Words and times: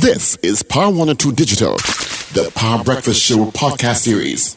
This 0.00 0.36
is 0.36 0.62
Power 0.62 0.88
102 0.88 1.32
Digital, 1.32 1.76
the 2.32 2.50
Power 2.54 2.82
Breakfast 2.82 3.22
Show 3.22 3.50
podcast 3.50 3.96
series. 3.96 4.56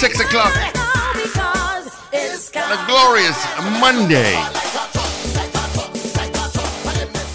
6 0.00 0.18
o'clock. 0.20 0.54
The 2.10 2.78
glorious 2.86 3.36
Monday. 3.78 4.32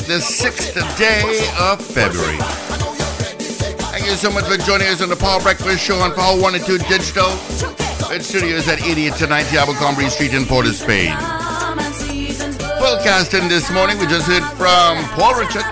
The 0.08 0.18
6th 0.18 0.74
day 0.98 1.48
of 1.60 1.80
February. 1.80 2.38
Thank 3.92 4.08
you 4.08 4.14
so 4.14 4.32
much 4.32 4.46
for 4.46 4.58
joining 4.58 4.88
us 4.88 5.04
on 5.04 5.10
the 5.10 5.16
Power 5.16 5.40
Breakfast 5.44 5.86
Show 5.86 6.00
on 6.00 6.16
Power 6.16 6.42
1 6.42 6.56
and 6.56 6.66
2 6.66 6.80
Digital. 6.90 7.30
At 8.10 8.24
studios 8.24 8.68
at 8.68 8.82
80 8.82 9.12
to 9.12 9.28
90 9.28 9.58
Abercromby 9.58 10.10
Street 10.10 10.34
in 10.34 10.46
Port 10.48 10.66
of 10.66 10.74
Spain. 10.74 11.16
Full 12.80 12.98
casting 13.06 13.48
this 13.48 13.70
morning, 13.70 14.00
we 14.00 14.08
just 14.08 14.26
heard 14.26 14.42
from 14.58 15.06
Paul 15.14 15.36
Richard. 15.40 15.66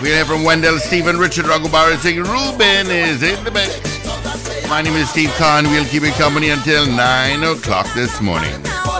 We 0.00 0.10
hear 0.10 0.24
from 0.24 0.44
Wendell, 0.44 0.78
Stephen, 0.78 1.18
Richard 1.18 1.46
Ragubar, 1.46 1.98
saying 1.98 2.18
Ruben 2.18 2.86
is 2.92 3.24
in 3.24 3.42
the 3.42 3.50
mix. 3.50 3.99
My 4.70 4.82
name 4.82 4.94
is 4.94 5.10
Steve 5.10 5.30
Kahn. 5.30 5.64
We'll 5.64 5.84
keep 5.84 6.04
you 6.04 6.12
company 6.12 6.50
until 6.50 6.86
9 6.86 7.42
o'clock 7.42 7.92
this 7.92 8.20
morning. 8.20 8.54
But 8.62 8.94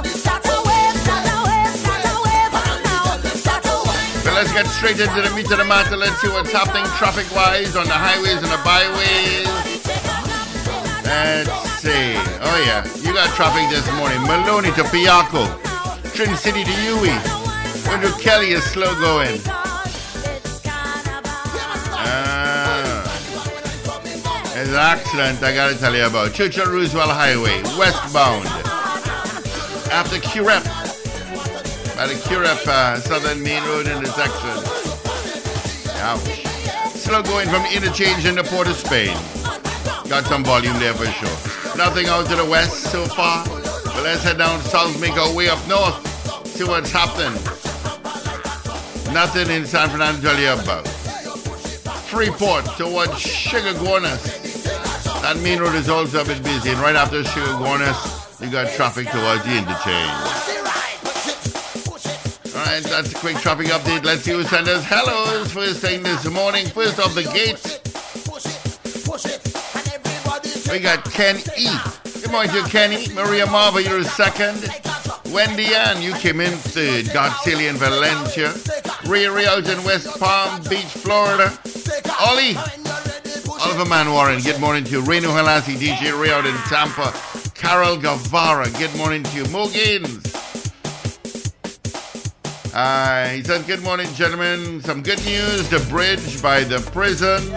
let's 4.35 4.53
get 4.53 4.67
straight 4.67 4.99
into 4.99 5.23
the 5.23 5.31
meat 5.33 5.49
of 5.53 5.59
the 5.59 5.65
matter. 5.65 5.97
Let's 5.97 6.21
see 6.21 6.27
what's 6.27 6.51
happening 6.51 6.85
traffic 6.99 7.33
wise 7.33 7.77
on 7.77 7.87
the 7.87 7.95
highways 7.95 8.43
and 8.43 8.51
the 8.51 8.59
byways. 8.67 9.47
Let's 11.05 11.71
see. 11.79 12.19
Oh, 12.43 12.65
yeah. 12.67 12.85
You 13.07 13.15
got 13.15 13.33
traffic 13.37 13.71
this 13.71 13.87
morning. 13.95 14.21
Maloney 14.23 14.73
to 14.73 14.83
Piarco. 14.91 15.47
Trin 16.15 16.37
City 16.37 16.65
to 16.65 16.71
Uwe. 16.91 17.15
Window 17.89 18.11
Kelly 18.19 18.51
is 18.51 18.65
slow 18.65 18.93
going. 19.01 19.41
An 24.71 24.77
accident 24.77 25.43
I 25.43 25.53
gotta 25.53 25.77
tell 25.77 25.97
you 25.97 26.07
about. 26.07 26.33
Churchill 26.33 26.71
Roosevelt 26.71 27.11
Highway, 27.11 27.61
westbound. 27.77 28.47
After 29.91 30.19
Curepe. 30.23 30.63
By 31.97 32.07
the 32.07 32.15
Curepe 32.15 32.69
uh, 32.69 33.01
Southern 33.01 33.43
Main 33.43 33.65
Road 33.65 33.89
intersection. 33.89 34.63
Ouch. 36.07 36.47
Slow 36.95 37.21
going 37.21 37.49
from 37.49 37.67
interchange 37.67 38.25
into 38.27 38.45
Port 38.45 38.69
of 38.69 38.77
Spain. 38.77 39.11
Got 40.09 40.27
some 40.27 40.45
volume 40.45 40.79
there 40.79 40.95
for 40.95 41.07
sure. 41.07 41.77
Nothing 41.77 42.07
out 42.07 42.29
to 42.29 42.37
the 42.37 42.47
west 42.49 42.93
so 42.93 43.07
far. 43.07 43.45
But 43.47 44.05
let's 44.05 44.23
head 44.23 44.39
down 44.39 44.61
south, 44.61 45.01
make 45.01 45.15
our 45.15 45.35
way 45.35 45.49
up 45.49 45.59
north. 45.67 45.99
See 46.47 46.63
what's 46.63 46.93
happening. 46.93 47.35
Nothing 49.13 49.51
in 49.51 49.67
San 49.67 49.91
Fernando 49.91 50.21
to 50.21 50.27
tell 50.29 50.39
you 50.39 50.63
about. 50.63 50.87
Freeport 52.07 52.67
towards 52.77 53.15
Chaguanas. 53.15 54.40
That 55.31 55.41
main 55.45 55.61
road 55.61 55.77
is 55.77 55.89
also 55.89 56.23
a 56.23 56.25
bit 56.25 56.43
busy. 56.43 56.71
And 56.71 56.81
right 56.81 56.97
after 56.97 57.23
Chaguanas, 57.23 58.41
you 58.41 58.51
got 58.51 58.69
traffic 58.75 59.07
towards 59.07 59.45
the 59.45 59.59
interchange. 59.59 60.11
All 62.53 62.65
right, 62.67 62.83
that's 62.83 63.13
a 63.13 63.15
quick 63.15 63.37
traffic 63.37 63.69
update. 63.69 64.03
Let's 64.03 64.23
see 64.23 64.33
who 64.33 64.43
sent 64.43 64.67
us 64.67 64.83
hellos 64.83 65.53
first 65.53 65.83
thing 65.83 66.03
this 66.03 66.29
morning. 66.29 66.67
First 66.67 66.99
off 66.99 67.15
the 67.15 67.23
gate, 67.23 67.63
we 70.73 70.81
got 70.81 71.05
Ken 71.13 71.37
E. 71.57 71.69
Good 72.23 72.33
morning 72.33 72.51
to 72.51 72.69
Kenny. 72.69 73.07
Maria 73.15 73.47
Marva, 73.47 73.81
you're 73.85 73.99
a 73.99 74.05
second. 74.05 74.59
Wendy 75.33 75.73
Ann, 75.77 76.03
you 76.03 76.13
came 76.15 76.41
in 76.41 76.51
third. 76.51 77.05
Godzilla 77.05 77.71
in 77.71 77.77
Valencia. 77.77 78.53
Ray 79.07 79.29
Ray 79.29 79.47
in 79.47 79.85
West 79.85 80.09
Palm 80.19 80.61
Beach, 80.65 80.87
Florida. 80.87 81.57
Ollie. 82.19 82.90
Oliver 83.62 83.84
Man 83.84 84.10
Warren, 84.10 84.41
good 84.41 84.59
morning 84.59 84.84
to 84.84 84.91
you. 84.91 85.03
Reno 85.03 85.28
Halasi, 85.28 85.76
DJ 85.76 86.31
out 86.31 86.47
in 86.47 86.54
Tampa. 86.71 87.12
Carol 87.54 87.98
Guevara, 87.98 88.71
good 88.78 88.94
morning 88.97 89.22
to 89.22 89.37
you. 89.37 89.44
Mo 89.50 89.69
Gaines. 89.69 90.34
Uh, 92.72 93.28
he 93.28 93.43
says, 93.43 93.62
Good 93.66 93.82
morning, 93.82 94.06
gentlemen. 94.15 94.81
Some 94.81 95.03
good 95.03 95.22
news. 95.26 95.69
The 95.69 95.84
bridge 95.91 96.41
by 96.41 96.65
the 96.65 96.81
prison, 96.93 97.50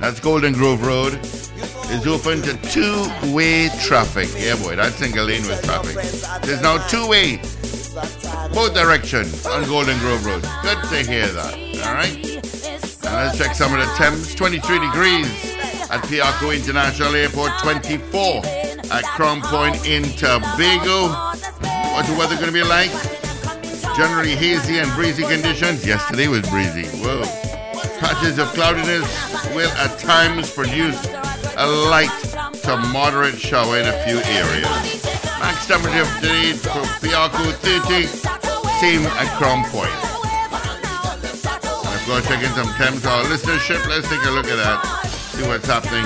that's 0.00 0.18
Golden 0.18 0.52
Grove 0.52 0.84
Road, 0.84 1.14
is 1.92 2.04
open 2.08 2.42
to 2.42 2.56
two 2.68 3.06
way 3.32 3.68
traffic. 3.84 4.28
Yeah, 4.36 4.56
boy, 4.56 4.74
that's 4.74 4.96
single 4.96 5.26
lane 5.26 5.42
with 5.42 5.62
traffic. 5.62 5.94
There's 6.42 6.60
now 6.60 6.84
two 6.88 7.06
way, 7.06 7.36
both 8.52 8.74
directions 8.74 9.46
on 9.46 9.64
Golden 9.66 9.96
Grove 10.00 10.26
Road. 10.26 10.42
Good 10.62 10.82
to 10.88 11.08
hear 11.08 11.28
that. 11.28 11.54
All 11.86 11.94
right. 11.94 12.55
Let's 13.16 13.38
check 13.38 13.54
some 13.54 13.72
of 13.72 13.80
the 13.80 13.90
temps 13.94 14.34
23 14.34 14.78
degrees 14.78 15.56
at 15.88 16.02
Piarco 16.04 16.54
International 16.54 17.14
Airport, 17.14 17.50
24 17.60 18.44
at 18.92 19.04
Crown 19.04 19.40
Point 19.40 19.86
in 19.86 20.02
Tobago. 20.20 21.08
What's 21.94 22.10
the 22.10 22.16
weather 22.18 22.34
going 22.34 22.48
to 22.48 22.52
be 22.52 22.62
like? 22.62 22.90
Generally 23.96 24.36
hazy 24.36 24.80
and 24.80 24.92
breezy 24.92 25.22
conditions. 25.22 25.86
Yesterday 25.86 26.28
was 26.28 26.46
breezy. 26.50 26.84
Whoa. 27.00 27.22
Patches 27.98 28.38
of 28.38 28.48
cloudiness 28.48 29.08
will 29.54 29.70
at 29.78 29.98
times 29.98 30.52
produce 30.52 31.02
a 31.56 31.66
light 31.66 32.12
to 32.64 32.76
moderate 32.92 33.38
shower 33.38 33.78
in 33.78 33.86
a 33.86 34.04
few 34.04 34.18
areas. 34.18 35.04
Max 35.40 35.66
temperature 35.66 36.04
today 36.20 36.52
for 36.52 36.84
Piarco 37.00 37.50
30, 37.50 38.04
same 38.78 39.06
at 39.06 39.38
Crown 39.38 39.64
Point. 39.70 40.15
Of 42.06 42.12
course, 42.12 42.28
checking 42.28 42.54
some 42.54 42.72
temps 42.74 43.04
our 43.04 43.24
listenership. 43.24 43.84
Let's 43.88 44.08
take 44.08 44.24
a 44.26 44.30
look 44.30 44.46
at 44.46 44.54
that. 44.58 44.80
See 45.08 45.42
what's 45.48 45.66
happening. 45.66 46.04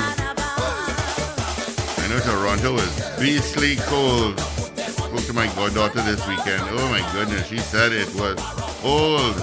I 1.99 2.09
know 2.09 2.19
Toronto 2.21 2.77
is 2.77 3.19
beastly 3.21 3.77
cold. 3.85 4.41
Spoke 4.41 5.21
to 5.27 5.35
my 5.35 5.47
goddaughter 5.49 6.01
this 6.01 6.27
weekend. 6.27 6.63
Oh 6.71 6.89
my 6.89 7.07
goodness, 7.13 7.47
she 7.49 7.59
said 7.59 7.93
it 7.93 8.09
was 8.15 8.41
cold. 8.81 9.37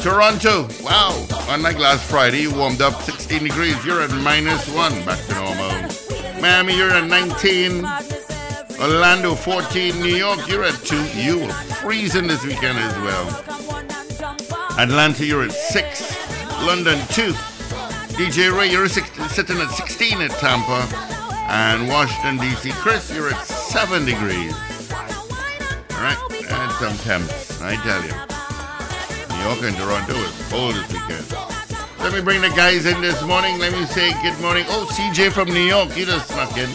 Toronto, 0.00 0.68
wow. 0.82 1.22
Unlike 1.50 1.78
last 1.80 2.10
Friday, 2.10 2.40
you 2.40 2.54
warmed 2.54 2.80
up 2.80 3.02
16 3.02 3.42
degrees. 3.42 3.84
You're 3.84 4.00
at 4.00 4.10
minus 4.22 4.66
one, 4.74 5.04
back 5.04 5.18
to 5.26 5.34
normal. 5.34 6.40
Miami, 6.40 6.78
you're 6.78 6.92
at 6.92 7.04
19. 7.04 7.84
Orlando 8.80 9.34
14, 9.34 10.00
New 10.00 10.16
York, 10.16 10.48
you're 10.48 10.64
at 10.64 10.76
2. 10.76 10.96
You 11.20 11.40
were 11.40 11.52
freezing 11.82 12.26
this 12.26 12.42
weekend 12.42 12.78
as 12.78 12.96
well. 13.00 13.81
Atlanta, 14.78 15.24
you're 15.24 15.44
at 15.44 15.52
6. 15.52 16.62
London 16.66 16.98
2. 17.08 17.32
DJ 18.16 18.56
Ray, 18.56 18.70
you're 18.70 18.88
sitting 18.88 19.58
at 19.58 19.70
16 19.70 20.22
at 20.22 20.30
Tampa. 20.32 20.88
And 21.48 21.88
Washington, 21.88 22.38
D.C. 22.38 22.70
Chris, 22.72 23.14
you're 23.14 23.30
at 23.32 23.44
7 23.44 24.04
degrees. 24.04 24.54
All 25.90 26.02
right, 26.02 26.18
and 26.30 26.72
some 26.72 26.96
temps, 26.98 27.60
I 27.60 27.76
tell 27.76 28.02
you. 28.02 28.14
New 29.36 29.42
York 29.44 29.62
and 29.62 29.76
Toronto 29.76 30.14
is 30.14 30.48
cold 30.48 30.74
this 30.74 30.92
weekend. 30.92 31.30
Let 32.00 32.14
me 32.14 32.20
bring 32.20 32.40
the 32.40 32.48
guys 32.48 32.86
in 32.86 33.00
this 33.00 33.22
morning. 33.22 33.58
Let 33.58 33.72
me 33.72 33.84
say 33.84 34.12
good 34.22 34.40
morning. 34.40 34.64
Oh, 34.68 34.88
CJ 34.90 35.32
from 35.32 35.48
New 35.48 35.60
York, 35.60 35.90
he 35.90 36.04
just 36.04 36.28
snuck 36.28 36.56
in. 36.56 36.70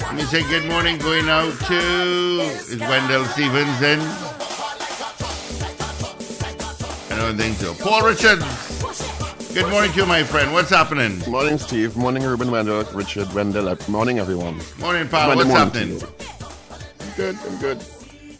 Let 0.00 0.14
me 0.14 0.22
say 0.22 0.42
good 0.48 0.66
morning 0.66 0.98
going 0.98 1.28
out 1.28 1.52
to 1.66 1.74
is 1.76 2.78
Wendell 2.78 3.24
Stevens 3.26 3.82
in? 3.82 4.00
Don't 7.22 7.36
think 7.36 7.56
so. 7.56 7.72
Paul 7.74 8.02
Richards. 8.02 8.42
Good 9.54 9.70
morning 9.70 9.92
to 9.92 9.98
you, 9.98 10.06
my 10.06 10.24
friend. 10.24 10.52
What's 10.52 10.70
happening? 10.70 11.20
Morning, 11.30 11.56
Steve. 11.56 11.96
Morning, 11.96 12.24
Ruben 12.24 12.50
Wendell, 12.50 12.82
Richard 12.92 13.32
Wendell. 13.32 13.78
Morning, 13.86 14.18
everyone. 14.18 14.60
Morning, 14.80 15.06
Paul. 15.06 15.36
What's 15.36 15.46
morning 15.46 15.56
happening? 15.56 16.02
I'm 16.02 17.12
good. 17.14 17.38
I'm 17.46 17.58
good. 17.60 17.78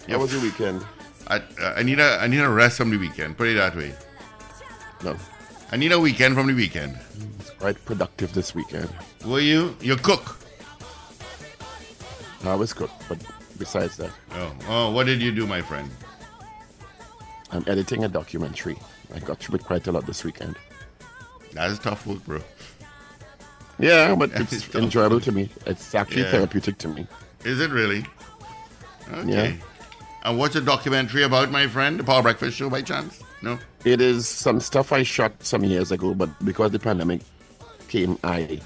Yeah. 0.09 0.17
How 0.17 0.23
was 0.23 0.33
your 0.33 0.43
weekend? 0.43 0.85
I, 1.29 1.37
uh, 1.37 1.75
I 1.77 1.85
need 1.85 2.01
a 2.01 2.19
I 2.21 2.27
need 2.27 2.41
a 2.41 2.49
rest 2.49 2.77
from 2.79 2.91
the 2.91 2.97
weekend. 2.99 3.39
Put 3.39 3.47
it 3.47 3.55
that 3.55 3.77
way. 3.77 3.95
No, 5.05 5.17
I 5.71 5.77
need 5.77 5.93
a 5.93 6.01
weekend 6.01 6.35
from 6.35 6.49
the 6.49 6.55
weekend. 6.55 6.99
it's 7.39 7.51
quite 7.51 7.83
productive 7.85 8.35
this 8.35 8.53
weekend. 8.53 8.93
Were 9.25 9.39
you? 9.39 9.77
You 9.81 9.95
cook? 9.95 10.39
I 12.43 12.57
was 12.57 12.73
good, 12.73 12.91
but 13.09 13.19
besides 13.59 13.97
that, 13.99 14.11
Oh, 14.33 14.53
oh. 14.69 14.91
What 14.91 15.07
did 15.07 15.23
you 15.23 15.31
do, 15.31 15.47
my 15.47 15.63
friend? 15.63 15.89
I'm 17.53 17.65
editing 17.67 18.05
a 18.05 18.09
documentary. 18.09 18.79
I 19.15 19.19
got 19.19 19.39
through 19.39 19.57
it 19.57 19.65
quite 19.65 19.87
a 19.87 19.93
lot 19.93 20.07
this 20.07 20.25
weekend. 20.25 20.57
That's 21.53 21.79
tough 21.79 22.07
work, 22.07 22.25
bro. 22.25 22.41
Yeah, 23.79 24.15
but 24.15 24.31
It's 24.35 24.75
enjoyable 24.75 25.21
to 25.21 25.33
me. 25.33 25.51
It's 25.67 25.95
actually 25.95 26.23
Yeah. 26.23 26.31
therapeutic 26.31 26.79
to 26.79 26.89
me. 26.89 27.07
Is 27.45 27.61
it 27.61 27.71
really? 27.71 28.07
Okay. 29.13 29.31
Yeah. 29.31 29.53
And 30.25 30.39
what's 30.39 30.55
the 30.55 30.61
documentary 30.61 31.25
about, 31.25 31.51
my 31.51 31.67
friend? 31.67 31.99
The 31.99 32.05
Power 32.05 32.23
Breakfast 32.23 32.57
Show, 32.57 32.71
by 32.71 32.81
chance? 32.83 33.21
No. 33.43 33.59
It 33.85 34.01
is 34.01 34.29
some 34.29 34.61
stuff 34.61 34.93
I 34.93 35.03
shot 35.03 35.33
some 35.45 35.65
years 35.65 35.91
ago, 35.91 36.15
but 36.15 36.31
because 36.45 36.71
the 36.71 36.79
pandemic 36.79 37.23
came, 37.89 38.17
I 38.23 38.61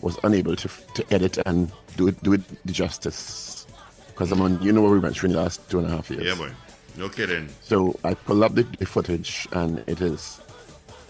was 0.00 0.18
unable 0.22 0.54
to 0.56 0.68
to 0.94 1.04
edit 1.12 1.38
and 1.46 1.70
do 1.96 2.06
it 2.08 2.22
do 2.22 2.32
it 2.34 2.42
the 2.64 2.72
justice. 2.72 3.66
Because 4.06 4.30
I'm 4.30 4.40
on, 4.40 4.62
you 4.62 4.70
know, 4.72 4.82
where 4.82 4.92
we 4.92 5.00
went 5.00 5.16
through 5.16 5.30
in 5.30 5.34
the 5.34 5.42
last 5.42 5.68
two 5.68 5.78
and 5.78 5.86
a 5.88 5.90
half 5.90 6.08
years. 6.10 6.24
Yeah, 6.24 6.34
boy. 6.36 6.50
No 6.96 7.08
kidding. 7.08 7.48
So 7.62 7.98
I 8.04 8.14
pulled 8.14 8.42
up 8.42 8.54
the, 8.54 8.62
the 8.78 8.86
footage, 8.86 9.48
and 9.52 9.82
it 9.86 10.00
is. 10.00 10.40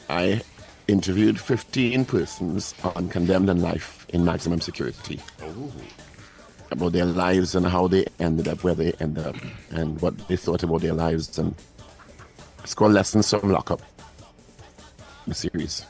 I 0.08 0.42
interviewed 0.88 1.40
15 1.40 2.04
persons 2.04 2.74
on 2.82 3.08
condemned 3.08 3.48
and 3.48 3.62
life 3.62 4.06
in 4.10 4.24
maximum 4.24 4.60
security 4.60 5.20
Oh. 5.42 5.72
about 6.72 6.92
their 6.92 7.04
lives 7.04 7.54
and 7.54 7.64
how 7.66 7.86
they 7.86 8.06
ended 8.18 8.48
up 8.48 8.64
where 8.64 8.74
they 8.74 8.92
ended 9.00 9.24
up 9.26 9.36
and 9.70 10.00
what 10.02 10.16
they 10.28 10.36
thought 10.36 10.62
about 10.64 10.80
their 10.80 10.92
lives. 10.94 11.38
And 11.38 11.54
it's 12.64 12.74
called 12.74 12.92
Lessons 12.92 13.30
from 13.30 13.50
Lockup, 13.50 13.80
the 15.28 15.34
series. 15.34 15.84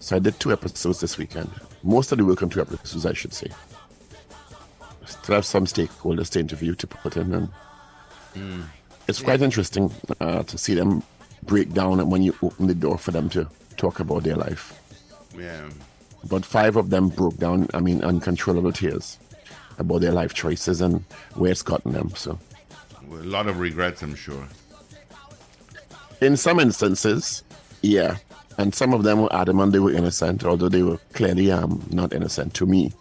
So 0.00 0.16
I 0.16 0.18
did 0.18 0.38
two 0.40 0.52
episodes 0.52 1.00
this 1.00 1.16
weekend. 1.16 1.48
Most 1.84 2.10
of 2.10 2.18
the 2.18 2.24
work 2.24 2.42
on 2.42 2.50
two 2.50 2.60
episodes, 2.60 3.06
I 3.06 3.12
should 3.12 3.32
say. 3.32 3.48
Still 5.06 5.36
have 5.36 5.44
some 5.46 5.66
stakeholders 5.66 6.30
to 6.30 6.40
interview 6.40 6.74
to 6.74 6.86
put 6.88 7.16
in, 7.16 7.32
and 7.34 7.48
hmm. 8.34 8.62
It's 9.08 9.20
quite 9.22 9.42
interesting 9.42 9.90
uh, 10.20 10.42
to 10.44 10.58
see 10.58 10.74
them 10.74 11.02
break 11.44 11.72
down 11.72 12.00
and 12.00 12.10
when 12.10 12.22
you 12.22 12.34
open 12.42 12.66
the 12.68 12.74
door 12.74 12.98
for 12.98 13.10
them 13.10 13.28
to 13.30 13.46
talk 13.76 14.00
about 14.00 14.22
their 14.22 14.36
life. 14.36 14.78
Yeah. 15.36 15.68
But 16.28 16.44
five 16.44 16.76
of 16.76 16.90
them 16.90 17.08
broke 17.08 17.36
down, 17.38 17.68
I 17.74 17.80
mean, 17.80 18.02
uncontrollable 18.04 18.72
tears 18.72 19.18
about 19.78 20.02
their 20.02 20.12
life 20.12 20.34
choices 20.34 20.80
and 20.80 21.04
where 21.34 21.50
it's 21.50 21.62
gotten 21.62 21.92
them. 21.92 22.10
So, 22.14 22.38
Well, 23.08 23.20
a 23.20 23.24
lot 23.24 23.48
of 23.48 23.58
regrets, 23.58 24.02
I'm 24.02 24.14
sure. 24.14 24.46
in 26.20 26.36
some 26.36 26.60
instances, 26.60 27.42
yeah. 27.82 28.18
And 28.58 28.74
some 28.74 28.92
of 28.94 29.02
them 29.02 29.22
were 29.22 29.32
adamant 29.34 29.72
they 29.72 29.78
were 29.80 29.92
innocent, 29.92 30.44
although 30.44 30.68
they 30.68 30.82
were 30.82 30.98
clearly 31.14 31.50
um, 31.50 31.84
not 31.90 32.12
innocent 32.12 32.54
to 32.54 32.66
me. 32.66 32.92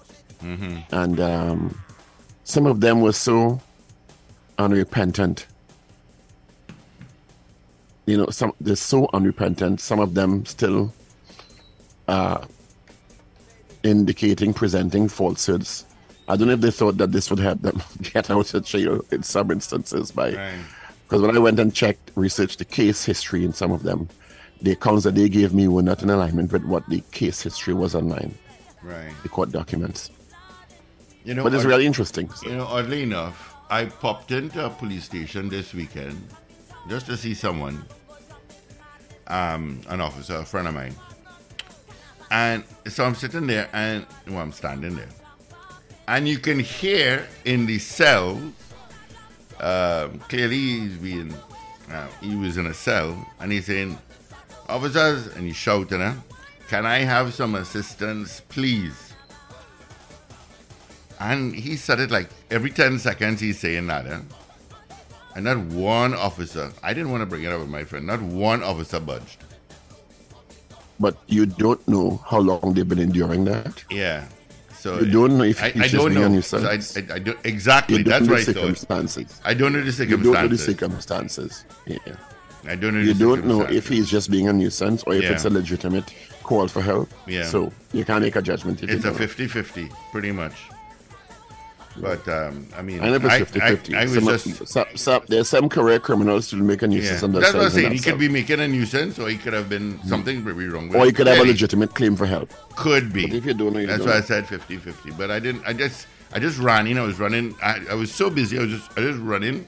And 0.92 1.20
um, 1.20 1.78
some 2.46 2.66
of 2.66 2.80
them 2.82 3.02
were 3.02 3.12
so 3.14 3.62
unrepentant. 4.58 5.46
You 8.12 8.18
know, 8.18 8.26
some 8.30 8.52
they're 8.60 8.76
so 8.76 9.10
unrepentant. 9.14 9.80
Some 9.80 10.02
of 10.02 10.16
them 10.16 10.46
still 10.46 10.94
uh, 12.10 12.44
indicating, 13.84 14.54
presenting 14.54 15.08
falsehoods. 15.08 15.86
I 16.28 16.36
don't 16.36 16.48
know 16.48 16.54
if 16.56 16.60
they 16.62 16.72
thought 16.72 16.98
that 16.98 17.14
this 17.14 17.30
would 17.30 17.40
help 17.40 17.62
them 17.62 17.82
get 18.02 18.30
out 18.30 18.54
of 18.54 18.66
jail 18.66 19.00
in 19.12 19.24
some 19.24 19.50
instances 19.50 20.12
by 20.12 20.34
Right. 20.34 20.60
because 21.04 21.22
when 21.22 21.36
I 21.38 21.40
went 21.40 21.58
and 21.60 21.74
checked, 21.74 22.12
researched 22.16 22.60
the 22.60 22.66
case 22.66 23.06
history 23.06 23.46
in 23.46 23.54
some 23.54 23.72
of 23.72 23.84
them, 23.84 24.10
the 24.62 24.74
accounts 24.74 25.06
that 25.06 25.16
they 25.16 25.30
gave 25.30 25.54
me 25.54 25.70
were 25.70 25.82
not 25.82 26.04
in 26.04 26.10
alignment 26.10 26.52
with 26.52 26.66
what 26.66 26.88
the 26.90 27.00
case 27.12 27.42
history 27.42 27.74
was 27.74 27.96
online, 27.96 28.38
Right. 28.84 29.14
the 29.24 29.30
court 29.30 29.54
documents. 29.54 30.10
You 31.24 31.34
know, 31.34 31.44
But 31.44 31.54
it's 31.54 31.64
really 31.64 31.86
interesting. 31.86 32.30
So, 32.34 32.50
You 32.50 32.58
know, 32.58 32.66
oddly 32.66 33.04
enough, 33.04 33.56
I 33.70 33.86
popped 33.86 34.32
into 34.32 34.66
a 34.66 34.70
police 34.70 35.06
station 35.06 35.48
this 35.48 35.74
weekend 35.74 36.22
just 36.90 37.06
to 37.08 37.16
see 37.18 37.34
someone, 37.34 37.84
um, 39.32 39.82
an 39.88 40.02
officer, 40.02 40.36
a 40.36 40.46
friend 40.46 40.68
of 40.68 40.76
mine. 40.76 40.96
And 42.30 42.64
so 42.88 43.06
I'm 43.06 43.16
sitting 43.16 43.48
there 43.48 43.70
and, 43.74 44.06
well, 44.28 44.40
I'm 44.40 44.52
standing 44.52 44.96
there. 44.96 45.10
And 46.08 46.28
you 46.28 46.38
can 46.38 46.60
hear 46.60 47.28
in 47.46 47.66
the 47.66 47.80
cell, 47.80 48.42
um, 49.60 50.20
clearly 50.28 50.58
he's 50.58 50.98
being, 50.98 51.34
uh, 51.92 52.08
he 52.22 52.36
was 52.36 52.58
in 52.58 52.68
a 52.68 52.74
cell 52.74 53.28
and 53.40 53.52
he's 53.52 53.66
saying, 53.66 53.98
officers, 54.68 55.28
and 55.36 55.46
he's 55.46 55.56
shouting, 55.56 56.00
can 56.68 56.86
I 56.86 57.00
have 57.00 57.34
some 57.34 57.56
assistance, 57.56 58.42
please? 58.50 59.14
And 61.20 61.56
he 61.56 61.76
said 61.76 62.00
it 62.00 62.12
like 62.12 62.30
every 62.50 62.72
10 62.72 63.00
seconds 63.00 63.42
he's 63.42 63.60
saying 63.60 63.88
that. 63.88 64.08
Eh? 64.08 64.20
And 65.36 65.46
not 65.46 65.58
one 65.60 66.14
officer, 66.14 66.72
I 66.84 66.94
didn't 66.94 67.12
want 67.12 67.22
to 67.22 67.26
bring 67.26 67.44
it 67.44 67.52
up 67.52 67.60
with 67.60 67.70
my 67.70 67.84
friend, 67.84 68.06
not 68.06 68.22
one 68.22 68.62
officer 68.64 69.00
budged. 69.00 69.38
but 71.00 71.18
you 71.28 71.46
don't 71.46 71.86
know 71.88 72.22
how 72.28 72.40
long 72.40 72.74
they've 72.74 72.88
been 72.88 73.00
enduring 73.00 73.46
that. 73.46 73.84
Yeah. 73.90 74.26
So 74.74 75.00
You 75.00 75.12
don't 75.12 75.38
know 75.38 75.44
if 75.44 75.62
I, 75.64 75.70
he's 75.70 75.82
I 75.84 75.88
just 75.88 75.96
don't 75.96 76.14
being 76.14 76.34
know. 76.36 76.42
So 76.42 76.58
I. 76.60 76.74
I, 76.74 77.16
I 77.16 77.20
don't, 77.20 77.38
exactly. 77.46 77.98
You 77.98 78.04
don't 78.04 78.12
That's 78.12 78.28
know 78.28 78.34
right. 78.36 78.46
the 78.46 78.54
though. 78.54 78.62
circumstances. 78.74 79.42
I 79.46 79.54
don't 79.54 79.74
know 79.74 79.82
the 79.84 79.92
circumstances. 79.92 80.26
You 80.28 80.34
don't 80.34 80.42
know 80.44 80.48
the 80.50 80.58
circumstances. 80.58 81.66
circumstances. 81.66 82.08
Yeah. 82.08 82.72
I 82.72 82.76
don't 82.76 82.94
know. 82.96 83.00
You 83.02 83.14
don't 83.14 83.46
know 83.46 83.62
if 83.62 83.88
he's 83.88 84.10
just 84.10 84.30
being 84.30 84.48
a 84.48 84.54
nuisance 84.54 85.04
or 85.04 85.14
if 85.16 85.24
Yeah. 85.24 85.32
it's 85.34 85.46
a 85.46 85.50
legitimate 85.50 86.14
call 86.44 86.68
for 86.68 86.82
help. 86.82 87.10
Yeah. 87.28 87.46
So 87.46 87.72
you 87.94 88.06
can't 88.06 88.22
make 88.24 88.36
a 88.36 88.42
judgment. 88.42 88.84
It's 88.84 89.04
a 89.06 89.10
don't. 89.10 89.16
50 89.18 89.48
50, 89.48 89.90
pretty 90.12 90.32
much. 90.32 90.54
But, 91.98 92.26
um, 92.30 92.68
I 92.76 92.82
mean, 92.82 93.02
I 93.02 93.10
never 93.10 93.28
I, 93.28 93.40
50 93.40 93.62
I, 93.62 93.70
50. 93.72 93.96
I 93.96 94.04
was 94.04 94.14
some, 94.14 94.24
just. 94.24 94.68
some, 94.68 94.86
some, 94.96 95.24
there's 95.28 95.50
some 95.50 95.68
career 95.68 96.00
criminals 96.00 96.50
who 96.50 96.58
make 96.64 96.82
a 96.82 96.88
nuisance. 96.88 97.22
Yeah. 97.22 97.40
That's 97.40 97.54
what 97.54 97.64
I'm 97.66 97.70
saying. 97.70 97.92
He 97.92 98.00
could 98.00 98.18
be 98.18 98.30
making 98.30 98.62
a 98.62 98.68
nuisance, 98.68 99.20
or 99.20 99.28
he 99.30 99.38
could 99.38 99.54
have 99.54 99.68
been 99.68 100.00
something 100.06 100.42
very 100.42 100.70
wrong. 100.70 100.88
with 100.88 100.98
Or 100.98 101.06
he 101.06 101.12
could 101.12 101.28
have 101.28 101.40
a 101.40 101.44
legitimate 101.44 101.94
claim 101.94 102.16
for 102.16 102.26
help. 102.26 102.50
Could 102.78 103.12
be. 103.12 103.28
But 103.28 103.36
if 103.36 103.46
you 103.46 103.54
don't 103.54 103.74
know, 103.74 103.80
you 103.80 103.88
That's 103.88 104.00
don't 104.06 104.10
why 104.10 104.18
I 104.18 104.22
said 104.22 104.46
50-50. 104.46 105.18
But 105.18 105.32
I 105.32 105.40
didn't. 105.40 105.64
I 105.66 105.74
just. 105.74 106.08
I 106.34 106.40
just 106.40 106.60
ran. 106.60 106.88
You 106.88 106.94
know, 106.96 107.04
I 107.04 107.08
was 107.08 107.20
running. 107.20 107.56
I, 107.62 107.82
I 107.90 107.94
was 107.96 108.14
so 108.14 108.30
busy. 108.30 108.58
I 108.58 108.62
was 108.62 108.72
just. 108.72 108.92
I 108.98 109.02
just 109.02 109.20
running. 109.20 109.68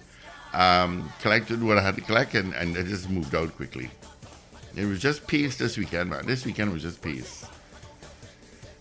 Um, 0.53 1.11
collected 1.19 1.61
what 1.63 1.77
I 1.77 1.81
had 1.81 1.95
to 1.95 2.01
collect, 2.01 2.35
and, 2.35 2.53
and 2.53 2.77
I 2.77 2.83
just 2.83 3.09
moved 3.09 3.35
out 3.35 3.53
quickly. 3.55 3.89
It 4.75 4.85
was 4.85 5.01
just 5.01 5.27
peace 5.27 5.57
this 5.57 5.77
weekend, 5.77 6.11
man. 6.11 6.25
This 6.25 6.45
weekend 6.45 6.71
was 6.71 6.83
just 6.83 7.01
peace. 7.01 7.45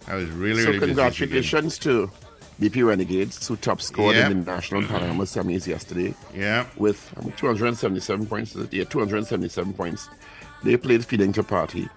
I 0.07 0.15
was 0.15 0.29
really, 0.31 0.63
So 0.63 0.69
really 0.69 0.79
busy. 0.79 0.93
this 0.93 0.97
weekend. 0.97 0.97
congratulations 0.97 1.79
to 1.81 2.11
BP 2.63 2.87
Renegades 2.87 3.45
who 3.49 3.57
top 3.57 3.83
scored 3.83 4.15
Yeah. 4.15 4.31
in 4.31 4.45
the 4.45 4.53
national 4.53 4.83
Panorama 4.85 5.25
semis 5.25 5.67
yesterday 5.67 6.15
Yeah. 6.35 6.67
with 6.77 7.13
um, 7.17 7.33
277 7.37 8.27
points. 8.27 8.55
Yeah, 8.71 8.85
277 8.85 9.73
points. 9.73 10.09
They 10.63 10.77
played 10.77 11.05
Feeding 11.05 11.33
to 11.33 11.43
Party. 11.43 11.89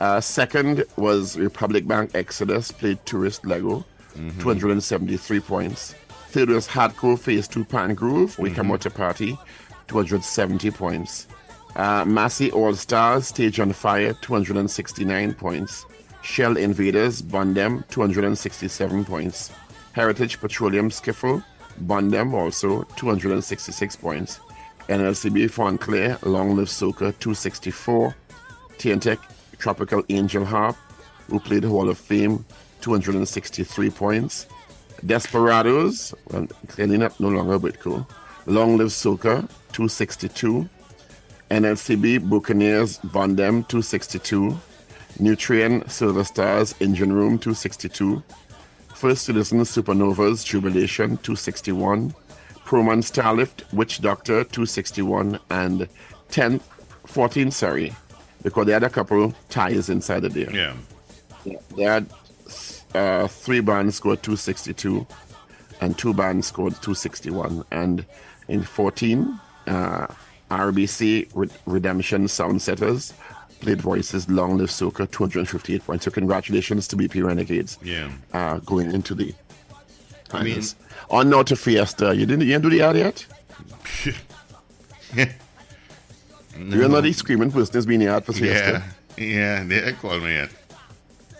Uh, 0.00 0.20
second 0.20 0.84
was 0.96 1.38
Republic 1.38 1.86
Bank 1.86 2.10
Exodus, 2.14 2.72
played 2.72 2.98
Tourist 3.06 3.46
Lego, 3.46 3.84
273 4.40 5.40
points. 5.40 5.94
Third 6.30 6.48
was 6.48 6.66
Hadco 6.66 7.16
Phase 7.18 7.46
2 7.46 7.64
Pan 7.64 7.94
Groove, 7.94 8.34
Wikamoto 8.36 8.92
Party, 8.92 9.38
270 9.88 10.70
points. 10.72 11.28
Uh, 11.76 12.04
Massey 12.04 12.50
All 12.50 12.74
Stars, 12.74 13.28
Stage 13.28 13.60
on 13.60 13.72
Fire, 13.72 14.12
269 14.22 15.34
points. 15.34 15.86
Shell 16.22 16.56
Invaders, 16.56 17.22
Bondem, 17.22 17.84
267 17.90 19.04
points. 19.04 19.50
Heritage 19.92 20.40
Petroleum 20.40 20.88
Skiffle, 20.90 21.42
Bondem 21.80 22.32
also 22.34 22.84
266 22.96 23.96
points. 23.96 24.40
NLCB 24.88 25.50
Fonclaire, 25.50 26.18
Long 26.22 26.56
Live 26.56 26.68
Soca 26.68 27.16
264. 27.18 28.14
TNTech 28.78 29.18
Tropical 29.58 30.02
Angel 30.08 30.44
Harp, 30.44 30.76
who 31.28 31.38
played 31.38 31.64
Hall 31.64 31.88
of 31.88 31.98
Fame 31.98 32.44
263 32.80 33.90
points. 33.90 34.46
Desperadoes, 35.04 36.14
well, 36.30 36.46
clearly 36.68 36.98
not 36.98 37.18
no 37.20 37.28
longer 37.28 37.58
WITCO. 37.58 38.06
Long 38.46 38.76
Live 38.76 38.88
Soca 38.88 39.48
262. 39.72 40.68
NLCB 41.50 42.28
Buccaneers 42.28 42.98
Bondem 42.98 43.64
262. 43.68 44.56
Nutrien 45.18 45.88
Silver 45.90 46.24
Stars 46.24 46.74
Engine 46.80 47.12
Room 47.12 47.38
262. 47.38 48.22
First 49.00 49.24
Citizen 49.24 49.60
Supernovas 49.60 50.44
Jubilation 50.44 51.16
261. 51.22 52.14
Proman 52.66 53.02
Starlift 53.02 53.72
Witch 53.72 54.02
Doctor 54.02 54.44
261 54.44 55.38
and 55.48 55.88
10 56.28 56.60
14 57.06 57.50
sorry 57.50 57.94
because 58.42 58.66
they 58.66 58.72
had 58.72 58.82
a 58.82 58.90
couple 58.90 59.32
ties 59.48 59.88
inside 59.88 60.26
of 60.26 60.34
there. 60.34 60.54
Yeah. 60.54 60.74
Yeah, 61.46 61.58
They 61.74 61.84
had 61.84 62.10
uh, 62.94 63.26
three 63.26 63.60
bands 63.60 63.96
scored 63.96 64.22
262 64.22 65.06
and 65.80 65.96
two 65.96 66.12
bands 66.12 66.48
scored 66.48 66.74
261. 66.74 67.64
And 67.70 68.04
in 68.48 68.62
14, 68.62 69.40
uh, 69.66 70.08
RBC 70.50 71.28
Re- 71.34 71.48
Redemption 71.66 72.28
Sound 72.28 72.60
Setters 72.62 73.14
played 73.60 73.80
voices 73.80 74.28
Long 74.28 74.56
Live 74.58 74.70
Soca 74.70 75.10
258 75.10 75.84
points. 75.84 76.04
So 76.04 76.10
congratulations 76.10 76.88
to 76.88 76.96
BP 76.96 77.24
Renegades 77.24 77.78
Yeah. 77.82 78.10
uh, 78.32 78.58
going 78.58 78.90
into 78.92 79.14
the 79.14 79.34
I 80.32 80.42
mean-. 80.42 80.62
On 81.10 81.28
now 81.28 81.42
to 81.42 81.56
Fiesta. 81.56 82.14
You 82.14 82.24
didn't, 82.26 82.42
you 82.42 82.46
didn't 82.58 82.62
do 82.62 82.70
the 82.70 82.82
ad 82.82 82.96
yet? 82.96 83.26
You're 86.58 86.88
not 86.88 87.04
screaming 87.14 87.50
that's 87.50 87.86
been 87.86 88.02
ad 88.02 88.24
for 88.24 88.32
Fiesta. 88.32 88.82
Yeah. 89.16 89.24
Yeah. 89.24 89.64
They 89.64 89.92
call 89.92 90.18
me 90.20 90.34
it. 90.34 90.50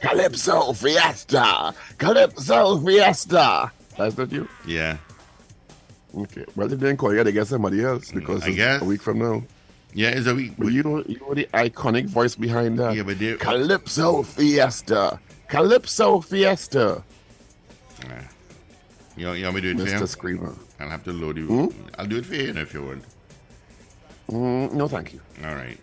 Calypso 0.01 0.73
Fiesta! 0.73 1.75
Calypso 1.99 2.79
Fiesta! 2.81 3.71
That's 3.99 4.17
not 4.17 4.33
you? 4.33 4.49
Yeah. 4.67 4.97
Okay. 6.17 6.45
Well, 6.57 6.73
if 6.73 6.79
they 6.79 6.87
didn't 6.89 6.99
call 6.99 7.15
you, 7.15 7.23
they 7.25 7.33
get 7.33 7.47
somebody 7.47 7.85
else 7.85 8.11
because 8.11 8.43
I 8.43 8.49
it's 8.49 8.57
guess. 8.57 8.83
a 8.83 8.85
week 8.85 9.03
from 9.03 9.19
now. 9.21 9.43
Yeah. 9.95 10.11
It's 10.11 10.27
a 10.27 10.35
week. 10.35 10.55
But 10.59 10.69
you 10.73 10.83
know, 10.83 11.03
you 11.07 11.19
know 11.21 11.35
the 11.35 11.47
iconic 11.55 12.07
voice 12.07 12.35
behind 12.37 12.79
that. 12.79 12.95
Yeah, 12.95 13.03
but 13.05 13.19
they- 13.19 13.37
Calypso 13.37 14.23
Fiesta! 14.23 15.21
Calypso 15.49 16.21
Fiesta! 16.21 17.03
Yeah. 18.07 18.23
You, 19.17 19.33
you 19.33 19.45
want 19.45 19.57
me 19.57 19.61
to 19.63 19.75
do 19.75 19.83
it 19.83 19.87
for 19.89 19.95
Mr. 19.97 20.01
you? 20.01 20.07
Screamer. 20.07 20.55
I'll 20.79 20.89
have 20.89 21.05
to 21.05 21.13
load 21.13 21.37
you. 21.37 21.47
Hmm? 21.47 21.67
I'll 21.99 22.07
do 22.07 22.17
it 22.19 22.27
for 22.27 22.35
you 22.35 22.49
if 22.57 22.73
you 22.75 22.85
want. 22.85 23.05
Mm, 24.31 24.73
no, 24.75 24.89
thank 24.89 25.13
you. 25.13 25.21
All 25.45 25.55
right. 25.55 25.79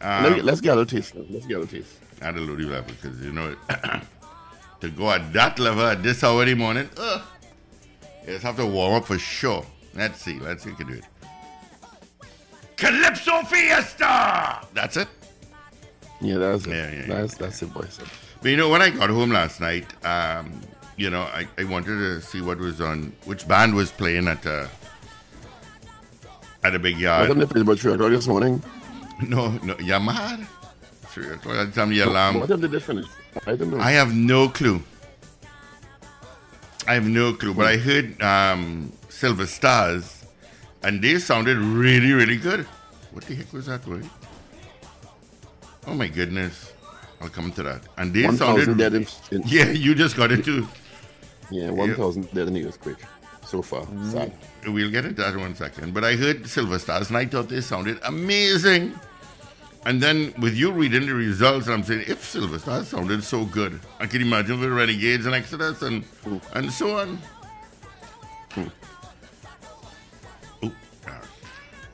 Let 0.00 0.26
Um, 0.26 0.32
me- 0.34 0.42
let's 0.42 0.60
get 0.60 0.78
a 0.78 0.86
taste. 0.86 1.14
Let's 1.30 1.46
get 1.46 1.60
a 1.60 1.66
taste. 1.66 1.98
at 2.20 2.36
a 2.36 2.40
low 2.40 2.54
level 2.54 2.92
because 3.00 3.20
you 3.20 3.32
know 3.32 3.54
to 4.80 4.88
go 4.90 5.10
at 5.10 5.32
that 5.32 5.58
level 5.58 5.84
at 5.84 6.02
this 6.02 6.22
hour 6.24 6.42
in 6.42 6.48
the 6.50 6.54
morning, 6.54 6.88
uh, 6.96 7.20
you 8.26 8.32
just 8.32 8.44
have 8.44 8.56
to 8.56 8.66
warm 8.66 8.94
up 8.94 9.06
for 9.06 9.18
sure. 9.18 9.64
Let's 9.94 10.20
see. 10.20 10.38
Let's 10.38 10.64
see 10.64 10.70
if 10.70 10.78
we 10.78 10.84
can 10.84 10.94
do 10.94 10.98
it. 11.00 11.04
Calypso 12.76 13.42
Fiesta. 13.42 14.66
That's 14.74 14.96
it. 14.96 15.08
Yeah, 16.20 16.38
that's 16.38 16.66
it. 16.66 16.70
Yeah, 16.70 16.90
yeah, 16.90 16.98
yeah. 17.00 17.06
that's, 17.06 17.34
that's 17.36 17.62
it, 17.62 17.72
boys. 17.72 17.98
But 18.40 18.50
you 18.50 18.56
know, 18.56 18.68
when 18.68 18.82
I 18.82 18.90
got 18.90 19.10
home 19.10 19.30
last 19.30 19.60
night, 19.60 19.86
um, 20.04 20.60
you 20.96 21.10
know, 21.10 21.22
I, 21.22 21.46
I 21.58 21.64
wanted 21.64 21.98
to 21.98 22.20
see 22.20 22.40
what 22.40 22.58
was 22.58 22.80
on, 22.80 23.12
which 23.24 23.46
band 23.46 23.74
was 23.74 23.90
playing 23.90 24.28
at 24.28 24.44
uh, 24.46 24.66
at 26.64 26.74
a 26.74 26.78
big 26.78 26.98
yard. 26.98 27.22
I 27.22 27.26
yard. 27.26 27.30
them 27.30 27.38
they 27.40 27.46
played 27.46 27.62
about 27.62 27.78
3 27.78 27.94
o'clock 27.94 28.10
this 28.10 28.26
morning. 28.28 28.62
No, 29.28 29.50
no, 29.62 29.78
you're 29.78 30.00
mad. 30.00 30.46
Three 31.02 31.28
o'clock. 31.28 31.54
That's 31.54 31.70
the 31.70 31.80
time 31.80 31.90
the 31.90 32.00
alarm. 32.00 32.40
what 32.40 32.48
time 32.48 32.60
did 32.60 32.72
they 32.72 32.80
finish? 32.80 33.06
I 33.46 33.54
don't 33.54 33.70
know. 33.70 33.78
I 33.78 33.92
have 33.92 34.14
no 34.14 34.48
clue. 34.48 34.82
I 36.86 36.94
have 36.94 37.06
no 37.06 37.32
clue, 37.32 37.54
but 37.54 37.66
I 37.66 37.76
heard 37.76 38.20
um, 38.22 38.92
Silver 39.08 39.46
Stars, 39.46 40.24
and 40.82 41.02
they 41.02 41.18
sounded 41.18 41.56
really, 41.58 42.12
really 42.12 42.36
good. 42.36 42.64
What 43.12 43.24
the 43.24 43.34
heck 43.34 43.52
was 43.52 43.66
that 43.66 43.86
word? 43.86 44.08
Oh 45.86 45.94
my 45.94 46.08
goodness! 46.08 46.72
I'll 47.20 47.28
come 47.28 47.52
to 47.52 47.62
that. 47.62 47.82
And 47.98 48.12
they 48.12 48.24
1,000 48.24 48.36
sounded. 48.38 48.78
dead 48.78 48.94
in, 48.94 49.06
in, 49.30 49.42
Yeah, 49.46 49.70
you 49.70 49.94
just 49.94 50.16
got 50.16 50.32
it 50.32 50.44
too. 50.44 50.66
yeah, 51.50 51.70
1,000 51.70 52.32
dead 52.34 52.48
in 52.48 52.54
the 52.54 52.66
earthquake 52.66 52.96
so 53.44 53.62
far. 53.62 53.84
Mm. 53.86 54.10
Sad. 54.12 54.32
We'll 54.66 54.90
get 54.90 55.04
into 55.04 55.22
that 55.22 55.34
in 55.34 55.40
one 55.40 55.54
second. 55.54 55.94
But 55.94 56.04
I 56.04 56.16
heard 56.16 56.46
Silver 56.48 56.78
Stars, 56.78 57.08
and 57.08 57.16
I 57.16 57.26
thought 57.26 57.48
they 57.48 57.60
sounded 57.60 57.98
amazing. 58.04 58.98
And 59.84 60.00
then 60.00 60.32
with 60.40 60.54
you 60.54 60.70
reading 60.70 61.06
the 61.06 61.14
results, 61.14 61.66
I'm 61.66 61.82
saying, 61.82 62.04
if 62.06 62.24
Silver 62.24 62.58
Stars 62.58 62.88
sounded 62.88 63.24
so 63.24 63.44
good, 63.44 63.80
I 63.98 64.06
can 64.06 64.22
imagine 64.22 64.60
with 64.60 64.70
Renegades 64.70 65.26
and 65.26 65.34
Exodus 65.34 65.82
and 65.82 66.04
and 66.54 66.72
so 66.72 66.98
on. 66.98 67.18
Ooh, 70.64 70.72
ah. 71.08 71.20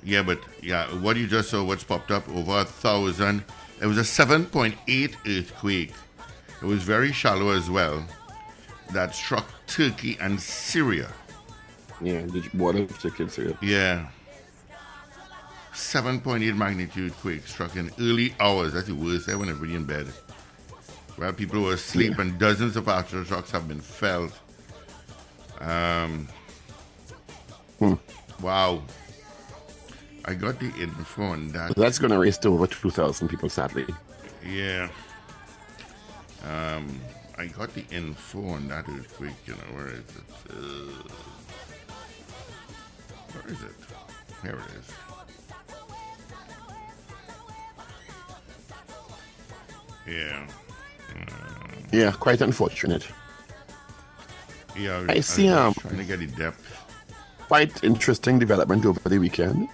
yeah, 0.04 0.22
but 0.22 0.38
yeah, 0.62 0.86
what 1.00 1.16
you 1.16 1.26
just 1.26 1.48
saw, 1.50 1.64
what's 1.64 1.84
popped 1.84 2.10
up, 2.10 2.28
over 2.28 2.60
a 2.60 2.64
thousand. 2.64 3.42
It 3.80 3.86
was 3.86 3.96
a 3.96 4.02
7.8 4.02 5.38
earthquake. 5.38 5.92
It 6.60 6.66
was 6.66 6.82
very 6.82 7.12
shallow 7.12 7.50
as 7.50 7.70
well. 7.70 8.04
That 8.92 9.14
struck 9.14 9.46
Turkey 9.66 10.18
and 10.20 10.40
Syria. 10.40 11.08
Yeah, 12.02 12.22
the 12.22 12.48
border 12.52 12.82
of 12.82 13.00
Turkey 13.00 13.22
and 13.22 13.32
Syria. 13.32 13.58
Yeah. 13.62 14.08
7.8 15.78 16.56
magnitude 16.56 17.12
quake 17.18 17.46
struck 17.46 17.76
in 17.76 17.90
early 18.00 18.34
hours. 18.40 18.72
That's 18.72 18.88
the 18.88 18.94
worst. 18.94 19.28
When 19.28 19.48
everybody 19.48 19.74
in 19.74 19.84
bed. 19.84 20.06
While 21.16 21.32
people 21.32 21.62
were 21.62 21.74
asleep, 21.74 22.18
and 22.18 22.38
dozens 22.38 22.76
of 22.76 22.84
aftershocks 22.84 23.50
have 23.50 23.66
been 23.68 23.80
felt. 23.80 24.32
Um, 25.60 26.28
Wow. 28.42 28.82
I 30.24 30.34
got 30.34 30.58
the 30.60 30.66
info 30.80 31.22
on 31.22 31.48
that. 31.52 31.74
That's 31.76 31.98
going 31.98 32.10
to 32.10 32.18
raise 32.18 32.38
to 32.38 32.48
over 32.48 32.66
2,000 32.66 33.28
people, 33.28 33.48
sadly. 33.48 33.86
Yeah. 34.46 34.88
Um, 36.44 37.00
I 37.36 37.46
got 37.46 37.72
the 37.74 37.84
info 37.90 38.46
on 38.48 38.68
that 38.68 38.88
earthquake. 38.88 39.34
You 39.46 39.54
know 39.54 39.74
where 39.74 39.88
is 39.88 39.98
it? 39.98 40.50
Uh, 40.50 41.08
where 43.32 43.52
is 43.52 43.62
it? 43.62 43.74
Here 44.42 44.58
it 44.58 44.78
is. 44.78 44.92
Yeah. 50.08 50.46
Yeah, 51.92 52.12
quite 52.12 52.40
unfortunate. 52.40 53.06
Yeah. 54.76 55.04
I 55.08 55.20
see, 55.20 55.46
was 55.48 55.52
um, 55.56 55.74
trying 55.74 55.96
to 55.98 56.04
get 56.04 56.20
the 56.20 56.26
depth. 56.26 56.64
Quite 57.48 57.82
interesting 57.82 58.38
development 58.38 58.84
over 58.86 59.08
the 59.08 59.18
weekend. 59.18 59.68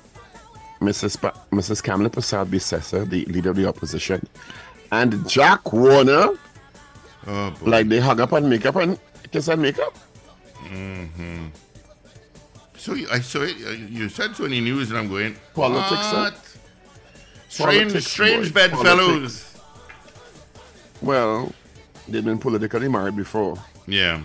Mrs. 0.81 1.21
Pa- 1.21 1.33
Mrs. 1.51 1.83
Kamla 1.83 2.09
Persad-Bissessar, 2.09 3.09
the 3.09 3.25
leader 3.27 3.51
of 3.51 3.57
the 3.57 3.67
opposition, 3.67 4.27
and 4.93 5.29
Jack 5.29 5.73
Warner, 5.73 6.31
Oh 7.27 7.51
boy. 7.51 7.67
like 7.71 7.89
they 7.89 8.01
hug 8.01 8.21
up 8.21 8.33
and 8.33 8.49
make 8.51 8.67
up 8.67 8.77
and 8.77 8.99
kiss 9.33 9.49
and 9.49 9.63
make 9.63 9.79
up. 9.79 9.97
Hmm. 10.57 11.47
So 12.77 12.95
I 13.11 13.21
saw 13.21 13.43
it. 13.43 13.57
uh, 13.67 13.71
You 13.71 14.09
said 14.11 14.37
so 14.37 14.45
in 14.45 14.51
the 14.51 14.61
news, 14.61 14.91
and 14.91 14.99
I'm 14.99 15.09
going. 15.09 15.37
Politics. 15.55 16.13
What? 16.13 16.57
Strange, 17.49 17.79
Politics, 17.93 18.07
strange 18.07 18.49
boy, 18.55 18.69
bedfellows. 18.69 19.54
Well, 21.05 21.53
they've 22.09 22.25
been 22.25 22.39
politically 22.39 22.89
married 22.89 23.17
before. 23.17 23.57
Yeah. 23.87 24.23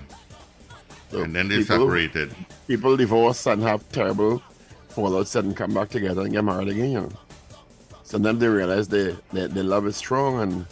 So 1.11 1.23
And 1.23 1.35
then 1.35 1.47
they 1.49 1.57
people- 1.57 1.77
separated. 1.79 2.33
People 2.67 2.95
divorce 2.97 3.45
and 3.47 3.61
have 3.63 3.87
terrible 3.91 4.41
fallouts 4.91 5.35
and 5.35 5.55
come 5.55 5.73
back 5.73 5.89
together 5.89 6.21
and 6.21 6.31
get 6.31 6.43
married 6.43 6.69
again. 6.69 6.91
You 6.91 7.01
know? 7.01 7.09
Sometimes 8.03 8.39
they 8.39 8.47
realize 8.47 8.87
they, 8.87 9.15
they, 9.33 9.47
their 9.47 9.63
love 9.63 9.85
is 9.87 9.97
strong 9.97 10.41
and 10.41 10.65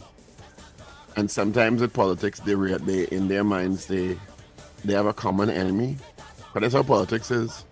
and 1.15 1.29
sometimes 1.31 1.81
with 1.81 1.93
politics 1.93 2.39
they, 2.41 2.53
rea- 2.53 2.77
they 2.77 3.05
in 3.05 3.27
their 3.27 3.43
minds 3.43 3.87
they 3.87 4.15
they 4.85 4.93
have 4.93 5.07
a 5.07 5.13
common 5.13 5.49
enemy. 5.49 5.97
But 6.53 6.61
that's 6.61 6.75
how 6.75 6.83
politics 6.83 7.31
is. 7.31 7.65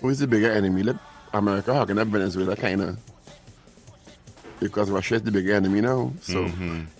Who 0.00 0.08
is 0.08 0.18
the 0.18 0.26
bigger 0.26 0.50
enemy? 0.50 0.82
Let 0.82 0.96
America 1.32 1.72
hugging 1.72 1.98
up 1.98 2.08
Venezuela 2.08 2.56
kinda. 2.56 2.96
Because 4.60 4.90
Russia 4.90 5.16
is 5.16 5.22
the 5.22 5.30
big 5.30 5.48
enemy 5.48 5.80
now. 5.80 6.12
So 6.20 6.46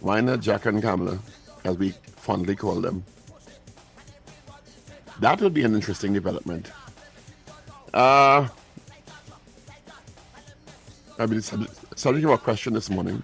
why 0.01 0.21
not 0.21 0.41
Jack 0.41 0.67
and 0.67 0.83
Kamala, 0.83 1.19
as 1.65 1.77
we 1.77 1.91
fondly 2.17 2.55
call 2.55 2.81
them? 2.81 3.05
That 5.21 5.41
would 5.41 5.55
be 5.55 5.63
an 5.65 5.75
interesting 5.75 6.13
development. 6.13 6.71
Uh, 7.95 8.49
been 11.17 11.41
sub- 11.41 11.69
subject 11.95 12.27
of 12.27 12.33
a 12.33 12.39
question 12.39 12.75
this 12.75 12.91
morning. 12.91 13.23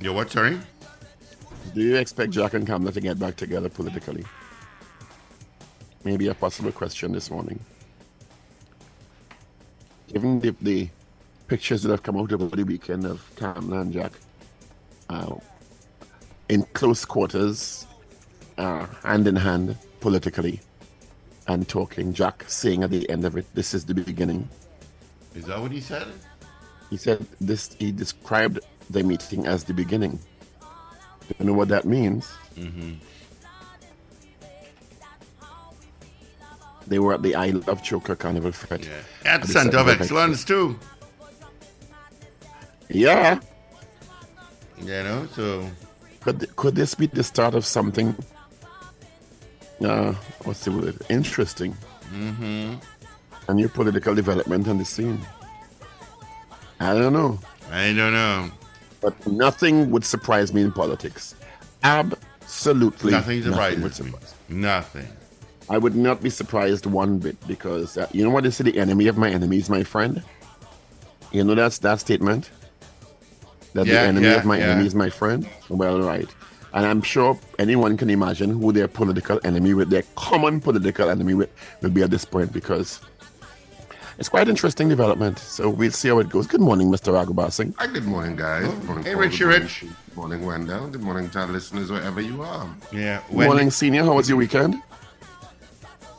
Yo, 0.00 0.12
what? 0.12 0.30
Sorry. 0.30 0.58
Do 1.74 1.80
you 1.80 1.94
expect 1.96 2.32
Jack 2.32 2.54
and 2.54 2.66
Kamala 2.66 2.90
to 2.90 3.00
get 3.00 3.18
back 3.20 3.36
together 3.36 3.68
politically? 3.68 4.24
Maybe 6.02 6.26
a 6.26 6.34
possible 6.34 6.72
question 6.72 7.12
this 7.12 7.30
morning. 7.30 7.60
Given 10.12 10.40
the, 10.40 10.56
the 10.60 10.88
pictures 11.50 11.82
that 11.82 11.90
have 11.90 12.04
come 12.04 12.16
out 12.16 12.32
over 12.32 12.46
the 12.46 12.62
weekend 12.62 13.04
of 13.04 13.28
Kamala 13.34 13.80
and 13.80 13.92
Jack 13.92 14.12
uh, 15.08 15.34
in 16.48 16.62
close 16.74 17.04
quarters, 17.04 17.88
uh, 18.56 18.86
hand 19.02 19.26
in 19.26 19.34
hand, 19.34 19.76
politically, 19.98 20.60
and 21.48 21.68
talking. 21.68 22.12
Jack 22.12 22.44
saying 22.46 22.84
at 22.84 22.90
the 22.90 23.10
end 23.10 23.24
of 23.24 23.36
it, 23.36 23.46
"This 23.52 23.74
is 23.74 23.84
the 23.84 23.94
beginning." 23.94 24.48
Is 25.34 25.44
that 25.46 25.60
what 25.60 25.72
he 25.72 25.80
said? 25.80 26.06
He 26.88 26.96
said 26.96 27.26
this. 27.40 27.74
He 27.80 27.90
described 27.90 28.60
the 28.88 29.02
meeting 29.02 29.48
as 29.48 29.64
the 29.64 29.74
beginning. 29.74 30.20
You 31.38 31.46
know 31.46 31.52
what 31.52 31.68
that 31.68 31.84
means? 31.84 32.28
Mm-hmm. 32.56 32.92
They 36.86 36.98
were 37.00 37.14
at 37.14 37.22
the 37.22 37.34
I 37.34 37.50
Love 37.50 37.82
Choker 37.82 38.14
Carnival 38.14 38.52
Fete. 38.52 38.86
Yeah. 38.86 39.32
At 39.32 39.42
of 39.42 39.50
Center 39.50 39.78
of 39.78 39.88
Excellence 39.88 40.44
too. 40.44 40.78
Yeah. 42.90 43.40
You 44.78 44.86
know, 44.86 45.26
so 45.34 45.66
Could 46.20 46.54
could 46.56 46.74
this 46.74 46.94
be 46.94 47.06
the 47.06 47.22
start 47.22 47.54
of 47.54 47.64
something? 47.64 48.14
Uh, 49.84 50.12
what's 50.44 50.64
the 50.64 50.72
word? 50.72 50.96
Interesting. 51.08 51.76
mm-hmm. 52.12 52.74
A 53.48 53.54
new 53.54 53.68
political 53.68 54.14
development 54.14 54.68
on 54.68 54.78
the 54.78 54.84
scene. 54.84 55.18
I 56.80 56.94
don't 56.94 57.12
know, 57.12 57.38
I 57.70 57.92
don't 57.92 58.12
know. 58.12 58.50
but 59.00 59.14
nothing 59.26 59.90
would 59.90 60.04
surprise 60.04 60.52
me 60.54 60.62
in 60.62 60.72
politics. 60.72 61.34
Absolutely 61.82 63.10
Nothing 63.12 63.42
surprises 63.42 64.00
me. 64.00 64.10
surprise. 64.10 64.34
Nothing. 64.48 65.08
I 65.68 65.78
would 65.78 65.94
not 65.94 66.22
be 66.22 66.30
surprised 66.30 66.86
one 66.86 67.18
bit 67.18 67.36
because 67.46 67.96
uh, 67.98 68.06
you 68.12 68.24
know 68.24 68.30
what 68.30 68.44
they 68.44 68.50
say: 68.50 68.64
the 68.64 68.78
enemy 68.78 69.08
of 69.08 69.16
my 69.18 69.30
enemy 69.30 69.58
is 69.58 69.68
my 69.70 69.82
friend. 69.84 70.22
You 71.32 71.44
know 71.44 71.54
that's 71.54 71.78
that 71.78 72.00
statement. 72.00 72.50
That 73.74 73.86
Yeah, 73.86 74.02
the 74.02 74.08
enemy 74.08 74.26
yeah, 74.26 74.34
of 74.34 74.44
my 74.44 74.58
yeah. 74.58 74.64
enemy 74.70 74.86
is 74.86 74.94
my 74.94 75.10
friend. 75.10 75.48
Well, 75.68 76.00
right, 76.00 76.28
and 76.72 76.84
I'm 76.86 77.02
sure 77.02 77.38
anyone 77.58 77.96
can 77.96 78.10
imagine 78.10 78.50
who 78.50 78.72
their 78.72 78.88
political 78.88 79.38
enemy 79.44 79.74
with 79.74 79.90
their 79.90 80.02
common 80.16 80.60
political 80.60 81.08
enemy 81.10 81.34
with 81.34 81.50
will 81.82 81.90
be 81.90 82.02
at 82.02 82.10
this 82.10 82.24
point 82.24 82.52
because 82.52 83.00
it's 84.18 84.28
quite 84.28 84.48
interesting 84.48 84.88
development. 84.88 85.38
So 85.38 85.70
we'll 85.70 85.92
see 85.92 86.08
how 86.08 86.18
it 86.18 86.28
goes. 86.28 86.46
Good 86.46 86.60
morning, 86.60 86.88
Mr. 86.90 87.12
Raghubar 87.12 87.74
Hi, 87.78 87.86
good 87.86 88.04
morning, 88.04 88.36
guys. 88.36 88.66
Good 88.66 88.84
morning, 88.84 89.04
Hey, 89.04 89.12
Paul. 89.12 89.20
Richie 89.22 89.38
Good 89.38 89.44
morning, 89.46 89.62
Rich. 89.62 89.76
Steve. 89.76 89.96
Good 90.08 90.16
morning, 90.16 90.44
Wendell. 90.46 90.88
Good 90.88 91.00
morning 91.02 91.30
to 91.30 91.38
our 91.40 91.46
listeners 91.46 91.90
wherever 91.90 92.20
you 92.20 92.42
are. 92.42 92.68
Yeah. 92.92 93.22
Good 93.28 93.46
morning, 93.46 93.70
Senior. 93.70 94.02
How 94.04 94.14
was 94.14 94.28
your 94.28 94.36
weekend? 94.38 94.74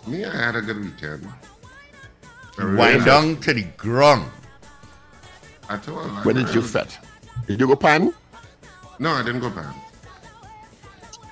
Me, 0.08 0.26
I 0.26 0.36
had 0.46 0.56
a 0.56 0.62
good 0.62 0.80
weekend. 0.84 1.28
Very 2.58 2.76
Wind 2.76 3.06
down 3.06 3.38
to 3.42 3.54
the 3.54 3.64
ground. 3.78 4.30
I 5.70 5.78
told 5.78 6.00
I 6.00 6.24
Where 6.24 6.34
did 6.34 6.50
you 6.56 6.62
was- 6.62 6.72
fet? 6.72 6.98
Did 7.48 7.60
you 7.60 7.68
go 7.68 7.76
pan? 7.76 8.14
No, 9.00 9.12
I 9.12 9.24
didn't 9.24 9.42
go 9.42 9.50
pan. 9.50 9.74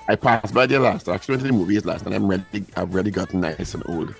I 0.08 0.16
passed 0.16 0.52
by 0.52 0.66
there 0.66 0.80
last. 0.80 1.08
I 1.08 1.14
actually 1.14 1.34
went 1.34 1.42
to 1.42 1.46
the 1.48 1.52
movies 1.52 1.84
last 1.84 2.04
night. 2.04 2.14
I'm 2.14 2.26
ready. 2.26 2.64
I've 2.76 2.92
already 2.92 3.10
gotten 3.10 3.40
nice 3.40 3.74
and 3.74 3.82
old. 3.88 4.14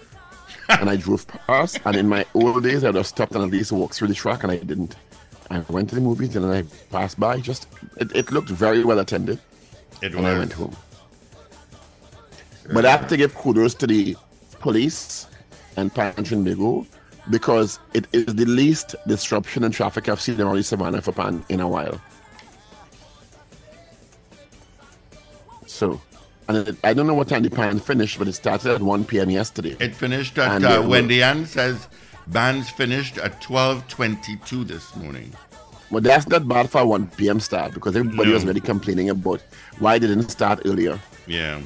and 0.69 0.89
I 0.89 0.97
drove 0.97 1.27
past. 1.27 1.81
And 1.85 1.97
in 1.97 2.09
my 2.09 2.25
old 2.35 2.63
days, 2.63 2.85
I 2.85 2.89
would 2.89 2.97
have 2.97 3.07
stopped 3.07 3.35
and 3.35 3.43
at 3.45 3.51
least 3.51 3.73
walked 3.73 3.95
through 3.95 4.09
the 4.09 4.15
track, 4.15 4.45
and 4.45 4.53
I 4.53 4.57
didn't. 4.59 4.97
I 5.51 5.59
went 5.69 5.89
to 5.89 5.97
the 5.97 6.01
movies 6.01 6.37
and 6.37 6.47
I 6.47 6.63
passed 6.93 7.19
by. 7.19 7.41
Just 7.41 7.67
it, 7.97 8.15
it 8.15 8.31
looked 8.31 8.49
very 8.51 8.85
well 8.85 9.01
attended, 9.01 9.41
It 10.01 10.15
and 10.15 10.27
I 10.27 10.39
went 10.39 10.53
home. 10.53 10.77
But 12.73 12.87
I 12.87 12.91
have 12.93 13.09
to 13.09 13.17
give 13.17 13.35
kudos 13.35 13.75
to 13.75 13.87
the 13.87 14.17
police 14.61 15.27
and 15.77 15.93
Pan 15.93 16.13
Trinbago 16.15 16.87
because 17.31 17.79
it 17.95 18.07
is 18.13 18.27
the 18.27 18.45
least 18.45 18.95
disruption 19.07 19.65
in 19.65 19.71
traffic 19.73 20.09
I've 20.09 20.21
seen 20.21 20.41
around 20.41 20.57
the 20.57 20.63
Savannah 20.63 21.01
for 21.03 21.13
Pan 21.13 21.45
in 21.49 21.61
a 21.61 21.69
while. 21.69 22.01
So, 25.67 26.01
and 26.49 26.69
it, 26.69 26.77
I 26.85 26.93
don't 26.95 27.07
know 27.07 27.15
what 27.15 27.29
time 27.29 27.43
the 27.43 27.51
pan 27.51 27.79
finished, 27.79 28.19
but 28.19 28.29
it 28.29 28.33
started 28.33 28.73
at 28.75 28.83
1 28.83 29.05
p.m. 29.05 29.31
yesterday. 29.31 29.77
It 29.81 29.95
finished 29.95 30.37
at 30.39 30.51
And 30.57 30.65
uh, 30.65 30.81
will- 30.83 30.91
Wendy 30.91 31.23
Ann 31.23 31.47
says 31.47 31.87
bands 32.27 32.71
finished 32.71 33.19
at 33.19 33.41
twelve 33.41 33.87
twenty 33.89 34.37
two 34.45 34.65
this 34.65 34.95
morning. 34.97 35.33
Well, 35.91 36.01
that's 36.01 36.29
not 36.29 36.47
bad 36.47 36.71
for 36.71 36.81
a 36.83 36.87
1 36.87 37.09
p.m. 37.17 37.41
start 37.41 37.75
because 37.75 37.97
everybody 37.97 38.29
No. 38.29 38.35
was 38.35 38.45
already 38.45 38.61
complaining 38.61 39.11
about 39.11 39.41
why 39.81 39.99
they 39.99 40.07
didn't 40.07 40.29
start 40.29 40.61
earlier. 40.65 41.01
Yeah. 41.27 41.61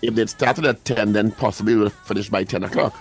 If 0.00 0.14
they'd 0.14 0.30
started 0.30 0.64
at 0.64 0.82
10, 0.86 1.12
then 1.12 1.30
possibly 1.30 1.74
would 1.74 1.84
have 1.92 2.06
finished 2.06 2.30
by 2.30 2.44
10 2.44 2.64
o'clock 2.64 2.94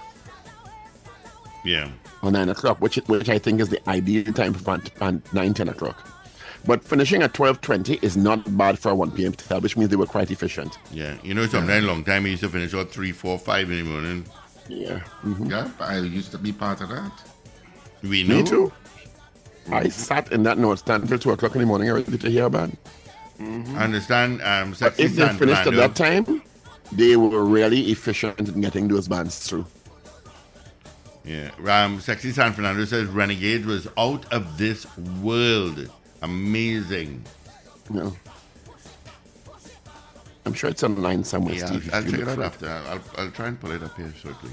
Yeah. 1.64 1.90
or 2.22 2.32
9 2.32 2.50
o'clock, 2.50 2.82
which 2.82 2.96
which 3.08 3.30
I 3.30 3.40
think 3.40 3.60
is 3.62 3.70
the 3.70 3.80
ideal 3.90 4.32
time 4.34 4.54
for 4.54 4.60
fan- 4.60 4.82
fan- 4.96 5.24
9, 5.34 5.54
10 5.54 5.70
o'clock. 5.70 6.08
But 6.66 6.84
finishing 6.84 7.22
at 7.24 7.34
12.20 7.34 8.02
is 8.02 8.16
not 8.16 8.58
bad 8.58 8.80
for 8.80 8.92
a 8.92 8.96
1 8.96 9.12
p.m. 9.12 9.34
start, 9.38 9.64
which 9.64 9.76
means 9.76 9.90
they 9.90 9.98
were 9.98 10.06
quite 10.06 10.32
efficient. 10.32 10.78
Yeah. 10.92 11.16
You 11.24 11.34
know, 11.34 11.46
sometimes 11.46 11.86
long 11.86 12.04
time 12.06 12.24
we 12.24 12.32
used 12.32 12.44
to 12.44 12.50
finish 12.50 12.74
at 12.74 12.90
three, 12.90 13.12
four, 13.12 13.38
five 13.38 13.70
in 13.70 13.78
the 13.84 13.84
morning. 13.92 14.26
Yeah. 14.70 15.00
Mm-hmm. 15.26 15.34
Mm-hmm. 15.34 15.50
Yeah, 15.50 15.70
I 15.80 15.98
used 16.00 16.32
to 16.32 16.38
be 16.38 16.54
part 16.54 16.80
of 16.82 16.88
that. 16.90 17.12
We 18.02 18.24
know. 18.24 18.38
Me 18.38 18.44
too. 18.44 18.72
I 19.72 19.90
sat 19.90 20.32
in 20.32 20.44
that 20.44 20.58
note 20.58 20.80
stand 20.80 21.08
till 21.08 21.20
2 21.20 21.32
o'clock 21.32 21.56
in 21.56 21.62
the 21.62 21.68
morning 21.68 21.90
I 21.90 21.94
ready 21.94 22.18
to 22.18 22.30
hear 22.30 22.46
a 22.46 22.50
band. 22.50 22.78
Mm-hmm. 23.40 23.78
Understand? 23.78 24.42
Um, 24.42 24.74
But 24.80 24.98
if 25.00 25.16
they 25.16 25.28
finished 25.30 25.68
at 25.68 25.74
that 25.76 25.96
time, 25.96 26.42
they 26.92 27.18
were 27.18 27.44
really 27.44 27.92
efficient 27.92 28.40
in 28.40 28.62
getting 28.62 28.88
those 28.88 29.08
bands 29.10 29.40
through. 29.40 29.66
Yeah. 31.24 31.52
Um, 31.66 32.00
Sexy 32.02 32.32
San 32.32 32.54
Fernando 32.54 32.86
says 32.86 33.08
Renegade 33.08 33.66
was 33.66 33.88
out 33.98 34.32
of 34.34 34.58
this 34.58 34.86
world. 34.98 35.90
Amazing. 36.22 37.24
No. 37.90 38.16
I'm 40.46 40.54
sure 40.54 40.70
it's 40.70 40.84
online 40.84 41.24
somewhere, 41.24 41.56
Yeah, 41.56 41.66
Steve. 41.68 41.90
I'll, 41.94 42.04
I'll 42.04 42.12
check 42.12 42.20
it 42.20 42.28
out 42.28 42.40
after. 42.40 42.70
I'll, 42.70 43.02
I'll 43.18 43.32
try 43.32 43.48
and 43.48 43.60
pull 43.60 43.72
it 43.72 43.82
up 43.82 43.96
here 43.96 44.14
shortly. 44.22 44.52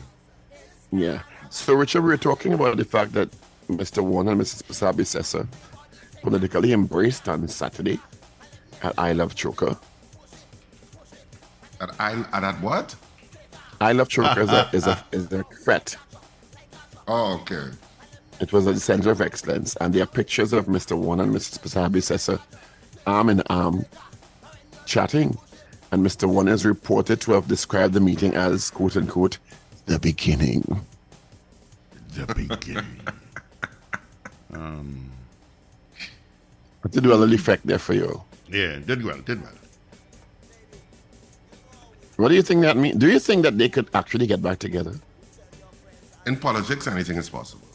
Yeah. 0.92 1.22
So, 1.50 1.74
Richard, 1.74 2.02
we 2.02 2.08
were 2.10 2.16
talking 2.16 2.52
about 2.54 2.76
the 2.76 2.84
fact 2.84 3.12
that 3.12 3.28
Mr. 3.68 4.02
Warner 4.02 4.32
and 4.32 4.40
Mrs. 4.40 4.62
Persad-Bissessar 4.62 5.48
politically 6.22 6.72
embraced 6.72 7.28
on 7.28 7.48
Saturday 7.48 7.98
at 8.82 8.96
I 8.98 9.12
Love 9.12 9.34
Choker. 9.34 9.76
At 11.80 11.90
I 11.98 12.12
at 12.32 12.40
that 12.40 12.60
what? 12.60 12.94
I 13.80 13.92
Love 13.92 14.08
Choker 14.08 14.42
is 14.42 14.50
a, 14.50 14.70
is 14.72 14.86
a, 14.86 15.04
is 15.12 15.32
a 15.32 15.42
threat. 15.64 15.96
Oh, 17.08 17.34
okay. 17.42 17.68
It 18.40 18.52
was 18.52 18.66
at 18.66 18.74
the 18.74 18.80
Center 18.80 19.10
of 19.10 19.20
Excellence, 19.20 19.76
and 19.76 19.92
there 19.92 20.02
are 20.02 20.06
pictures 20.06 20.52
of 20.52 20.66
Mr. 20.66 20.96
Warner 20.96 21.24
and 21.24 21.34
Mrs. 21.34 21.58
Persad-Bissessar 21.60 22.40
arm 23.06 23.28
in 23.28 23.42
arm 23.48 23.84
chatting. 24.86 25.36
And 25.92 26.06
Mr. 26.06 26.28
Warner 26.28 26.52
is 26.52 26.64
reported 26.64 27.20
to 27.22 27.32
have 27.32 27.48
described 27.48 27.94
the 27.94 28.00
meeting 28.00 28.34
as, 28.34 28.70
quote 28.70 28.96
unquote, 28.96 29.38
the 29.86 29.98
beginning. 29.98 30.62
The 32.14 32.26
beginning. 32.32 33.00
um, 34.54 35.10
What 36.82 36.92
did 36.92 37.04
a 37.04 37.08
little 37.08 37.32
effect 37.34 37.66
there 37.66 37.78
for 37.78 37.94
you? 37.94 38.22
yeah, 38.48 38.78
did 38.78 39.04
well, 39.04 39.18
did 39.20 39.42
well. 39.42 39.52
What 42.16 42.28
do 42.28 42.34
you 42.34 42.42
think 42.42 42.60
that 42.62 42.76
means? 42.76 42.96
Do 42.98 43.08
you 43.10 43.18
think 43.18 43.42
that 43.44 43.56
they 43.58 43.68
could 43.68 43.88
actually 43.94 44.26
get 44.26 44.42
back 44.42 44.58
together? 44.58 44.94
In 46.26 46.36
politics, 46.36 46.86
anything 46.86 47.16
is 47.16 47.28
possible. 47.30 47.66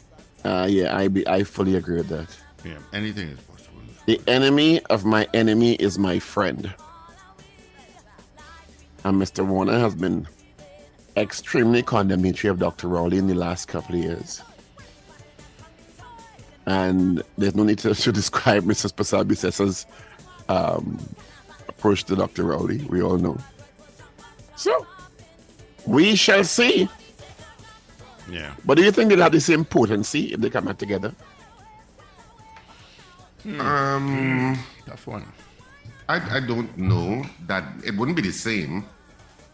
Uh, 0.44 0.66
yeah, 0.68 0.96
I 0.96 1.08
be, 1.08 1.26
I 1.26 1.42
fully 1.42 1.74
agree 1.76 1.96
with 1.96 2.08
that. 2.08 2.28
Yeah, 2.64 2.78
anything 2.92 3.28
is 3.28 3.40
possible. 3.40 3.80
The 4.06 4.20
enemy 4.28 4.80
of 4.84 5.04
my 5.04 5.26
enemy 5.34 5.74
is 5.74 5.98
my 5.98 6.18
friend. 6.18 6.72
And 9.04 9.20
Mr. 9.20 9.44
Warner 9.44 9.78
has 9.78 9.94
been 9.94 10.26
extremely 11.16 11.82
condemnatory 11.82 12.50
of 12.50 12.58
Dr. 12.58 12.88
Rowley 12.88 13.18
in 13.18 13.26
the 13.26 13.34
last 13.34 13.66
couple 13.66 13.96
of 13.96 14.02
years. 14.02 14.42
And 16.66 17.22
there's 17.38 17.54
no 17.54 17.62
need 17.62 17.78
to, 17.80 17.94
to 17.94 18.12
describe 18.12 18.64
Mrs. 18.64 18.92
Persad-Bissessar's 18.94 19.86
um, 20.48 20.98
approach 21.68 22.04
to 22.04 22.16
Dr. 22.16 22.44
Rowley. 22.44 22.78
We 22.88 23.02
all 23.02 23.18
know. 23.18 23.38
So, 24.56 24.86
we 25.86 26.16
shall 26.16 26.44
see. 26.44 26.88
Yeah. 28.28 28.54
But 28.64 28.76
do 28.76 28.84
you 28.84 28.90
think 28.90 29.10
they'll 29.10 29.22
have 29.22 29.32
the 29.32 29.40
same 29.40 29.64
potency 29.64 30.32
if 30.32 30.40
they 30.40 30.50
come 30.50 30.68
out 30.68 30.78
together? 30.78 31.14
Um, 33.60 34.58
Tough 34.84 35.06
one. 35.06 35.24
I, 36.08 36.36
I 36.36 36.40
don't 36.40 36.76
know 36.76 37.24
that 37.46 37.64
it 37.84 37.96
wouldn't 37.96 38.16
be 38.16 38.22
the 38.22 38.32
same. 38.32 38.84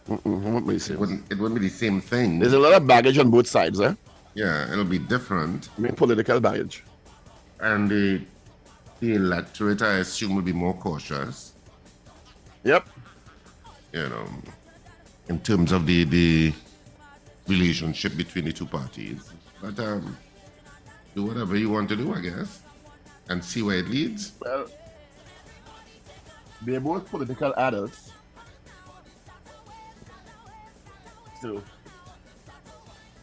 Mm-mm, 0.07 0.53
what 0.53 0.65
may 0.65 0.73
you 0.73 0.79
say? 0.79 0.93
It 0.93 0.99
wouldn't 0.99 1.31
it 1.31 1.37
wouldn't 1.37 1.59
be 1.59 1.67
the 1.67 1.73
same 1.73 2.01
thing. 2.01 2.39
There's 2.39 2.53
a 2.53 2.59
lot 2.59 2.73
of 2.73 2.85
baggage 2.85 3.17
on 3.17 3.29
both 3.29 3.47
sides, 3.47 3.79
eh? 3.79 3.93
Yeah, 4.33 4.71
it'll 4.71 4.83
be 4.83 4.99
different. 4.99 5.69
I 5.77 5.81
mean, 5.81 5.93
political 5.95 6.39
baggage. 6.39 6.83
And 7.59 7.89
the 7.89 8.21
the 8.99 9.13
electorate, 9.15 9.81
I 9.81 9.99
assume, 9.99 10.35
will 10.35 10.41
be 10.41 10.53
more 10.53 10.73
cautious. 10.73 11.53
Yep. 12.63 12.87
You 13.93 14.09
know, 14.09 14.27
in 15.29 15.39
terms 15.39 15.71
of 15.71 15.85
the 15.85 16.03
the 16.03 16.53
relationship 17.47 18.15
between 18.15 18.45
the 18.45 18.53
two 18.53 18.65
parties. 18.65 19.31
But 19.61 19.79
um, 19.79 20.17
do 21.15 21.25
whatever 21.25 21.55
you 21.55 21.69
want 21.69 21.89
to 21.89 21.95
do, 21.95 22.13
I 22.13 22.21
guess, 22.21 22.61
and 23.29 23.43
see 23.43 23.61
where 23.61 23.77
it 23.77 23.87
leads. 23.87 24.33
Well, 24.39 24.67
they're 26.61 26.79
both 26.79 27.09
political 27.09 27.53
adults. 27.57 28.11
So, 31.41 31.61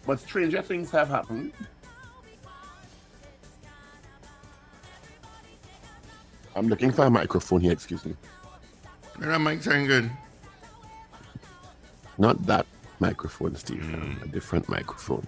but 0.06 0.20
stranger 0.20 0.60
things 0.62 0.90
have 0.90 1.08
happened. 1.08 1.52
I'm 6.54 6.68
looking 6.68 6.90
for 6.90 7.06
a 7.06 7.10
microphone 7.10 7.60
here, 7.60 7.72
excuse 7.72 8.04
me. 8.04 8.14
That 9.18 9.38
mic 9.40 9.62
sound 9.62 9.86
good. 9.86 10.10
Not 12.18 12.44
that 12.46 12.66
microphone, 13.00 13.56
Steve. 13.56 13.84
A 14.22 14.26
different 14.28 14.68
microphone. 14.68 15.26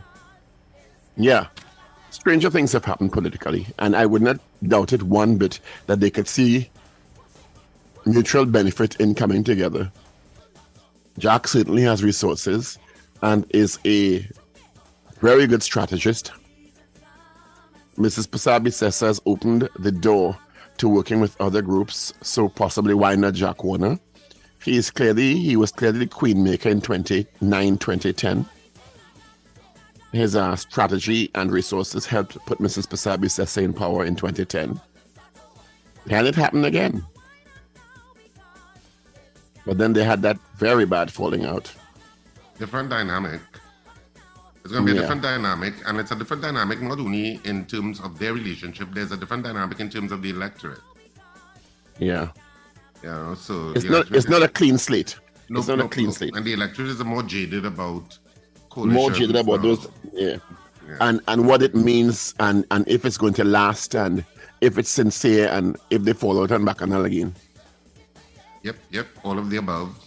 Yeah. 1.17 1.47
Stranger 2.11 2.51
things 2.51 2.73
have 2.73 2.85
happened 2.85 3.13
politically, 3.13 3.67
and 3.79 3.97
I 3.97 4.07
would 4.07 4.23
not 4.23 4.39
doubt 4.67 4.93
it 4.93 5.03
one 5.03 5.37
bit 5.37 5.61
that 5.87 6.01
they 6.01 6.11
could 6.11 6.29
see 6.29 6.71
mutual 8.05 8.45
benefit 8.45 8.97
in 8.97 9.15
coming 9.15 9.43
together. 9.45 9.91
Jack 11.19 11.49
certainly 11.49 11.83
has 11.83 12.03
resources 12.03 12.79
and 13.23 13.47
is 13.51 13.79
a 13.85 14.27
very 15.21 15.47
good 15.47 15.63
strategist. 15.63 16.33
Mrs. 17.97 18.27
Persad-Bissessar 18.27 19.07
has 19.07 19.21
opened 19.27 19.69
the 19.79 19.93
door 19.93 20.37
to 20.79 20.89
working 20.89 21.21
with 21.21 21.39
other 21.41 21.63
groups, 21.63 22.13
so 22.23 22.49
possibly 22.49 22.95
why 22.95 23.15
not 23.15 23.35
Jack 23.35 23.63
Warner? 23.63 23.99
He 24.65 24.77
is 24.77 24.91
clearly 24.91 25.35
he 25.39 25.57
was 25.57 25.73
clearly 25.73 26.01
the 26.01 26.07
queen 26.07 26.43
maker 26.45 26.69
in 26.69 26.81
29 26.81 27.79
2010. 27.79 28.47
His 30.13 30.37
uh, 30.37 30.55
strategy 30.57 31.31
and 31.35 31.51
resources 31.51 32.05
helped 32.07 32.37
put 32.47 32.59
Mrs. 32.59 32.87
Persad-Bissessar 32.87 33.63
in 33.63 33.73
power 33.73 34.05
in 34.05 34.15
2010. 34.15 34.79
And 36.11 36.27
it 36.27 36.35
happened 36.35 36.67
again. 36.67 37.05
But 39.65 39.79
then 39.79 39.95
they 39.95 40.05
had 40.05 40.21
that 40.23 40.39
very 40.57 40.85
bad 40.85 41.11
falling 41.11 41.45
out. 41.47 41.73
Different 42.59 42.91
dynamic. 42.91 43.41
It's 44.65 44.73
going 44.73 44.87
to 44.87 44.93
be 44.93 44.93
a 44.93 44.95
Yeah. 44.95 45.01
different 45.03 45.23
dynamic, 45.23 45.75
and 45.87 45.99
it's 45.99 46.11
a 46.11 46.15
different 46.17 46.43
dynamic 46.43 46.81
not 46.83 46.99
only 47.01 47.41
in 47.45 47.65
terms 47.65 47.99
of 47.99 48.19
their 48.19 48.35
relationship. 48.35 48.89
There's 48.93 49.13
a 49.13 49.17
different 49.17 49.45
dynamic 49.45 49.81
in 49.81 49.89
terms 49.91 50.13
of 50.13 50.23
the 50.23 50.31
electorate. 50.31 50.81
Yeah. 51.99 52.29
You 53.03 53.09
know, 53.11 53.35
so 53.35 53.73
It's 53.75 53.85
not 53.85 54.11
it's 54.13 54.29
not 54.29 54.43
a 54.43 54.49
clean 54.49 54.79
slate. 54.79 55.17
no, 55.49 55.59
it's 55.59 55.69
not 55.69 55.79
no, 55.79 55.85
a 55.87 55.89
clean 55.89 56.07
no. 56.07 56.13
slate. 56.13 56.35
and 56.37 56.45
the 56.45 56.53
electorate 56.53 56.89
is 56.89 57.03
more 57.05 57.23
jaded 57.23 57.65
about 57.67 58.19
More 58.77 59.11
jaded 59.11 59.37
about 59.37 59.57
now. 59.63 59.75
those 59.75 59.89
yeah. 60.13 60.37
Yeah. 60.89 60.97
And 61.01 61.21
and 61.29 61.47
what 61.47 61.63
it 61.63 61.75
means 61.75 62.35
and 62.41 62.65
and 62.71 62.87
if 62.89 63.05
it's 63.05 63.17
going 63.19 63.35
to 63.35 63.45
last 63.45 63.95
and 63.95 64.25
if 64.61 64.79
it's 64.79 64.91
sincere 64.91 65.49
and 65.49 65.77
if 65.91 66.03
they 66.03 66.13
fall 66.13 66.41
out 66.43 66.51
and 66.53 66.65
back 66.65 66.83
on 66.83 66.93
it 66.93 67.05
again. 67.05 67.35
Yep, 68.63 68.77
yep, 68.91 69.07
all 69.25 69.39
of 69.39 69.51
the 69.51 69.57
above. 69.57 69.99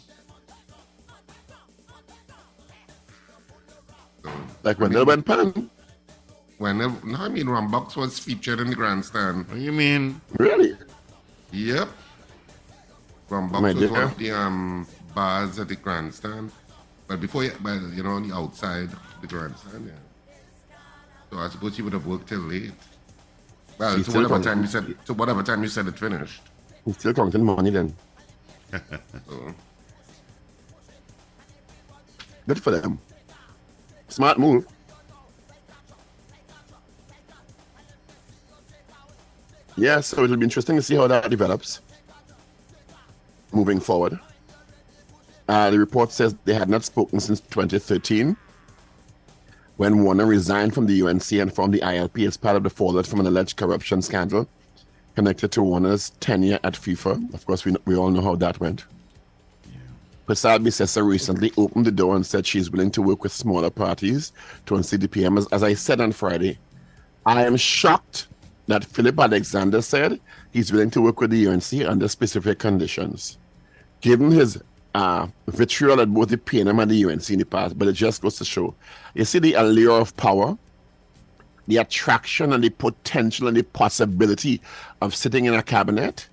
So, 4.23 4.31
Like 4.63 4.79
when 4.79 4.91
I 4.91 4.93
they 4.93 4.99
mean, 4.99 5.07
went 5.07 5.25
pan. 5.25 5.69
when 6.57 6.77
no, 6.77 6.95
I 7.17 7.27
mean, 7.29 7.47
Rumbox 7.47 7.95
was 7.95 8.17
featured 8.19 8.59
in 8.59 8.69
the 8.69 8.75
grandstand. 8.75 9.47
What 9.47 9.55
do 9.55 9.61
you 9.61 9.71
mean? 9.73 10.21
Really? 10.37 10.77
Yep. 11.51 11.89
My 13.29 13.73
was 13.73 13.89
one 13.89 14.03
of 14.03 14.17
the 14.17 14.31
um, 14.31 14.87
bars 15.13 15.57
at 15.59 15.67
the 15.67 15.75
grandstand. 15.75 16.51
But 17.07 17.21
before, 17.21 17.43
you, 17.43 17.51
but 17.61 17.81
you 17.93 18.03
know, 18.03 18.11
on 18.11 18.27
the 18.27 18.35
outside 18.35 18.89
the 19.21 19.27
grandstand, 19.27 19.87
yeah. 19.87 20.75
So 21.31 21.37
I 21.39 21.49
suppose 21.49 21.77
you 21.77 21.83
would 21.83 21.93
have 21.93 22.05
worked 22.05 22.29
till 22.29 22.39
late. 22.39 22.71
Well, 23.77 23.97
She's 23.97 24.07
to 24.07 24.13
whatever 24.13 24.41
time 24.41 24.61
you 24.61 24.67
said, 24.67 24.95
to 25.05 25.13
whatever 25.13 25.43
time 25.43 25.61
you 25.63 25.69
said 25.69 25.87
it 25.87 25.97
finished. 25.97 26.41
He's 26.85 26.97
still 26.97 27.13
counting 27.13 27.43
money 27.43 27.71
then. 27.71 27.95
So, 29.27 29.55
Good 32.47 32.61
for 32.61 32.71
them. 32.71 32.99
Smart 34.07 34.37
move. 34.37 34.67
Yeah, 39.77 39.99
so 40.01 40.23
it'll 40.23 40.37
be 40.37 40.43
interesting 40.43 40.75
to 40.75 40.81
see 40.81 40.95
how 40.95 41.07
that 41.07 41.29
develops 41.29 41.81
moving 43.55 43.79
forward. 43.79 44.19
Uh, 45.47 45.69
the 45.69 45.79
report 45.79 46.11
says 46.11 46.35
they 46.45 46.53
had 46.53 46.69
not 46.69 46.83
spoken 46.83 47.19
since 47.19 47.39
2013 47.39 48.35
when 49.77 50.03
Warner 50.03 50.25
resigned 50.25 50.73
from 50.73 50.85
the 50.85 51.01
UNC 51.01 51.31
and 51.33 51.53
formed 51.53 51.73
the 51.73 51.81
ILP 51.81 52.25
as 52.27 52.37
part 52.37 52.55
of 52.55 52.63
the 52.63 52.69
fallout 52.69 53.05
from 53.05 53.19
an 53.19 53.27
alleged 53.27 53.57
corruption 53.57 54.01
scandal 54.01 54.47
connected 55.15 55.51
to 55.53 55.63
Warner's 55.63 56.11
tenure 56.19 56.59
at 56.63 56.73
FIFA. 56.73 57.33
Of 57.33 57.45
course, 57.45 57.65
we, 57.65 57.75
we 57.85 57.95
all 57.95 58.09
know 58.09 58.21
how 58.21 58.35
that 58.35 58.59
went. 58.59 58.85
Persad-Bissessar 60.27 61.05
recently 61.05 61.51
opened 61.55 61.85
the 61.85 61.91
door 61.91 62.15
and 62.15 62.25
said 62.25 62.47
she's 62.47 62.71
willing 62.71 62.91
to 62.91 63.01
work 63.01 63.23
with 63.23 63.31
smaller 63.31 63.69
parties 63.69 64.33
to 64.65 64.75
unseat 64.75 65.01
the 65.01 65.07
PM. 65.07 65.37
As, 65.37 65.47
as 65.47 65.63
I 65.63 65.73
said 65.75 66.01
on 66.01 66.11
Friday, 66.11 66.57
I 67.25 67.45
am 67.45 67.55
shocked 67.55 68.27
that 68.67 68.83
Philip 68.83 69.19
Alexander 69.19 69.81
said 69.81 70.19
he's 70.51 70.71
willing 70.71 70.89
to 70.91 71.01
work 71.01 71.21
with 71.21 71.29
the 71.29 71.47
UNC 71.47 71.87
under 71.87 72.07
specific 72.07 72.57
conditions. 72.59 73.37
Given 74.05 74.29
his 74.29 74.61
uh, 74.93 75.25
vitriol 75.47 75.99
at 75.99 76.13
both 76.13 76.29
the 76.29 76.37
PNM 76.37 76.79
and 76.79 76.91
the 76.91 77.05
UNC 77.05 77.27
in 77.31 77.39
the 77.39 77.45
past, 77.45 77.75
but 77.79 77.87
it 77.87 77.93
just 77.93 78.21
goes 78.21 78.35
to 78.35 78.45
show. 78.45 78.75
You 79.15 79.25
see 79.25 79.39
the 79.39 79.55
allure 79.55 79.99
of 79.99 80.15
power, 80.15 80.55
the 81.67 81.77
attraction 81.77 82.53
and 82.53 82.63
the 82.63 82.69
potential 82.69 83.47
and 83.47 83.57
the 83.57 83.63
possibility 83.63 84.61
of 85.01 85.15
sitting 85.15 85.45
in 85.45 85.55
a 85.55 85.63
cabinet 85.63 86.29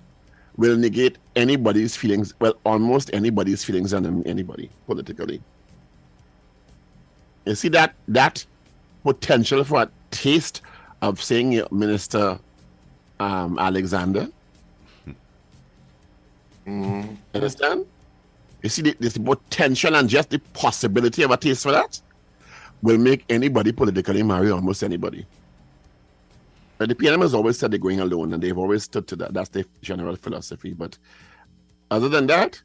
will 0.55 0.77
negate 0.77 1.17
anybody's 1.35 1.95
feelings, 1.95 2.35
well, 2.39 2.53
almost 2.63 3.09
anybody's 3.11 3.63
feelings 3.63 3.91
on 3.91 4.23
anybody 4.27 4.69
politically. 4.85 5.41
You 7.47 7.55
see 7.55 7.69
that 7.69 7.95
that 8.07 8.45
potential 9.01 9.63
for 9.63 9.81
a 9.81 9.89
taste 10.11 10.61
of 11.01 11.19
saying 11.23 11.59
uh, 11.59 11.67
Minister 11.71 12.37
um, 13.19 13.57
Alexander. 13.57 14.29
Understand? 17.33 17.85
You 18.61 18.69
see 18.69 18.81
this 18.81 19.17
potential 19.17 19.95
and 19.95 20.07
just 20.07 20.29
the 20.29 20.39
possibility 20.53 21.23
of 21.23 21.31
a 21.31 21.37
taste 21.37 21.63
for 21.63 21.71
that 21.71 21.99
will 22.81 22.97
make 22.97 23.25
anybody 23.29 23.71
politically 23.71 24.23
marry 24.23 24.51
almost 24.51 24.83
anybody. 24.83 25.25
But 26.77 26.89
the 26.89 26.95
PNM 26.95 27.21
has 27.21 27.33
always 27.33 27.57
said 27.57 27.71
they're 27.71 27.79
going 27.79 27.99
alone, 27.99 28.33
and 28.33 28.41
they've 28.41 28.57
always 28.57 28.83
stood 28.83 29.07
to 29.07 29.15
that. 29.17 29.33
That's 29.33 29.49
their 29.49 29.65
general 29.81 30.15
philosophy. 30.15 30.73
But 30.73 30.97
other 31.91 32.09
than 32.09 32.27
that, 32.27 32.61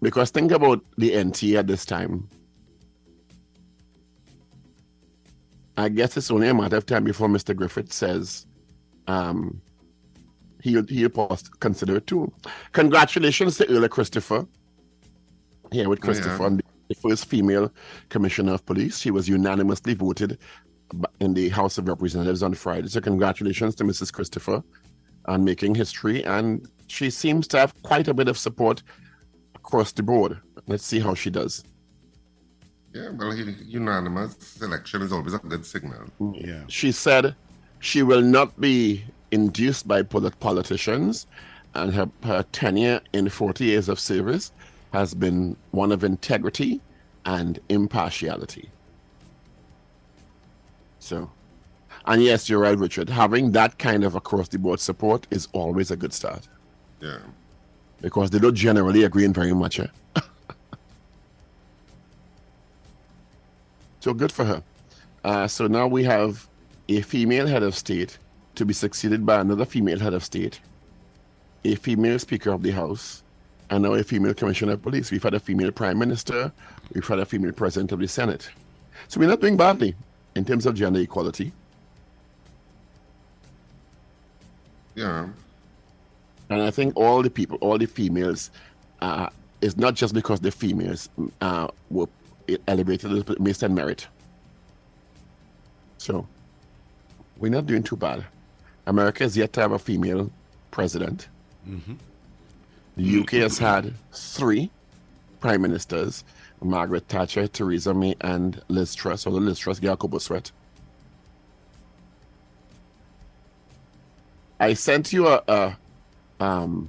because 0.00 0.30
think 0.30 0.52
about 0.52 0.84
the 0.96 1.22
NT 1.22 1.54
at 1.54 1.66
this 1.66 1.84
time. 1.84 2.28
I 5.76 5.88
guess 5.88 6.16
it's 6.16 6.30
only 6.30 6.48
a 6.48 6.54
matter 6.54 6.76
of 6.76 6.86
time 6.86 7.04
before 7.04 7.28
Mr. 7.28 7.54
Griffith 7.54 7.92
says 7.92 8.46
um, 9.08 9.60
he'll, 10.64 10.86
he'll 10.86 11.10
pos- 11.10 11.48
consider 11.60 11.96
it 11.96 12.06
too. 12.06 12.32
Congratulations 12.72 13.56
to 13.58 13.66
Erla 13.66 13.88
Christopher. 13.88 14.46
Here 15.72 15.88
with 15.88 15.98
Oh, 15.98 16.02
yeah. 16.02 16.04
Christopher, 16.06 16.44
on 16.44 16.60
the 16.88 16.94
first 16.96 17.26
female 17.26 17.72
commissioner 18.08 18.54
of 18.54 18.64
police. 18.66 18.98
She 18.98 19.10
was 19.10 19.28
unanimously 19.28 19.94
voted 19.94 20.38
in 21.20 21.34
the 21.34 21.48
House 21.48 21.78
of 21.78 21.88
Representatives 21.88 22.42
on 22.42 22.54
Friday. 22.54 22.88
So 22.88 23.00
congratulations 23.00 23.74
to 23.76 23.84
Mrs. 23.84 24.12
Christopher 24.12 24.62
on 25.26 25.44
making 25.44 25.74
history. 25.74 26.24
And 26.24 26.68
she 26.88 27.10
seems 27.10 27.48
to 27.48 27.58
have 27.58 27.74
quite 27.82 28.08
a 28.08 28.14
bit 28.14 28.28
of 28.28 28.36
support 28.38 28.82
across 29.54 29.92
the 29.92 30.02
board. 30.02 30.38
Let's 30.66 30.84
see 30.86 31.00
how 31.00 31.14
she 31.14 31.30
does. 31.30 31.64
yeah, 32.94 33.10
well, 33.10 33.34
unanimous 33.34 34.36
selection 34.40 35.02
is 35.02 35.12
always 35.12 35.34
a 35.34 35.38
good 35.38 35.64
signal. 35.66 36.04
Yeah. 36.34 36.62
She 36.68 36.92
said 36.92 37.34
she 37.80 38.02
will 38.02 38.22
not 38.22 38.60
be 38.60 39.04
induced 39.38 39.86
by 39.86 40.02
polit- 40.02 40.38
politicians, 40.40 41.26
and 41.74 41.92
her, 41.92 42.08
her 42.22 42.44
tenure 42.52 43.00
in 43.12 43.28
40 43.28 43.64
years 43.64 43.88
of 43.88 43.98
service 43.98 44.52
has 44.92 45.12
been 45.12 45.56
one 45.72 45.90
of 45.92 46.04
integrity 46.04 46.80
and 47.26 47.58
impartiality. 47.68 48.70
So, 51.00 51.28
and 52.06 52.22
yes, 52.22 52.48
you're 52.48 52.60
right, 52.60 52.78
Richard. 52.78 53.08
Having 53.10 53.50
that 53.52 53.78
kind 53.78 54.04
of 54.04 54.14
across 54.14 54.48
the 54.48 54.58
board 54.58 54.78
support 54.80 55.26
is 55.30 55.48
always 55.52 55.90
a 55.90 55.96
good 55.96 56.12
start 56.12 56.48
Yeah. 57.00 57.18
because 58.00 58.30
they 58.30 58.38
don't 58.38 58.54
generally 58.54 59.02
agree 59.02 59.24
in 59.24 59.32
very 59.32 59.52
much. 59.52 59.80
eh? 59.80 59.86
so 64.00 64.14
good 64.14 64.30
for 64.32 64.44
her. 64.44 64.62
Uh, 65.24 65.48
so 65.48 65.66
now 65.66 65.86
we 65.88 66.04
have 66.04 66.46
a 66.88 67.00
female 67.00 67.46
head 67.46 67.62
of 67.64 67.74
state 67.74 68.18
to 68.54 68.64
be 68.64 68.74
succeeded 68.74 69.24
by 69.26 69.40
another 69.40 69.64
female 69.64 69.98
head 69.98 70.14
of 70.14 70.24
state, 70.24 70.60
a 71.64 71.74
female 71.74 72.18
Speaker 72.18 72.50
of 72.50 72.62
the 72.62 72.70
House, 72.70 73.22
and 73.70 73.82
now 73.82 73.94
a 73.94 74.04
female 74.04 74.34
commissioner 74.34 74.72
of 74.72 74.82
police. 74.82 75.10
We've 75.10 75.22
had 75.22 75.34
a 75.34 75.40
female 75.40 75.72
prime 75.72 75.98
minister. 75.98 76.52
We've 76.92 77.06
had 77.06 77.18
a 77.18 77.24
female 77.24 77.52
president 77.52 77.92
of 77.92 77.98
the 77.98 78.08
Senate. 78.08 78.48
So 79.08 79.20
we're 79.20 79.28
not 79.28 79.40
doing 79.40 79.56
badly 79.56 79.94
in 80.36 80.44
terms 80.44 80.66
of 80.66 80.74
gender 80.74 81.00
equality. 81.00 81.52
Yeah. 84.94 85.28
And 86.50 86.62
I 86.62 86.70
think 86.70 86.96
all 86.96 87.22
the 87.22 87.30
people, 87.30 87.58
all 87.60 87.78
the 87.78 87.86
females, 87.86 88.50
uh, 89.00 89.28
it's 89.60 89.76
not 89.76 89.94
just 89.94 90.14
because 90.14 90.40
the 90.40 90.50
females 90.50 91.08
uh, 91.40 91.68
were 91.90 92.06
elevated 92.68 93.26
bit 93.26 93.42
based 93.42 93.64
on 93.64 93.74
merit. 93.74 94.06
So 95.98 96.26
we're 97.38 97.50
not 97.50 97.66
doing 97.66 97.82
too 97.82 97.96
bad. 97.96 98.24
America 98.86 99.24
is 99.24 99.36
yet 99.36 99.52
to 99.54 99.60
have 99.60 99.72
a 99.72 99.78
female 99.78 100.30
president. 100.70 101.28
The 102.96 103.20
UK 103.20 103.30
has 103.32 103.58
had 103.58 103.94
three 104.12 104.70
prime 105.40 105.62
ministers 105.62 106.24
Margaret 106.62 107.06
Thatcher, 107.08 107.46
Theresa 107.46 107.92
May, 107.92 108.14
and 108.22 108.60
Liz 108.68 108.94
Truss, 108.94 109.26
or 109.26 109.32
the 109.32 109.40
Liz 109.40 109.58
Truss, 109.58 109.80
Jacob 109.80 110.18
Sweat. 110.20 110.50
I 114.60 114.72
sent 114.74 115.12
you 115.12 115.28
a, 115.28 115.42
a 115.46 115.76
um, 116.40 116.88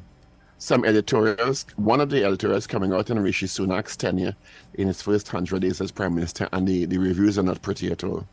some 0.57 0.85
editorials. 0.85 1.65
One 1.75 1.99
of 1.99 2.09
the 2.09 2.23
editorials 2.23 2.67
coming 2.67 2.93
out 2.93 3.09
in 3.09 3.19
Rishi 3.19 3.47
Sunak's 3.47 3.97
tenure 3.97 4.35
in 4.75 4.87
his 4.87 5.01
first 5.01 5.27
hundred 5.27 5.61
days 5.61 5.81
as 5.81 5.91
prime 5.91 6.15
minister, 6.15 6.47
and 6.53 6.67
the, 6.67 6.85
the 6.85 6.97
reviews 6.97 7.37
are 7.37 7.43
not 7.43 7.61
pretty 7.61 7.91
at 7.91 8.03
all. 8.03 8.25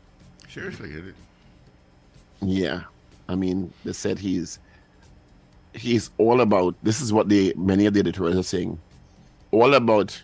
Seriously, 0.49 0.91
it? 0.91 1.15
Yeah, 2.41 2.83
I 3.33 3.35
mean, 3.35 3.73
they 3.83 3.93
said 3.93 4.19
he's 4.19 4.59
he's 5.73 6.11
all 6.19 6.41
about. 6.41 6.75
This 6.83 7.01
is 7.01 7.11
what 7.11 7.29
the 7.29 7.53
many 7.57 7.87
of 7.87 7.95
the 7.95 7.99
editorials 7.99 8.37
are 8.37 8.43
saying, 8.43 8.79
all 9.51 9.73
about 9.73 10.21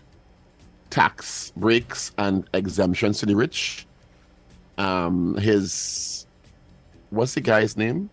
tax 0.91 1.51
breaks 1.57 2.11
and 2.19 2.47
exemptions 2.53 3.19
to 3.19 3.25
the 3.25 3.35
rich. 3.35 3.87
Um, 4.77 5.35
his 5.37 6.27
what's 7.09 7.33
the 7.33 7.41
guy's 7.41 7.75
name? 7.75 8.11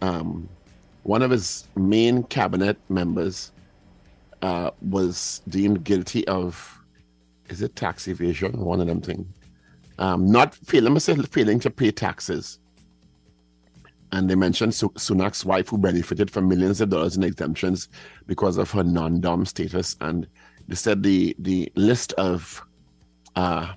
Um, 0.00 0.48
one 1.02 1.22
of 1.22 1.30
his 1.30 1.68
main 1.76 2.22
cabinet 2.24 2.78
members 2.88 3.52
uh, 4.40 4.70
was 4.80 5.42
deemed 5.48 5.84
guilty 5.84 6.26
of 6.28 6.78
is 7.50 7.60
it 7.60 7.76
tax 7.76 8.08
evasion? 8.08 8.58
One 8.58 8.80
of 8.80 8.86
them 8.86 9.02
things 9.02 9.26
um, 10.02 10.26
not 10.26 10.54
say 10.66 11.14
failing 11.14 11.60
to 11.60 11.70
pay 11.70 11.92
taxes. 11.92 12.58
And 14.10 14.28
they 14.28 14.34
mentioned 14.34 14.74
Su- 14.74 14.90
Sunak's 14.90 15.44
wife, 15.44 15.68
who 15.68 15.78
benefited 15.78 16.28
from 16.28 16.48
millions 16.48 16.80
of 16.80 16.90
dollars 16.90 17.16
in 17.16 17.22
exemptions 17.22 17.88
because 18.26 18.58
of 18.58 18.70
her 18.72 18.82
non-dom 18.82 19.46
status. 19.46 19.96
And 20.00 20.26
they 20.66 20.74
said 20.74 21.04
the 21.04 21.36
the 21.38 21.72
list 21.76 22.12
of 22.14 22.62
uh, 23.36 23.72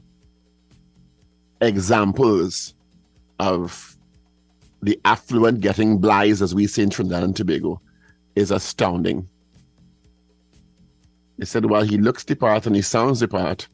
examples 1.61 2.73
of 3.39 3.95
the 4.81 4.99
affluent 5.05 5.61
getting 5.61 5.99
blighs, 5.99 6.41
as 6.41 6.55
we 6.55 6.65
say 6.65 6.83
in 6.83 6.89
Trinidad 6.89 7.23
and 7.23 7.35
Tobago, 7.35 7.79
is 8.35 8.49
astounding. 8.49 9.29
They 11.37 11.45
said, 11.45 11.65
while 11.65 11.83
he 11.83 11.97
looks 11.97 12.23
the 12.23 12.35
part 12.35 12.65
and 12.65 12.75
he 12.75 12.81
sounds 12.81 13.19
the 13.19 13.27
part, 13.27 13.67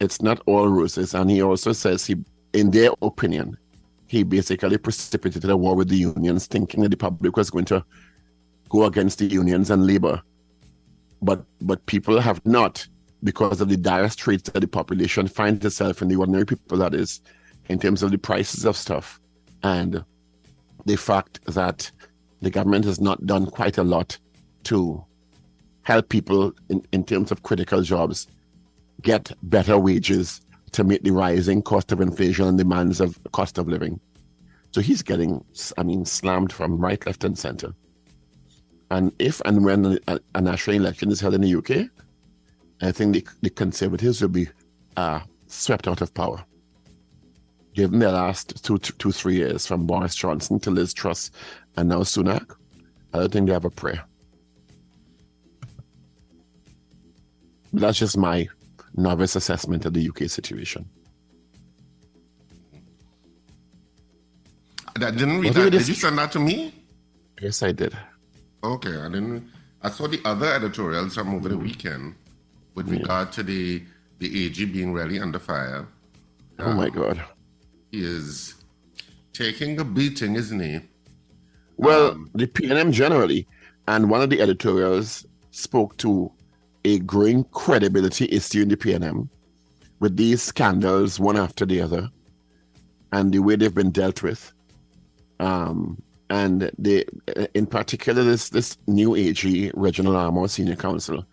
it's 0.00 0.22
not 0.22 0.40
all 0.46 0.68
roses. 0.68 1.14
And 1.14 1.30
he 1.30 1.42
also 1.42 1.72
says 1.72 2.06
he, 2.06 2.16
in 2.52 2.70
their 2.70 2.90
opinion, 3.02 3.56
he 4.06 4.22
basically 4.22 4.78
precipitated 4.78 5.50
a 5.50 5.56
war 5.56 5.74
with 5.74 5.88
the 5.88 5.96
unions, 5.96 6.46
thinking 6.46 6.82
that 6.82 6.90
the 6.90 6.96
public 6.96 7.36
was 7.36 7.50
going 7.50 7.64
to 7.66 7.84
go 8.68 8.84
against 8.84 9.18
the 9.18 9.26
unions 9.26 9.70
and 9.70 9.86
labor. 9.86 10.22
But 11.22 11.44
but 11.60 11.84
people 11.86 12.20
have 12.20 12.44
not, 12.44 12.86
because 13.22 13.60
of 13.60 13.68
the 13.68 13.76
dire 13.76 14.08
straits 14.08 14.50
that 14.50 14.60
the 14.60 14.68
population 14.68 15.26
finds 15.26 15.64
itself 15.64 16.02
in, 16.02 16.08
the 16.08 16.16
ordinary 16.16 16.44
people 16.44 16.78
that 16.78 16.94
is, 16.94 17.20
in 17.68 17.78
terms 17.78 18.02
of 18.02 18.10
the 18.10 18.18
prices 18.18 18.64
of 18.64 18.76
stuff, 18.76 19.20
and 19.62 20.04
the 20.84 20.96
fact 20.96 21.40
that 21.46 21.90
the 22.42 22.50
government 22.50 22.84
has 22.84 23.00
not 23.00 23.24
done 23.26 23.46
quite 23.46 23.78
a 23.78 23.84
lot 23.84 24.18
to 24.64 25.02
help 25.82 26.08
people 26.08 26.52
in, 26.68 26.84
in 26.92 27.04
terms 27.04 27.30
of 27.30 27.42
critical 27.42 27.82
jobs 27.82 28.26
get 29.04 29.30
better 29.42 29.78
wages 29.78 30.40
to 30.72 30.82
meet 30.82 31.04
the 31.04 31.12
rising 31.12 31.62
cost 31.62 31.92
of 31.92 32.00
inflation 32.00 32.46
and 32.46 32.58
demands 32.58 33.00
of 33.00 33.16
cost 33.30 33.58
of 33.58 33.68
living. 33.68 34.00
So 34.72 34.80
he's 34.80 35.02
getting, 35.02 35.44
I 35.78 35.84
mean, 35.84 36.04
slammed 36.04 36.52
from 36.52 36.78
right, 36.78 37.04
left, 37.06 37.22
and 37.22 37.38
center. 37.38 37.72
And 38.90 39.12
if 39.20 39.40
and 39.44 39.64
when 39.64 39.98
a, 40.08 40.18
a 40.34 40.40
national 40.40 40.76
election 40.76 41.12
is 41.12 41.20
held 41.20 41.34
in 41.34 41.42
the 41.42 41.54
UK, 41.54 41.88
I 42.82 42.90
think 42.90 43.14
the, 43.14 43.26
the 43.42 43.50
Conservatives 43.50 44.20
will 44.20 44.30
be 44.30 44.48
uh, 44.96 45.20
swept 45.46 45.86
out 45.86 46.00
of 46.00 46.12
power. 46.12 46.44
Given 47.74 48.00
the 48.00 48.10
last 48.10 48.64
two, 48.64 48.78
two, 48.78 49.12
three 49.12 49.36
years, 49.36 49.66
from 49.66 49.86
Boris 49.86 50.14
Johnson 50.14 50.58
to 50.60 50.70
Liz 50.70 50.92
Truss 50.92 51.30
and 51.76 51.88
now 51.88 52.00
Sunak, 52.00 52.56
I 53.12 53.18
don't 53.18 53.32
think 53.32 53.46
they 53.46 53.52
have 53.52 53.64
a 53.64 53.70
prayer. 53.70 54.04
That's 57.72 57.98
just 57.98 58.16
my 58.16 58.48
novice 58.94 59.36
assessment 59.36 59.84
of 59.84 59.94
the 59.94 60.08
UK 60.08 60.28
situation. 60.30 60.88
I 64.96 65.10
didn't 65.10 65.40
read 65.40 65.54
that. 65.54 65.70
did 65.70 65.88
you 65.88 65.94
send 65.94 66.18
that 66.18 66.30
to 66.32 66.38
me? 66.38 66.72
Yes, 67.40 67.62
I 67.62 67.72
did. 67.72 67.96
Okay, 68.62 68.96
I 68.96 69.08
didn't. 69.08 69.50
I 69.82 69.90
saw 69.90 70.06
the 70.06 70.20
other 70.24 70.46
editorials 70.46 71.14
from 71.14 71.34
over 71.34 71.48
the 71.48 71.58
weekend 71.58 72.14
with 72.74 72.88
regard 72.88 73.32
to 73.32 73.42
the 73.42 73.82
the 74.20 74.46
AG 74.46 74.64
being 74.66 74.92
really 74.92 75.18
under 75.18 75.38
fire. 75.38 75.86
Oh 76.60 76.72
my 76.72 76.88
God. 76.88 77.20
He 77.90 78.02
is 78.04 78.54
taking 79.32 79.78
a 79.80 79.84
beating, 79.84 80.36
isn't 80.36 80.60
he? 80.60 80.80
Well, 81.76 82.12
Um, 82.12 82.30
the 82.34 82.46
PNM 82.46 82.92
generally, 82.92 83.48
and 83.88 84.08
one 84.08 84.22
of 84.22 84.30
the 84.30 84.40
editorials 84.40 85.26
spoke 85.50 85.96
to 85.98 86.30
a 86.84 86.98
growing 87.00 87.44
credibility 87.44 88.26
issue 88.30 88.62
in 88.62 88.68
the 88.68 88.76
PNM 88.76 89.28
with 90.00 90.16
these 90.16 90.42
scandals 90.42 91.18
one 91.18 91.36
after 91.36 91.64
the 91.64 91.80
other 91.80 92.08
and 93.12 93.32
the 93.32 93.38
way 93.38 93.56
they've 93.56 93.74
been 93.74 93.90
dealt 93.90 94.22
with. 94.22 94.52
Um, 95.40 96.02
and 96.30 96.70
they, 96.78 97.04
in 97.54 97.66
particular, 97.66 98.22
this 98.22 98.48
this 98.48 98.76
new 98.86 99.14
AG, 99.14 99.70
Reginald 99.74 100.16
Armour, 100.16 100.48
senior 100.48 100.76
counsel, 100.76 101.24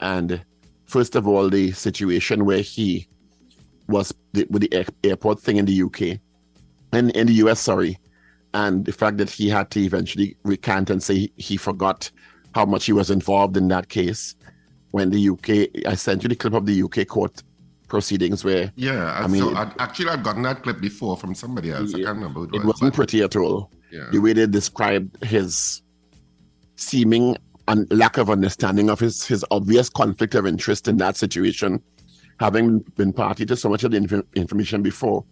and 0.00 0.42
first 0.86 1.14
of 1.14 1.28
all, 1.28 1.48
the 1.48 1.72
situation 1.72 2.44
where 2.44 2.60
he 2.60 3.06
was 3.86 4.14
the, 4.32 4.46
with 4.50 4.62
the 4.62 4.86
airport 5.04 5.40
thing 5.40 5.56
in 5.58 5.66
the 5.66 5.82
UK, 5.82 6.20
and 6.92 7.10
in 7.10 7.26
the 7.26 7.34
US, 7.34 7.60
sorry, 7.60 7.98
and 8.54 8.84
the 8.84 8.92
fact 8.92 9.18
that 9.18 9.30
he 9.30 9.48
had 9.48 9.70
to 9.70 9.80
eventually 9.80 10.36
recant 10.42 10.90
and 10.90 11.02
say 11.02 11.30
he 11.36 11.56
forgot 11.56 12.10
how 12.54 12.64
much 12.64 12.86
he 12.86 12.92
was 12.92 13.10
involved 13.10 13.56
in 13.56 13.68
that 13.68 13.88
case 13.88 14.34
when 14.92 15.10
the 15.10 15.28
UK 15.30 15.86
I 15.86 15.94
sent 15.94 16.22
you 16.22 16.28
the 16.28 16.36
clip 16.36 16.54
of 16.54 16.66
the 16.66 16.82
UK 16.82 17.06
court 17.06 17.42
proceedings 17.88 18.44
where 18.44 18.72
Yeah, 18.76 19.12
I, 19.12 19.24
I 19.24 19.26
mean, 19.26 19.42
so 19.42 19.50
it- 19.50 19.56
I, 19.56 19.72
actually, 19.78 20.08
I'd 20.10 20.22
gotten 20.22 20.42
that 20.42 20.62
clip 20.62 20.80
before 20.80 21.16
from 21.16 21.34
somebody 21.34 21.70
else. 21.70 21.90
I 21.94 21.98
can't 22.02 22.16
remember 22.18 22.44
it 22.44 22.54
it 22.54 22.58
was. 22.58 22.64
wasn't 22.66 22.92
but- 22.92 22.96
pretty 22.96 23.22
at 23.22 23.36
all. 23.36 23.70
Yeah. 23.90 24.06
The 24.12 24.18
way 24.18 24.32
they 24.32 24.46
described 24.46 25.22
his 25.24 25.82
seeming 26.76 27.36
un- 27.68 27.86
lack 27.90 28.16
of 28.18 28.30
understanding 28.30 28.88
of 28.90 29.00
his 29.00 29.26
his 29.26 29.44
obvious 29.50 29.88
conflict 29.88 30.34
of 30.34 30.46
interest 30.46 30.86
in 30.88 30.96
that 30.98 31.16
situation, 31.16 31.82
having 32.38 32.80
been 32.96 33.12
party 33.12 33.44
to 33.46 33.56
so 33.56 33.68
much 33.68 33.82
of 33.84 33.90
the 33.90 33.96
inf- 33.96 34.22
information 34.34 34.82
before, 34.82 35.24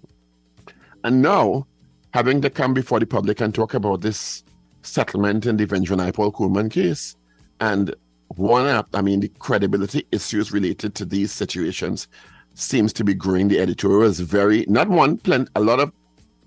and 1.05 1.23
now 1.23 1.67
having 2.13 2.41
to 2.41 2.51
come 2.51 2.75
before 2.75 2.99
the 2.99 3.07
public 3.07 3.41
and 3.41 3.55
talk 3.55 3.75
about 3.75 4.01
this 4.01 4.43
settlement 4.83 5.47
in 5.47 5.57
the 5.57 5.67
Vindra 5.67 5.97
Naipaul-Coolman 5.97 6.71
case, 6.71 7.15
and 7.61 7.95
one 8.37 8.85
I 8.95 9.03
mean, 9.03 9.21
the 9.21 9.29
credibility 9.39 10.07
issues 10.13 10.53
related 10.53 10.95
to 10.97 11.05
these 11.05 11.33
situations 11.33 12.09
seems 12.55 12.93
to 12.95 13.05
be 13.05 13.15
growing. 13.15 13.49
The 13.49 13.61
editorial 13.61 14.03
is 14.03 14.21
very 14.21 14.65
not 14.69 14.89
one, 14.89 15.19
plenty, 15.19 15.51
a 15.57 15.61
lot 15.61 15.81
of 15.81 15.93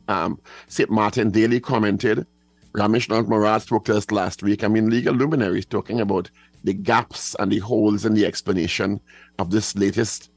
um, 0.08 0.40
St. 0.68 0.90
Martin 0.90 1.32
Daly 1.32 1.60
commented. 1.60 2.26
Ramesh 2.74 3.10
Nath 3.10 3.28
Murad 3.28 3.62
spoke 3.62 3.86
to 3.86 3.98
us 3.98 4.12
last 4.12 4.44
week. 4.44 4.64
I 4.64 4.68
mean, 4.68 4.90
legal 4.90 5.14
luminaries 5.14 5.66
talking 5.66 6.00
about 6.00 6.30
the 6.64 6.74
gaps 6.74 7.36
and 7.40 7.52
the 7.52 7.60
holes 7.60 8.06
in 8.06 8.14
the 8.14 8.26
explanation 8.26 9.02
of 9.40 9.52
this 9.52 9.76
latest 9.76 10.30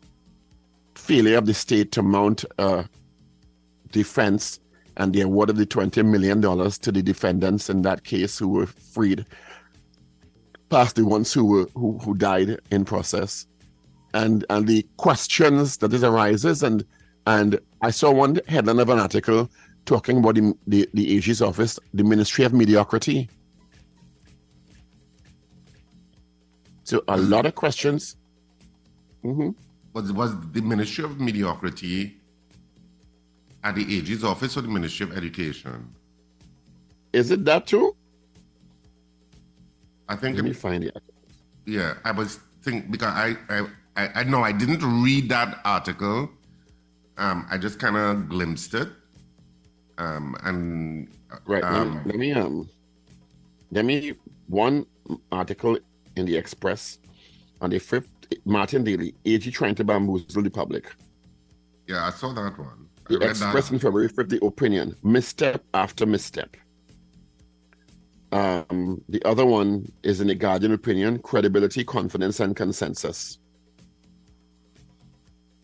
failure 0.95 1.39
of 1.39 1.47
the 1.47 1.55
state 1.55 1.93
to 1.93 2.03
mount 2.03 2.45
a 2.59 2.89
defense 3.93 4.61
and 4.97 5.13
the 5.13 5.21
award 5.21 5.51
of 5.51 5.57
the 5.57 5.67
$20 5.67 6.05
million 6.05 6.41
to 6.41 6.93
the 6.93 7.03
defendants 7.03 7.69
in 7.69 7.83
that 7.83 8.05
case 8.05 8.39
who 8.39 8.49
were 8.49 8.67
freed, 8.67 9.27
past 10.75 10.97
the 10.97 11.07
ones 11.07 11.33
who 11.33 11.45
were 11.45 11.67
who, 11.75 11.99
who 11.99 12.15
died 12.15 12.51
in 12.73 12.85
process. 12.85 13.47
And 14.13 14.45
and 14.51 14.67
the 14.67 14.81
questions 14.97 15.77
that 15.79 15.93
it 15.93 16.03
arises 16.03 16.63
and 16.65 16.85
and 17.27 17.61
I 17.81 17.91
saw 17.91 18.11
one 18.11 18.41
headline 18.49 18.81
of 18.81 18.89
an 18.89 18.99
article 18.99 19.49
talking 19.87 20.17
about 20.19 20.35
the, 20.35 20.53
the, 20.67 20.89
the 20.93 21.17
AG's 21.17 21.41
office, 21.41 21.79
the 21.93 22.05
Ministry 22.05 22.45
of 22.45 22.53
Mediocrity. 22.53 23.29
So 26.83 27.03
a 27.09 27.17
lot 27.17 27.47
of 27.47 27.55
questions. 27.55 28.17
hmm 29.23 29.51
Was 29.93 30.13
was 30.13 30.31
the 30.57 30.63
Ministry 30.63 31.05
of 31.05 31.21
Mediocrity 31.21 32.21
at 33.63 33.77
the 33.77 33.85
AG's 33.97 34.25
office 34.25 34.57
or 34.57 34.63
the 34.63 34.75
Ministry 34.79 35.05
of 35.07 35.17
Education? 35.17 35.95
Is 37.13 37.31
it 37.31 37.45
that 37.45 37.69
too? 37.69 37.97
I 40.09 40.17
think 40.17 40.37
Let 40.37 40.45
me 40.45 40.53
find 40.53 40.85
it. 40.85 40.97
Yeah, 41.67 41.95
I 42.05 42.13
was 42.13 42.39
think 42.63 42.91
because 42.91 43.09
I 43.13 43.37
I 43.97 44.11
I, 44.21 44.25
know 44.25 44.43
I 44.43 44.53
didn't 44.53 44.83
read 45.03 45.29
that 45.31 45.61
article. 45.65 46.29
Um, 47.17 47.47
I 47.51 47.57
just 47.59 47.79
kind 47.79 47.97
of 47.97 48.29
glimpsed 48.29 48.75
it. 48.75 48.89
Um, 49.99 50.37
and 50.43 51.09
Right. 51.47 51.63
let 51.63 51.73
me- 51.73 51.79
um, 51.79 52.03
let 52.05 52.17
me 52.17 52.33
um 52.33 52.69
let 53.71 53.85
me 53.85 54.15
one 54.49 54.87
article 55.33 55.79
in 56.17 56.27
the 56.27 56.37
Express 56.37 56.99
on 57.61 57.71
the 57.71 57.79
fifth 57.79 58.09
Martin 58.45 58.85
Daly, 58.85 59.15
AG 59.25 59.51
trying 59.53 59.75
to 59.77 59.85
bamboozle 59.85 60.43
the 60.43 60.51
public. 60.51 60.85
yeah, 61.87 62.07
I 62.07 62.11
saw 62.11 62.33
that 62.33 62.59
one. 62.59 62.89
I 63.09 63.13
The 63.15 63.29
Express 63.31 63.69
that. 63.69 63.75
in 63.75 63.79
February 63.79 64.09
5th, 64.09 64.29
the 64.31 64.45
opinion, 64.45 64.97
misstep 65.03 65.63
after 65.75 66.07
misstep. 66.07 66.57
Um, 68.35 69.01
the 69.09 69.25
other 69.25 69.47
one 69.47 69.93
is 70.03 70.21
in 70.21 70.27
the 70.27 70.35
Guardian 70.35 70.73
opinion, 70.73 71.21
credibility, 71.21 71.85
confidence, 71.85 72.41
and 72.41 72.57
consensus. 72.57 73.39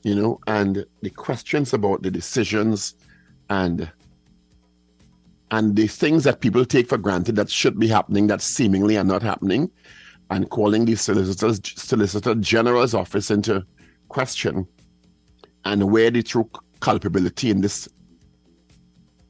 You 0.05 0.15
know, 0.15 0.41
and 0.47 0.87
the 1.03 1.11
questions 1.11 1.75
about 1.75 2.03
the 2.03 2.13
decisions 2.13 2.95
and 3.51 3.91
and 5.51 5.75
the 5.75 5.89
things 5.89 6.23
that 6.23 6.41
people 6.41 6.65
take 6.65 6.89
for 6.89 6.97
granted 6.97 7.35
that 7.35 7.51
should 7.51 7.77
be 7.77 7.89
happening 7.89 8.29
that 8.29 8.41
seemingly 8.41 8.97
are 8.97 9.03
not 9.03 9.21
happening, 9.21 9.69
and 10.31 10.49
calling 10.49 10.85
the 10.85 10.95
solicitors 10.95 11.61
solicitor 11.75 12.37
general's 12.37 12.95
office 12.95 13.33
into 13.33 13.67
question 14.09 14.65
and 15.65 15.91
where 15.91 16.13
the 16.13 16.23
true 16.23 16.49
culpability 16.79 17.51
in 17.51 17.63
this 17.63 17.89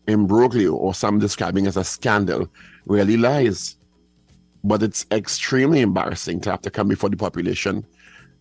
imbroglio, 0.09 0.75
or 0.75 0.93
some 0.93 1.19
describing 1.19 1.67
as 1.67 1.79
a 1.79 1.85
scandal, 1.85 2.47
really 2.87 3.17
lies. 3.17 3.77
But 4.63 4.83
it's 4.83 5.07
extremely 5.11 5.81
embarrassing 5.81 6.41
to 6.43 6.51
have 6.51 6.63
to 6.63 6.71
come 6.71 6.89
before 6.89 7.09
the 7.09 7.17
population 7.17 7.87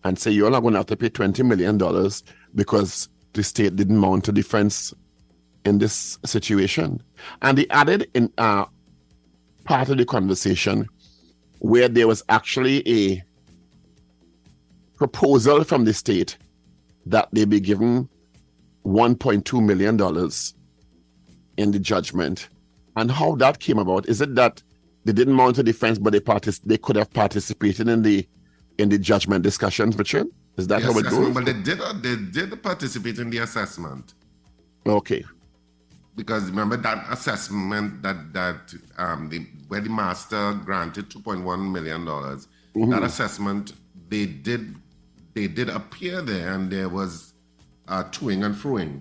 and 0.04 0.18
say 0.18 0.30
you're 0.30 0.50
not 0.50 0.60
going 0.60 0.74
to 0.74 0.80
have 0.80 0.86
to 0.86 0.96
pay 0.96 1.08
$20 1.10 1.44
million 1.44 1.78
because 2.54 3.08
the 3.32 3.42
state 3.42 3.76
didn't 3.76 3.96
mount 3.96 4.28
a 4.28 4.32
defense 4.32 4.92
in 5.64 5.78
this 5.78 6.18
situation. 6.24 7.02
And 7.42 7.58
they 7.58 7.66
added 7.68 8.10
in 8.14 8.32
uh, 8.38 8.66
part 9.64 9.88
of 9.88 9.98
the 9.98 10.04
conversation 10.04 10.86
where 11.58 11.88
there 11.88 12.08
was 12.08 12.22
actually 12.28 12.82
a 12.88 13.22
proposal 14.96 15.64
from 15.64 15.84
the 15.84 15.94
state 15.94 16.36
that 17.06 17.28
they 17.32 17.44
be 17.44 17.60
given 17.60 18.08
1.2 18.84 19.62
million 19.64 19.96
dollars 19.96 20.54
in 21.56 21.70
the 21.70 21.78
judgment 21.78 22.48
and 22.96 23.10
how 23.10 23.34
that 23.36 23.58
came 23.60 23.78
about 23.78 24.08
is 24.08 24.20
it 24.20 24.34
that 24.34 24.62
they 25.04 25.12
didn't 25.12 25.34
mount 25.34 25.58
a 25.58 25.62
defense 25.62 25.98
but 25.98 26.12
they 26.12 26.20
partic- 26.20 26.60
they 26.64 26.76
could 26.78 26.96
have 26.96 27.10
participated 27.12 27.88
in 27.88 28.02
the 28.02 28.26
in 28.78 28.88
the 28.88 28.98
judgment 28.98 29.42
discussions 29.42 29.96
richard 29.96 30.26
is 30.56 30.66
that 30.66 30.80
The 30.82 30.86
how 30.92 30.98
it 30.98 31.06
assessment, 31.06 31.26
goes? 31.26 31.34
but 31.34 31.44
they 31.46 31.62
did 31.62 31.80
uh, 31.80 31.92
they 32.00 32.16
did 32.16 32.62
participate 32.62 33.18
in 33.18 33.30
the 33.30 33.38
assessment. 33.38 34.14
Okay. 34.86 35.24
Because 36.16 36.44
remember 36.50 36.76
that 36.78 37.06
assessment 37.08 38.02
that 38.02 38.32
that 38.34 38.74
um 38.98 39.28
the 39.30 39.38
where 39.68 39.80
the 39.80 39.88
master 39.88 40.54
granted 40.64 41.08
2.1 41.08 41.70
million 41.72 42.04
dollars 42.04 42.48
that 42.74 43.02
assessment 43.04 43.72
they 44.08 44.26
did 44.26 44.74
they 45.34 45.46
did 45.46 45.68
appear 45.70 46.20
there 46.20 46.52
and 46.54 46.70
there 46.70 46.88
was 46.88 47.32
uh 47.88 48.02
toing 48.04 48.44
and 48.44 48.54
froing. 48.54 49.00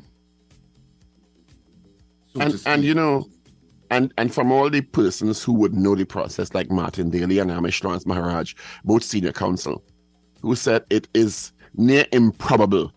So 2.35 2.41
and 2.41 2.61
and 2.67 2.83
you 2.83 2.93
know 2.93 3.27
and 3.89 4.13
and 4.17 4.33
from 4.33 4.51
all 4.51 4.69
the 4.69 4.81
persons 4.81 5.43
who 5.43 5.53
would 5.53 5.73
know 5.73 5.95
the 5.95 6.05
process 6.05 6.53
like 6.53 6.69
martin 6.69 7.09
daly 7.09 7.39
and 7.39 7.51
Ramesh 7.51 8.05
Maharaj 8.05 8.53
both 8.83 9.03
senior 9.03 9.31
counsel 9.31 9.83
who 10.41 10.55
said 10.55 10.85
it 10.89 11.07
is 11.13 11.51
near 11.75 12.05
improbable 12.11 12.91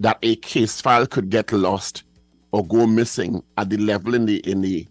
that 0.00 0.18
a 0.22 0.36
case 0.36 0.80
file 0.80 1.06
could 1.06 1.30
get 1.30 1.52
lost 1.52 2.04
or 2.52 2.66
go 2.66 2.86
missing 2.86 3.42
at 3.56 3.70
the 3.70 3.76
level 3.76 4.14
in 4.14 4.26
the 4.26 4.38
in 4.48 4.60
the 4.60 4.86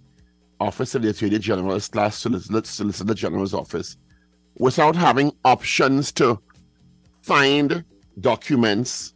office 0.60 0.96
of 0.96 1.04
the 1.04 1.10
attorney 1.10 1.38
general 1.38 1.80
slash 1.80 2.16
solicitor, 2.16 2.62
solicitor 2.64 3.14
general's 3.14 3.54
office 3.54 3.98
without 4.60 4.96
having 4.96 5.32
options 5.46 6.12
to 6.12 6.40
find 7.22 7.84
documents 8.22 9.14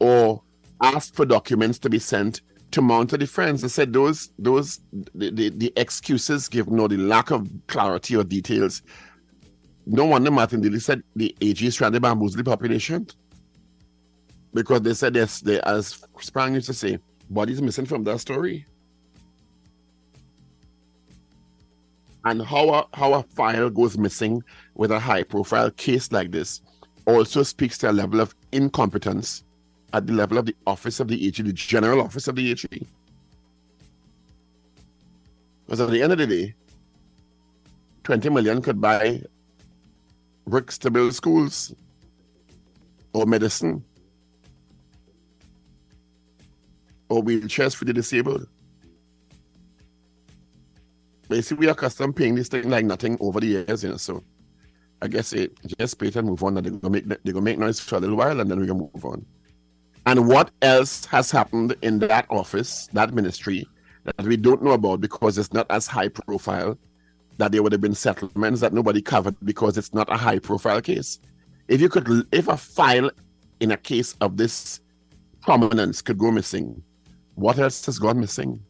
or 0.00 0.42
ask 0.82 1.14
for 1.14 1.24
documents 1.24 1.78
to 1.78 1.88
be 1.88 1.98
sent 1.98 2.42
to 2.72 2.82
mount 2.82 3.12
a 3.12 3.18
defense. 3.18 3.64
I 3.64 3.68
said 3.68 3.92
those 3.92 4.30
those 4.38 4.80
the, 5.14 5.30
the, 5.30 5.48
the 5.50 5.72
excuses 5.76 6.48
given 6.48 6.78
or 6.78 6.88
the 6.88 6.96
lack 6.96 7.30
of 7.30 7.48
clarity 7.66 8.16
or 8.16 8.24
details. 8.24 8.82
No 9.86 10.04
wonder 10.06 10.30
Martin 10.30 10.60
Daly 10.60 10.80
said 10.80 11.02
the 11.14 11.34
AG 11.40 11.64
is 11.64 11.76
to 11.76 12.00
bamboozle 12.00 12.36
the 12.36 12.44
population. 12.44 13.06
Because 14.52 14.80
they 14.80 14.94
said 14.94 15.14
yes, 15.14 15.40
they 15.40 15.60
as 15.60 16.02
Sprang 16.20 16.54
used 16.54 16.66
to 16.66 16.74
say, 16.74 16.98
bodies 17.30 17.62
missing 17.62 17.86
from 17.86 18.02
that 18.04 18.20
story. 18.20 18.66
And 22.24 22.42
how 22.42 22.70
a, 22.70 22.86
how 22.94 23.14
a 23.14 23.22
file 23.22 23.70
goes 23.70 23.96
missing 23.96 24.42
with 24.74 24.90
a 24.90 24.98
high 24.98 25.22
profile 25.22 25.70
case 25.70 26.10
like 26.10 26.32
this 26.32 26.60
also 27.06 27.44
speaks 27.44 27.78
to 27.78 27.90
a 27.90 27.92
level 27.92 28.20
of 28.20 28.34
incompetence 28.50 29.44
at 29.92 30.06
the 30.06 30.12
level 30.12 30.38
of 30.38 30.46
the 30.46 30.56
office 30.66 31.00
of 31.00 31.08
the 31.08 31.26
AG, 31.26 31.42
the 31.42 31.52
general 31.52 32.00
office 32.00 32.28
of 32.28 32.36
the 32.36 32.50
AG. 32.50 32.68
Because 35.64 35.80
at 35.80 35.90
the 35.90 36.02
end 36.02 36.12
of 36.12 36.18
the 36.18 36.26
day, 36.26 36.54
20 38.04 38.28
million 38.30 38.62
could 38.62 38.80
buy 38.80 39.20
bricks 40.46 40.78
to 40.78 40.90
build 40.90 41.14
schools 41.14 41.74
or 43.12 43.26
medicine 43.26 43.84
or 47.08 47.22
wheelchairs 47.22 47.74
for 47.74 47.84
the 47.84 47.92
disabled. 47.92 48.46
Basically, 51.28 51.66
we 51.66 51.68
are 51.68 51.72
accustomed 51.72 52.14
paying 52.14 52.36
this 52.36 52.48
thing 52.48 52.70
like 52.70 52.84
nothing 52.84 53.16
over 53.20 53.40
the 53.40 53.46
years, 53.46 53.82
you 53.82 53.90
know. 53.90 53.96
So 53.96 54.22
I 55.02 55.08
guess 55.08 55.32
it 55.32 55.58
just 55.78 55.98
pay 55.98 56.12
and 56.14 56.28
move 56.28 56.42
on. 56.44 56.56
And 56.56 56.64
they're 56.64 56.72
gonna 56.72 56.92
make 56.92 57.08
they're 57.24 57.32
gonna 57.32 57.44
make 57.44 57.58
noise 57.58 57.80
for 57.80 57.96
a 57.96 58.00
little 58.00 58.16
while, 58.16 58.40
and 58.40 58.48
then 58.48 58.60
we're 58.60 58.66
gonna 58.66 58.88
move 58.94 59.04
on. 59.04 59.26
And 60.06 60.28
what 60.28 60.52
else 60.62 61.04
has 61.06 61.32
happened 61.32 61.74
in 61.82 61.98
that 61.98 62.26
office, 62.30 62.88
that 62.92 63.12
ministry, 63.12 63.68
that 64.04 64.24
we 64.24 64.36
don't 64.36 64.62
know 64.62 64.70
about 64.70 65.00
because 65.00 65.36
it's 65.36 65.52
not 65.52 65.66
as 65.68 65.88
high 65.88 66.08
profile? 66.08 66.78
That 67.38 67.50
there 67.50 67.62
would 67.62 67.72
have 67.72 67.80
been 67.80 67.94
settlements 67.94 68.60
that 68.60 68.72
nobody 68.72 69.02
covered 69.02 69.34
because 69.44 69.76
it's 69.76 69.92
not 69.92 70.10
a 70.10 70.16
high 70.16 70.38
profile 70.38 70.80
case. 70.80 71.18
If 71.66 71.80
you 71.80 71.88
could, 71.88 72.26
if 72.30 72.46
a 72.46 72.56
file 72.56 73.10
in 73.58 73.72
a 73.72 73.76
case 73.76 74.14
of 74.20 74.36
this 74.36 74.80
prominence 75.42 76.00
could 76.02 76.18
go 76.18 76.30
missing, 76.30 76.82
what 77.34 77.58
else 77.58 77.84
has 77.86 77.98
gone 77.98 78.20
missing? 78.20 78.60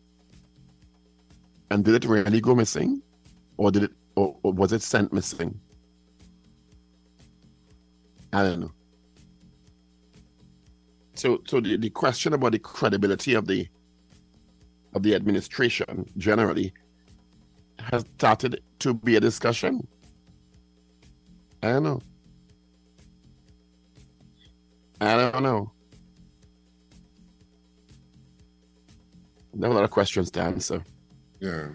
And 1.70 1.84
did 1.84 2.02
it 2.02 2.08
really 2.08 2.40
go 2.40 2.54
missing, 2.54 3.02
or 3.58 3.70
did 3.70 3.84
it, 3.84 3.92
or, 4.14 4.36
or 4.42 4.52
was 4.52 4.72
it 4.72 4.82
sent 4.82 5.12
missing? 5.12 5.60
I 8.32 8.42
don't 8.42 8.60
know. 8.60 8.72
So, 11.16 11.42
so 11.46 11.60
the, 11.60 11.76
the 11.76 11.90
question 11.90 12.34
about 12.34 12.52
the 12.52 12.58
credibility 12.58 13.34
of 13.34 13.46
the 13.46 13.66
of 14.94 15.02
the 15.02 15.14
administration 15.14 16.06
generally 16.16 16.72
has 17.78 18.04
started 18.16 18.62
to 18.78 18.94
be 18.94 19.16
a 19.16 19.20
discussion. 19.20 19.86
I 21.62 21.72
don't 21.72 21.82
know. 21.82 22.00
I 25.00 25.16
don't 25.16 25.42
know. 25.42 25.72
There 29.52 29.68
are 29.68 29.72
a 29.72 29.76
lot 29.76 29.84
of 29.84 29.90
questions 29.90 30.30
to 30.32 30.42
answer. 30.42 30.82
Yeah. 31.40 31.68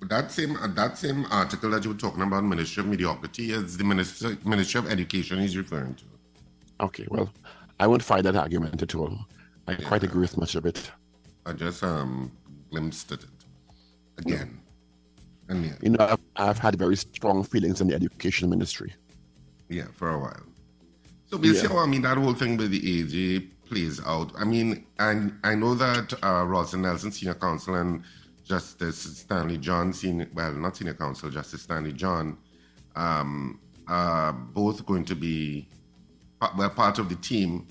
But 0.00 0.08
that 0.10 0.30
same 0.30 0.56
uh, 0.56 0.68
that 0.68 0.98
same 0.98 1.26
article 1.30 1.70
that 1.70 1.84
you 1.84 1.90
were 1.92 1.96
talking 1.96 2.22
about, 2.22 2.44
Ministry 2.44 2.82
of 2.82 2.88
Mediocrity, 2.88 3.52
is 3.52 3.76
the 3.76 3.84
Minister, 3.84 4.36
Ministry 4.44 4.78
of 4.78 4.90
Education 4.90 5.38
he's 5.40 5.56
referring 5.56 5.94
to. 5.94 6.04
Okay, 6.80 7.06
well, 7.10 7.30
I 7.80 7.86
won't 7.86 8.02
find 8.02 8.24
that 8.24 8.36
argument 8.36 8.82
at 8.82 8.94
all. 8.94 9.18
I 9.66 9.74
quite 9.74 10.02
agree 10.02 10.22
with 10.22 10.36
much 10.38 10.54
of 10.54 10.66
it. 10.66 10.90
I 11.46 11.52
just 11.52 11.82
um 11.82 12.30
glimpsed 12.70 13.12
at 13.12 13.22
it 13.22 13.28
again. 14.18 14.60
And 15.48 15.64
yeah, 15.66 15.72
You 15.82 15.90
know, 15.90 16.04
I've, 16.06 16.18
I've 16.36 16.58
had 16.58 16.76
very 16.76 16.96
strong 16.96 17.44
feelings 17.44 17.80
in 17.80 17.88
the 17.88 17.94
education 17.94 18.48
ministry. 18.48 18.94
yeah, 19.68 19.86
for 19.92 20.10
a 20.10 20.18
while. 20.18 20.42
So 21.26 21.40
see 21.42 21.62
Yeah. 21.62 21.78
I 21.78 21.86
mean 21.86 22.02
that 22.02 22.16
whole 22.16 22.34
thing 22.34 22.56
with 22.56 22.70
the 22.70 23.00
AG 23.00 23.40
plays 23.68 24.00
out. 24.04 24.32
I 24.38 24.44
mean, 24.44 24.86
I 24.98 25.30
I 25.42 25.54
know 25.54 25.74
that 25.74 26.12
uh 26.22 26.44
Ralston 26.46 26.82
Nelson, 26.82 27.12
senior 27.12 27.34
counsel, 27.34 27.74
and 27.76 28.02
Justice 28.44 28.98
Stanley 29.18 29.58
John, 29.58 29.92
senior 29.92 30.28
well, 30.34 30.52
not 30.52 30.76
senior 30.76 30.94
counsel, 30.94 31.30
Justice 31.30 31.62
Stanley 31.62 31.92
John, 31.92 32.36
um, 32.94 33.58
are 33.88 34.32
both 34.32 34.84
going 34.86 35.04
to 35.06 35.14
be 35.16 35.68
well 36.56 36.70
part 36.70 36.98
of 36.98 37.08
the 37.08 37.16
team 37.16 37.66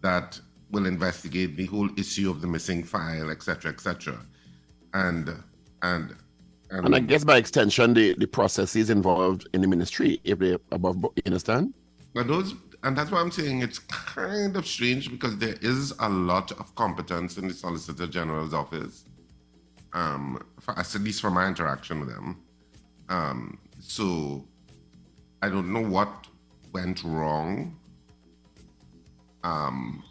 that 0.00 0.40
will 0.70 0.86
investigate 0.86 1.56
the 1.56 1.66
whole 1.66 1.88
issue 1.98 2.30
of 2.30 2.40
the 2.40 2.46
missing 2.46 2.84
file, 2.84 3.30
etc., 3.30 3.72
etc. 3.72 4.18
And 4.94 5.34
and 5.82 6.14
and, 6.70 6.84
And 6.86 6.94
I 6.94 7.00
guess 7.00 7.24
by 7.24 7.38
extension, 7.38 7.94
the, 7.94 8.14
the 8.14 8.26
processes 8.26 8.90
involved 8.90 9.48
in 9.54 9.60
the 9.60 9.68
ministry, 9.68 10.20
if 10.24 10.38
they 10.38 10.56
above, 10.70 10.96
you 11.02 11.22
understand? 11.26 11.72
But 12.14 12.28
those, 12.28 12.54
and 12.82 12.96
that's 12.96 13.10
why 13.10 13.20
I'm 13.20 13.30
saying 13.30 13.62
it's 13.62 13.78
kind 13.78 14.56
of 14.56 14.66
strange 14.66 15.10
because 15.10 15.38
there 15.38 15.56
is 15.62 15.94
a 16.00 16.08
lot 16.08 16.52
of 16.52 16.74
competence 16.74 17.38
in 17.38 17.48
the 17.48 17.54
Solicitor 17.54 18.06
General's 18.06 18.52
office, 18.52 19.04
um, 19.94 20.42
for, 20.60 20.78
at 20.78 20.92
least 20.96 21.22
from 21.22 21.34
my 21.34 21.46
interaction 21.46 22.00
with 22.00 22.10
them. 22.10 22.42
Um, 23.08 23.58
so 23.80 24.46
I 25.42 25.48
don't 25.48 25.72
know 25.72 25.82
what 25.82 26.26
went 26.72 27.02
wrong. 27.02 27.76
Um, 29.44 30.02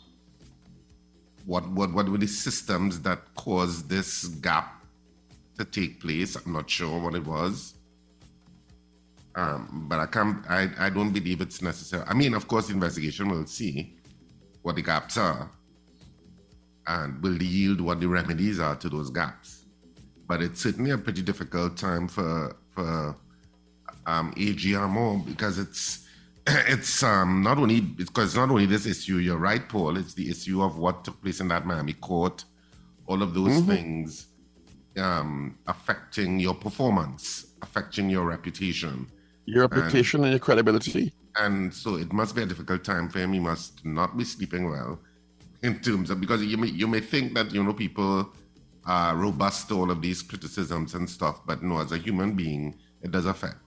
what 1.46 1.68
what 1.70 1.94
what 1.94 2.10
were 2.10 2.18
the 2.18 2.28
systems 2.28 3.02
that 3.02 3.20
caused 3.36 3.90
this 3.90 4.26
gap 4.26 4.86
to 5.58 5.66
take 5.66 6.02
place? 6.02 6.36
I'm 6.36 6.54
not 6.54 6.70
sure 6.70 7.00
what 7.00 7.16
it 7.16 7.26
was. 7.26 7.74
Um, 9.36 9.86
but 9.88 10.00
I 10.00 10.08
can't. 10.08 10.46
I, 10.50 10.70
I 10.80 10.90
don't 10.90 11.12
believe 11.12 11.42
it's 11.42 11.62
necessary. 11.62 12.04
I 12.08 12.14
mean, 12.14 12.34
of 12.34 12.48
course, 12.48 12.68
the 12.68 12.74
investigation 12.74 13.30
will 13.30 13.46
see 13.46 13.96
what 14.64 14.76
the 14.76 14.82
gaps 14.82 15.16
are, 15.18 15.50
and 16.88 17.22
will 17.22 17.42
yield 17.42 17.80
what 17.80 18.00
the 18.00 18.08
remedies 18.08 18.60
are 18.60 18.76
to 18.76 18.90
those 18.90 19.10
gaps. 19.10 19.66
But 20.28 20.42
it's 20.42 20.62
certainly 20.62 20.92
a 20.92 20.98
pretty 20.98 21.22
difficult 21.22 21.78
time 21.78 22.08
for 22.08 22.56
for 22.72 23.16
um, 24.08 24.34
AG 24.38 24.76
Armour 24.76 25.20
because 25.20 25.60
it's 25.60 26.07
it's 26.68 27.04
um, 27.04 27.44
not 27.44 27.58
only 27.58 27.82
because 27.82 28.30
it's 28.30 28.36
not 28.36 28.50
only 28.50 28.66
this 28.66 28.86
issue. 28.86 29.18
You're 29.18 29.38
right, 29.38 29.68
Paul. 29.68 29.98
It's 29.98 30.14
the 30.14 30.30
issue 30.30 30.62
of 30.64 30.78
what 30.78 31.04
took 31.04 31.22
place 31.22 31.42
in 31.42 31.50
that 31.50 31.66
Miami 31.66 31.94
court. 31.94 32.46
All 33.06 33.22
of 33.22 33.34
those 33.34 33.62
things 33.62 34.28
um, 34.98 35.58
affecting 35.68 36.40
your 36.40 36.54
performance, 36.54 37.48
affecting 37.62 38.10
your 38.10 38.26
reputation. 38.26 39.08
Your 39.46 39.68
reputation 39.68 40.24
and 40.24 40.32
your 40.32 40.40
credibility. 40.40 41.14
And 41.38 41.74
so 41.74 41.96
it 41.96 42.12
must 42.12 42.36
be 42.36 42.42
a 42.42 42.46
difficult 42.46 42.84
time 42.84 43.10
for 43.10 43.20
him. 43.20 43.34
He 43.34 43.40
must 43.40 43.86
not 43.86 44.18
be 44.18 44.24
sleeping 44.24 44.70
well 44.70 45.00
in 45.64 45.80
terms 45.80 46.10
of 46.10 46.20
because 46.20 46.44
you 46.44 46.58
may 46.58 46.68
you 46.68 46.88
may 46.88 47.00
think 47.00 47.34
that 47.34 47.54
you 47.54 47.64
know 47.64 47.74
people 47.74 48.30
are 48.86 49.16
robust 49.16 49.68
to 49.68 49.76
all 49.76 49.92
of 49.92 50.02
these 50.02 50.22
criticisms 50.22 50.94
and 50.96 51.10
stuff, 51.10 51.46
but 51.46 51.62
no, 51.62 51.80
as 51.80 51.92
a 51.92 51.98
human 51.98 52.32
being, 52.34 52.74
it 53.02 53.12
does 53.12 53.26
affect. 53.26 53.67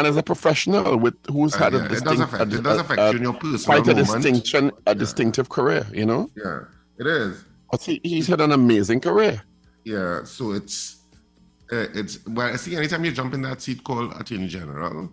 And 0.00 0.06
as 0.08 0.16
a 0.16 0.22
professional 0.22 0.96
with 0.96 1.12
who's 1.30 1.54
Uh, 1.54 1.58
had 1.58 1.72
yeah, 1.74 1.84
a 1.84 1.88
distinct, 1.90 2.22
affect- 2.22 2.52
a- 2.52 2.56
it 2.56 2.62
does 2.62 2.78
a- 2.78 2.80
affect 2.80 3.00
a- 3.00 3.10
you 3.12 3.16
in 3.18 3.22
your 3.22 3.34
personal 3.34 3.58
quite 3.70 3.86
a 3.86 3.94
moment. 3.94 4.06
distinction, 4.22 4.70
a 4.86 4.94
distinctive 4.94 5.50
career, 5.50 5.86
you 5.92 6.06
know. 6.06 6.30
Yeah, 6.42 6.60
it 6.98 7.06
is. 7.06 7.44
But 7.70 7.82
he, 7.82 8.00
he's 8.02 8.26
had 8.26 8.40
an 8.40 8.52
amazing 8.52 9.00
career. 9.00 9.42
Yeah, 9.84 10.24
so 10.24 10.52
it's 10.52 10.76
uh, 11.70 11.86
it's 12.00 12.14
well. 12.26 12.48
I 12.54 12.56
see. 12.56 12.76
Anytime 12.76 13.04
you 13.04 13.12
jump 13.12 13.34
in 13.34 13.42
that 13.42 13.60
seat 13.60 13.84
called 13.84 14.14
Attorney 14.18 14.48
General, 14.48 15.10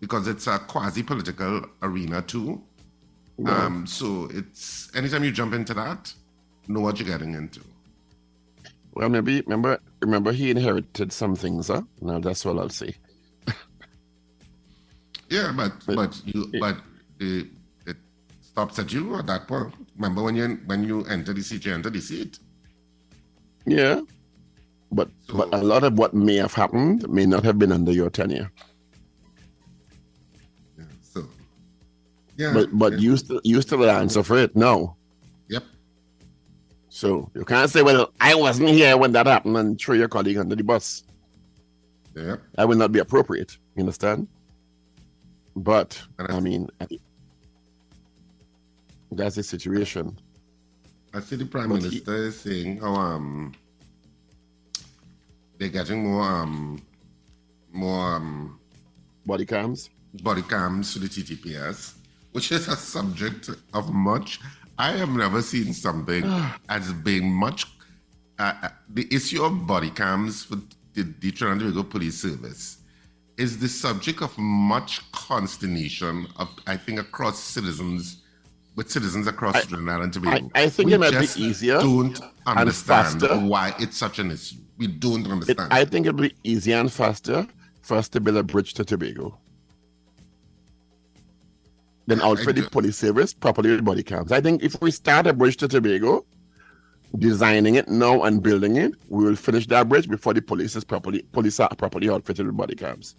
because 0.00 0.26
it's 0.26 0.48
a 0.48 0.58
quasi-political 0.58 1.54
arena 1.82 2.22
too. 2.22 2.60
Um, 3.46 3.86
so 3.86 4.28
it's 4.32 4.90
anytime 4.96 5.22
you 5.22 5.30
jump 5.30 5.54
into 5.54 5.74
that, 5.74 6.12
know 6.66 6.80
what 6.80 6.98
you're 6.98 7.06
getting 7.14 7.34
into. 7.34 7.60
Well, 8.94 9.10
maybe 9.10 9.42
remember 9.42 9.78
remember 10.02 10.32
he 10.32 10.50
inherited 10.50 11.12
some 11.12 11.36
things, 11.36 11.68
huh? 11.68 11.82
Now 12.00 12.18
that's 12.18 12.44
what 12.44 12.58
I'll 12.58 12.68
say. 12.70 12.96
Yeah, 15.28 15.52
but 15.56 15.72
But 15.86 15.96
but 15.96 16.22
you 16.26 16.50
it- 16.52 16.60
but 16.60 16.76
it, 17.20 17.46
it 17.86 17.96
stops 18.40 18.78
at 18.78 18.92
you 18.92 19.16
at 19.16 19.26
that 19.26 19.48
point. 19.48 19.74
Remember 19.96 20.22
when 20.22 20.36
you 20.36 20.58
when 20.66 20.84
you 20.84 21.04
enter 21.06 21.32
the 21.32 21.42
seat, 21.42 21.64
you 21.66 21.74
enter 21.74 21.90
the 21.90 22.00
seat. 22.00 22.38
Yeah. 23.66 24.00
But 24.92 25.10
but 25.34 25.52
a 25.52 25.58
lot 25.62 25.82
of 25.82 25.98
what 25.98 26.14
may 26.14 26.36
have 26.36 26.54
happened 26.54 27.08
may 27.08 27.26
not 27.26 27.42
have 27.44 27.58
been 27.58 27.72
under 27.72 27.90
your 27.92 28.08
tenure. 28.08 28.50
Yeah, 30.78 30.84
so 31.02 31.26
yeah, 32.36 32.52
But 32.54 32.68
but 32.78 32.92
yeah, 32.92 32.98
you 32.98 33.16
still 33.16 33.40
you 33.42 33.60
still 33.62 33.82
answer 33.90 34.22
for 34.22 34.38
it 34.38 34.54
No. 34.54 34.94
yep. 35.48 35.64
So 36.88 37.30
you 37.34 37.44
can't 37.44 37.68
say, 37.70 37.82
Well, 37.82 38.12
I 38.20 38.34
wasn't 38.36 38.68
here 38.70 38.96
when 38.96 39.10
that 39.12 39.26
happened 39.26 39.56
and 39.56 39.78
throw 39.78 39.94
your 39.96 40.08
colleague 40.08 40.38
under 40.38 40.54
the 40.54 40.62
bus. 40.62 41.02
Yep. 42.14 42.40
That 42.54 42.68
will 42.68 42.76
not 42.78 42.92
be 42.92 43.00
appropriate. 43.00 43.58
You 43.74 43.82
understand? 43.82 44.28
But 45.56 46.00
I 46.18 46.36
I 46.36 46.40
mean 46.40 46.68
that's 49.10 49.36
the 49.36 49.42
situation. 49.42 50.18
I 51.14 51.20
see 51.20 51.36
the 51.36 51.46
prime 51.46 51.70
But 51.70 51.76
he- 51.76 51.82
minister 51.88 52.14
is 52.26 52.38
saying 52.40 52.78
how 52.78 52.94
um 52.94 53.54
they're 55.58 55.68
getting 55.70 56.04
more 56.04 56.22
um 56.22 56.82
more 57.72 58.14
um 58.16 58.60
Body 59.24 59.44
cams. 59.46 59.90
body 60.22 60.42
cams 60.42 60.92
to 60.92 60.98
the 61.00 61.08
TTPS, 61.08 61.94
which 62.32 62.52
is 62.52 62.68
a 62.68 62.76
subject 62.76 63.50
of 63.74 63.92
much. 63.92 64.38
I 64.78 64.92
have 64.92 65.08
never 65.08 65.40
seen 65.42 65.72
something 65.72 66.22
as 66.68 66.92
being 66.92 67.32
much. 67.32 67.66
Uh, 68.38 68.52
uh, 68.64 68.68
the 68.90 69.08
issue 69.10 69.42
of 69.42 69.66
body 69.66 69.90
cams 69.90 70.44
for 70.44 70.56
the, 70.92 71.02
the 71.20 71.30
Trinidad 71.32 71.88
Police 71.90 72.20
Service 72.20 72.76
is 73.38 73.58
the 73.58 73.68
subject 73.68 74.22
of 74.22 74.36
much 74.38 75.10
consternation 75.12 76.26
of 76.36 76.48
I 76.66 76.76
think 76.76 76.98
across 77.00 77.38
citizens 77.38 78.22
with 78.76 78.90
citizens 78.90 79.26
across 79.26 79.64
Trinidad 79.66 80.02
and 80.02 80.12
Tobago. 80.12 80.50
I 80.54 80.68
think 80.68 80.88
we 80.88 80.94
it 80.94 81.00
might 81.00 81.10
be 81.12 81.20
just 81.20 81.38
easier 81.38 81.78
Don't 81.78 82.20
understand 82.46 83.22
why 83.48 83.74
it's 83.78 83.96
such 83.96 84.18
an 84.18 84.30
issue. 84.30 84.56
We 84.76 84.86
don't 84.86 85.24
It, 85.26 85.30
understand. 85.32 85.72
I 85.72 85.84
think 85.86 86.06
it'll 86.06 86.20
be 86.20 86.34
easier 86.44 86.76
and 86.76 86.92
faster 86.92 87.46
for 87.80 87.96
us 87.96 88.08
to 88.10 88.20
build 88.20 88.36
a 88.36 88.42
bridge 88.42 88.74
to 88.74 88.84
Tobago. 88.84 89.38
Then 92.06 92.20
I 92.20 92.28
outfit 92.28 92.56
the 92.56 92.68
police 92.70 92.98
service 92.98 93.32
properly 93.32 93.70
with 93.70 93.84
body 93.84 94.02
cams. 94.02 94.30
I 94.30 94.40
think 94.40 94.62
if 94.62 94.80
we 94.80 94.90
start 94.90 95.26
a 95.26 95.32
bridge 95.32 95.56
to 95.58 95.68
Tobago, 95.68 96.24
designing 97.18 97.76
it 97.76 97.88
now 97.88 98.22
and 98.24 98.42
building 98.42 98.76
it, 98.76 98.92
we 99.08 99.24
will 99.24 99.36
finish 99.36 99.66
that 99.68 99.88
bridge 99.88 100.08
before 100.08 100.34
the 100.34 100.42
police 100.42 100.76
is 100.76 100.84
properly 100.84 101.22
police 101.32 101.58
are 101.60 101.74
properly 101.74 102.10
outfitted 102.10 102.46
with 102.46 102.56
body 102.56 102.74
cams. 102.74 103.16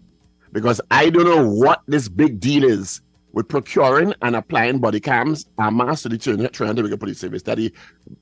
Because 0.51 0.79
I 0.91 1.09
don't 1.09 1.25
know 1.25 1.47
what 1.47 1.81
this 1.87 2.07
big 2.09 2.39
deal 2.39 2.63
is 2.63 3.01
with 3.33 3.47
procuring 3.47 4.13
and 4.21 4.35
applying 4.35 4.79
body 4.79 4.99
cams 4.99 5.45
en 5.59 5.75
masse 5.77 6.03
to 6.03 6.09
the 6.09 6.17
Trinidad 6.17 6.59
and 6.61 6.77
Tobago 6.77 6.97
Police 6.97 7.19
Service. 7.19 7.43
That 7.43 7.57
the 7.57 7.71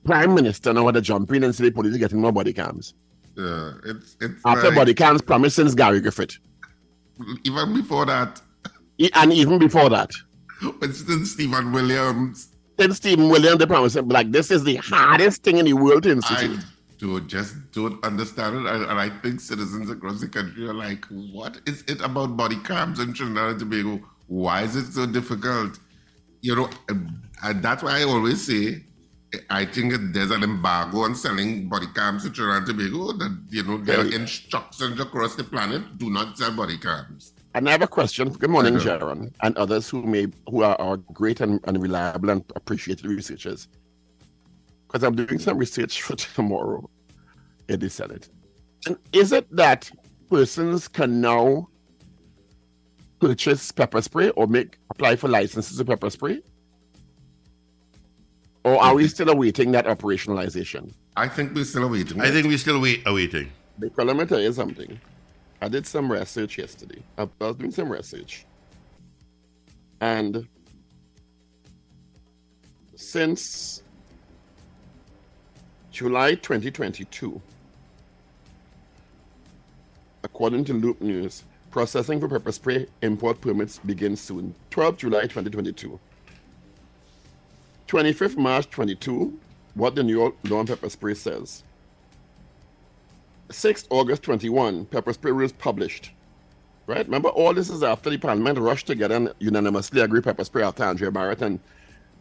Prime 0.04 0.34
Minister 0.34 0.74
now 0.74 0.86
had 0.88 0.96
to 0.96 1.02
jump 1.02 1.32
in 1.32 1.44
and 1.44 1.56
say 1.56 1.66
the 1.66 1.72
police 1.72 1.96
are 1.96 2.00
getting 2.00 2.20
more 2.22 2.32
body 2.32 2.54
cams. 2.54 2.94
yeah, 3.38 3.72
it's 3.86 4.18
it's 4.22 4.42
After 4.46 4.68
like- 4.68 4.76
body 4.76 4.94
cams 4.94 5.22
promised 5.22 5.56
since 5.58 5.76
Gary 5.76 6.02
Griffith. 6.02 6.38
even 7.46 7.74
before 7.74 8.06
that, 8.06 8.42
And 9.14 9.32
even 9.34 9.60
before 9.60 9.90
that, 9.90 10.12
Winston 10.82 11.26
Stephen 11.26 11.72
Williams, 11.72 12.50
then 12.78 12.94
Stephen 12.94 13.30
Williams, 13.30 13.60
they 13.60 13.66
promised 13.66 13.96
him, 13.98 14.08
like, 14.10 14.32
this 14.32 14.52
is 14.52 14.64
the 14.64 14.76
hardest 14.78 15.44
thing 15.44 15.58
in 15.58 15.66
the 15.66 15.74
world 15.74 16.04
to 16.04 16.12
institute. 16.12 16.60
I 16.60 16.64
do 16.98 17.20
just 17.22 17.56
don't 17.72 18.04
understand 18.06 18.56
it, 18.56 18.66
and, 18.66 18.84
and 18.86 19.00
I 19.00 19.10
think 19.22 19.40
citizens 19.40 19.90
across 19.90 20.22
the 20.22 20.28
country 20.28 20.68
are 20.68 20.74
like, 20.74 21.06
"What 21.08 21.60
is 21.66 21.84
it 21.88 22.02
about 22.02 22.38
body 22.38 22.58
cams 22.58 23.00
in 23.00 23.14
Trinidad 23.14 23.52
and 23.52 23.60
Tobago? 23.60 24.02
Why 24.28 24.64
is 24.64 24.76
it 24.76 24.92
so 24.94 25.06
difficult?" 25.06 25.80
You 26.42 26.56
know, 26.56 26.70
and- 26.90 27.22
that's 27.62 27.84
why 27.84 28.00
I 28.00 28.04
always 28.04 28.46
say, 28.46 28.84
I 29.50 29.66
think 29.66 29.94
there's 30.14 30.32
an 30.32 30.44
embargo 30.44 31.00
on 31.00 31.16
selling 31.16 31.68
body 31.68 31.88
cams 31.94 32.26
in 32.26 32.32
Trinidad 32.34 32.70
and 32.70 32.80
Tobago. 32.80 33.12
That 33.14 33.38
you 33.50 33.64
know, 33.64 33.78
there 33.78 34.00
are 34.00 34.12
instructions 34.22 35.00
across 35.00 35.36
the 35.36 35.44
planet: 35.44 35.98
do 35.98 36.10
not 36.10 36.38
sell 36.38 36.52
body 36.56 36.78
cams. 36.78 37.34
And 37.56 37.70
I 37.70 37.72
have 37.72 37.82
a 37.82 37.88
question. 37.88 38.30
Good 38.30 38.50
morning. 38.50 38.76
Uh-huh. 38.76 39.00
Jaron, 39.00 39.34
and 39.42 39.58
others 39.58 39.90
who 39.90 40.04
may 40.04 40.28
who 40.50 40.64
are, 40.64 40.80
are 40.80 40.98
great 40.98 41.40
and, 41.42 41.60
and 41.66 41.82
reliable 41.82 42.30
and 42.30 42.44
appreciated 42.56 43.06
researchers. 43.06 43.68
Because 44.96 45.04
I'm 45.04 45.16
doing 45.18 45.40
some 45.40 45.58
research 45.58 46.02
for 46.04 46.16
tomorrow 46.36 46.90
in 47.68 47.82
the 47.82 47.90
Senate. 47.90 48.30
And 48.88 48.98
is 49.12 49.34
it 49.34 49.46
that 49.54 49.92
persons 50.30 50.88
can 50.88 51.20
now 51.20 51.68
purchase 53.20 53.74
pepper 53.74 54.02
spray 54.02 54.30
or 54.30 54.48
make 54.48 54.78
apply 54.90 55.18
for 55.18 55.28
licenses 55.28 55.78
of 55.82 55.88
pepper 55.88 56.10
spray? 56.10 56.42
Or 58.64 58.82
are 58.82 58.96
we 58.96 59.04
mm-hmm. 59.04 59.10
still 59.10 59.30
awaiting 59.32 59.74
that 59.74 59.86
operationalization? 59.86 60.94
I 61.18 61.28
think 61.28 61.54
we're 61.54 61.66
still 61.66 61.90
waiting. 61.90 62.22
I 62.22 62.32
think 62.32 62.48
we're 62.48 62.58
still 62.58 62.80
wait, 62.80 63.04
awaiting. 63.06 63.52
Because 63.78 64.06
let 64.06 64.16
me 64.16 64.26
tell 64.26 64.40
you 64.40 64.54
something. 64.54 64.98
I 65.62 65.68
did 65.68 65.86
some 65.86 66.10
research 66.10 66.58
yesterday. 66.58 67.04
I 67.18 67.24
I 67.42 67.48
was 67.48 67.58
doing 67.58 67.72
some 67.72 67.92
research. 67.92 68.46
And 70.00 70.48
since 72.96 73.82
July 75.96 76.36
2022, 76.36 77.42
according 80.26 80.66
to 80.66 80.74
Loop 80.74 81.00
News, 81.00 81.46
Processing 81.72 82.20
for 82.20 82.28
pepper 82.28 82.52
spray 82.52 82.88
import 83.02 83.40
permits 83.40 83.80
begins 83.80 84.20
soon. 84.20 84.56
12 84.72 84.98
July 84.98 85.22
2022. 85.22 85.98
25th 87.88 88.36
March 88.36 88.70
22, 88.70 89.40
what 89.74 89.96
the 89.96 90.04
New 90.04 90.18
York 90.18 90.36
law 90.50 90.60
on 90.60 90.68
pepper 90.68 90.90
spray 90.90 91.14
says. 91.14 91.64
6th 93.50 93.88
August 93.90 94.24
21, 94.24 94.86
pepper 94.88 95.14
spray 95.14 95.32
rules 95.32 95.54
published. 95.54 96.12
Right? 96.88 97.06
Remember, 97.06 97.30
all 97.30 97.54
this 97.54 97.70
is 97.70 97.84
after 97.84 98.10
the 98.10 98.18
parliament 98.18 98.60
rushed 98.60 98.88
together 98.88 99.16
and 99.16 99.34
unanimously 99.40 100.02
agreed 100.02 100.26
pepper 100.26 100.44
spray 100.44 100.64
after 100.64 100.84
Andrea 100.84 101.12
Bharatt 101.12 101.42
and 101.42 101.60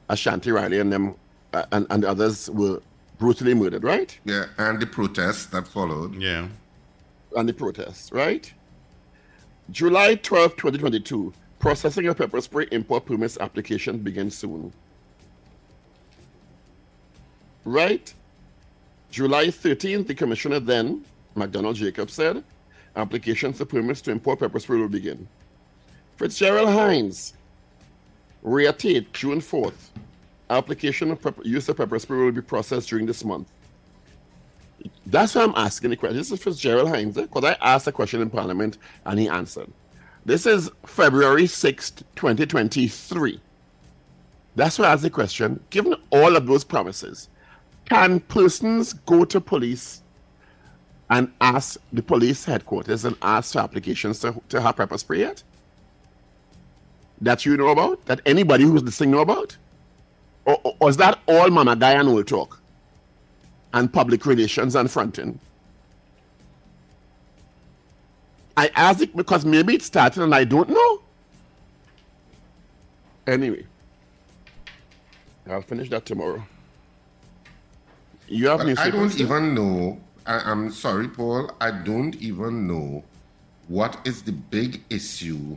Ashanti 0.08 0.52
Riley 0.52 0.78
and 0.78 0.92
them 0.92 1.16
uh, 1.52 1.64
and, 1.72 1.88
and 1.90 2.04
others 2.04 2.48
were 2.50 2.80
brutally 3.24 3.54
murdered, 3.54 3.82
right? 3.82 4.20
Yeah, 4.26 4.44
and 4.58 4.78
the 4.78 4.86
protests 4.86 5.46
that 5.46 5.66
followed. 5.66 6.14
Yeah. 6.20 6.46
And 7.34 7.48
the 7.48 7.54
protests, 7.54 8.12
right? 8.12 8.52
July 9.70 10.16
12, 10.16 10.56
2022, 10.56 11.32
processing 11.58 12.06
of 12.08 12.18
pepper 12.18 12.42
spray 12.42 12.66
import 12.70 13.06
permits 13.06 13.38
application 13.38 13.96
begins 13.96 14.36
soon. 14.36 14.70
Right? 17.64 18.12
July 19.10 19.46
13th, 19.46 20.06
the 20.06 20.14
commissioner 20.14 20.60
then, 20.60 21.02
McDonald 21.34 21.76
Jacob, 21.76 22.10
said 22.10 22.44
applications 22.94 23.56
for 23.56 23.64
permits 23.64 24.02
to 24.02 24.10
import 24.10 24.40
pepper 24.40 24.60
spray 24.60 24.76
will 24.76 24.88
begin. 24.88 25.26
Fitzgerald 26.18 26.68
Hinds, 26.68 27.32
Rhea 28.42 28.74
Tate, 28.74 29.10
June 29.14 29.40
4th, 29.40 29.88
application 30.50 31.10
of 31.10 31.40
use 31.42 31.68
of 31.68 31.76
pepper 31.76 31.98
spray 31.98 32.18
will 32.18 32.32
be 32.32 32.42
processed 32.42 32.88
during 32.88 33.06
this 33.06 33.24
month. 33.24 33.48
That's 35.06 35.34
why 35.34 35.42
I'm 35.42 35.54
asking 35.56 35.90
the 35.90 35.96
question. 35.96 36.18
This 36.18 36.30
is 36.30 36.42
Fitzgerald 36.42 36.88
Hinds, 36.88 37.16
because 37.16 37.44
I 37.44 37.56
asked 37.60 37.86
a 37.86 37.92
question 37.92 38.20
in 38.20 38.30
Parliament 38.30 38.78
and 39.06 39.18
he 39.18 39.28
answered. 39.28 39.70
This 40.26 40.46
is 40.46 40.70
February 40.86 41.44
6th, 41.44 42.02
2023. 42.16 43.40
That's 44.56 44.78
why 44.78 44.86
I 44.86 44.92
asked 44.92 45.02
the 45.02 45.10
question. 45.10 45.60
Given 45.70 45.96
all 46.10 46.36
of 46.36 46.46
those 46.46 46.64
promises, 46.64 47.28
can 47.86 48.20
persons 48.20 48.92
go 48.92 49.24
to 49.24 49.40
police 49.40 50.02
and 51.10 51.30
ask 51.40 51.78
the 51.92 52.02
police 52.02 52.44
headquarters 52.44 53.04
and 53.04 53.16
ask 53.20 53.52
for 53.52 53.58
applications 53.60 54.20
to, 54.20 54.40
to 54.48 54.60
have 54.60 54.76
pepper 54.76 54.96
spray 54.96 55.20
yet? 55.20 55.42
That 57.20 57.44
you 57.44 57.56
know 57.56 57.68
about? 57.68 58.04
That 58.06 58.20
anybody 58.26 58.64
who's 58.64 58.82
listening 58.82 59.10
know 59.10 59.20
about? 59.20 59.56
Or, 60.46 60.76
or, 60.80 60.90
is 60.90 60.96
that 60.98 61.20
all 61.26 61.48
Mama 61.50 61.76
and 61.80 62.08
old 62.08 62.26
talk? 62.26 62.60
And 63.72 63.92
public 63.92 64.26
relations 64.26 64.76
and 64.76 64.90
fronting? 64.90 65.38
I 68.56 68.70
asked 68.76 69.00
it 69.00 69.16
because 69.16 69.44
maybe 69.44 69.74
it 69.74 69.82
started 69.82 70.22
and 70.22 70.34
I 70.34 70.44
don't 70.44 70.68
know. 70.68 71.02
Anyway, 73.26 73.66
I'll 75.48 75.62
finish 75.62 75.88
that 75.90 76.04
tomorrow. 76.04 76.44
You 78.28 78.48
have 78.48 78.58
But 78.58 78.78
I 78.78 78.90
don't 78.90 79.18
even 79.18 79.54
know. 79.54 80.00
I, 80.26 80.38
I'm 80.38 80.70
sorry, 80.70 81.08
Paul. 81.08 81.50
I 81.60 81.70
don't 81.70 82.14
even 82.16 82.66
know 82.66 83.02
what 83.68 83.98
is 84.04 84.22
the 84.22 84.32
big 84.32 84.82
issue 84.90 85.56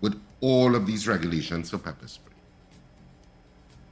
with 0.00 0.20
all 0.40 0.74
of 0.74 0.86
these 0.86 1.06
regulations 1.06 1.70
for 1.70 1.78
pepper 1.78 2.08
spray. 2.08 2.35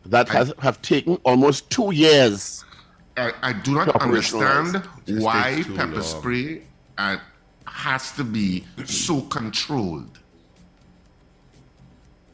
That 0.06 0.28
has 0.28 0.52
have 0.58 0.80
taken 0.82 1.16
almost 1.24 1.70
two 1.70 1.92
years. 1.92 2.64
I, 3.16 3.32
I 3.42 3.52
do 3.52 3.74
not 3.74 4.02
understand 4.02 4.76
why 5.06 5.62
pepper 5.76 5.92
long. 5.92 6.02
spray 6.02 6.62
uh, 6.98 7.18
has 7.66 8.12
to 8.12 8.24
be 8.24 8.64
so 8.84 9.20
controlled. 9.22 10.18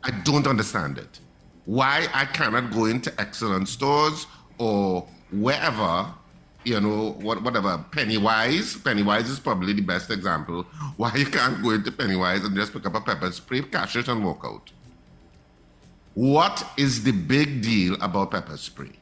I 0.02 0.10
don't 0.24 0.46
understand 0.46 0.98
it. 0.98 1.20
Why 1.66 2.08
I 2.14 2.24
cannot 2.24 2.72
go 2.72 2.86
into 2.86 3.12
excellent 3.20 3.68
stores 3.68 4.26
or 4.58 5.06
wherever, 5.30 6.12
you 6.64 6.80
know, 6.80 7.12
what, 7.20 7.42
whatever, 7.42 7.84
Pennywise. 7.92 8.76
Pennywise 8.76 9.28
is 9.28 9.38
probably 9.38 9.74
the 9.74 9.82
best 9.82 10.10
example. 10.10 10.62
Why 10.96 11.14
you 11.14 11.26
can't 11.26 11.62
go 11.62 11.70
into 11.70 11.92
Pennywise 11.92 12.44
and 12.44 12.56
just 12.56 12.72
pick 12.72 12.86
up 12.86 12.94
a 12.94 13.00
pepper 13.00 13.30
spray, 13.30 13.62
cash 13.62 13.96
it, 13.96 14.08
and 14.08 14.24
walk 14.24 14.42
out. 14.44 14.70
What 16.14 16.64
is 16.76 17.02
the 17.04 17.12
big 17.12 17.62
deal 17.62 17.94
about 18.00 18.32
pepper 18.32 18.56
spray? 18.56 18.92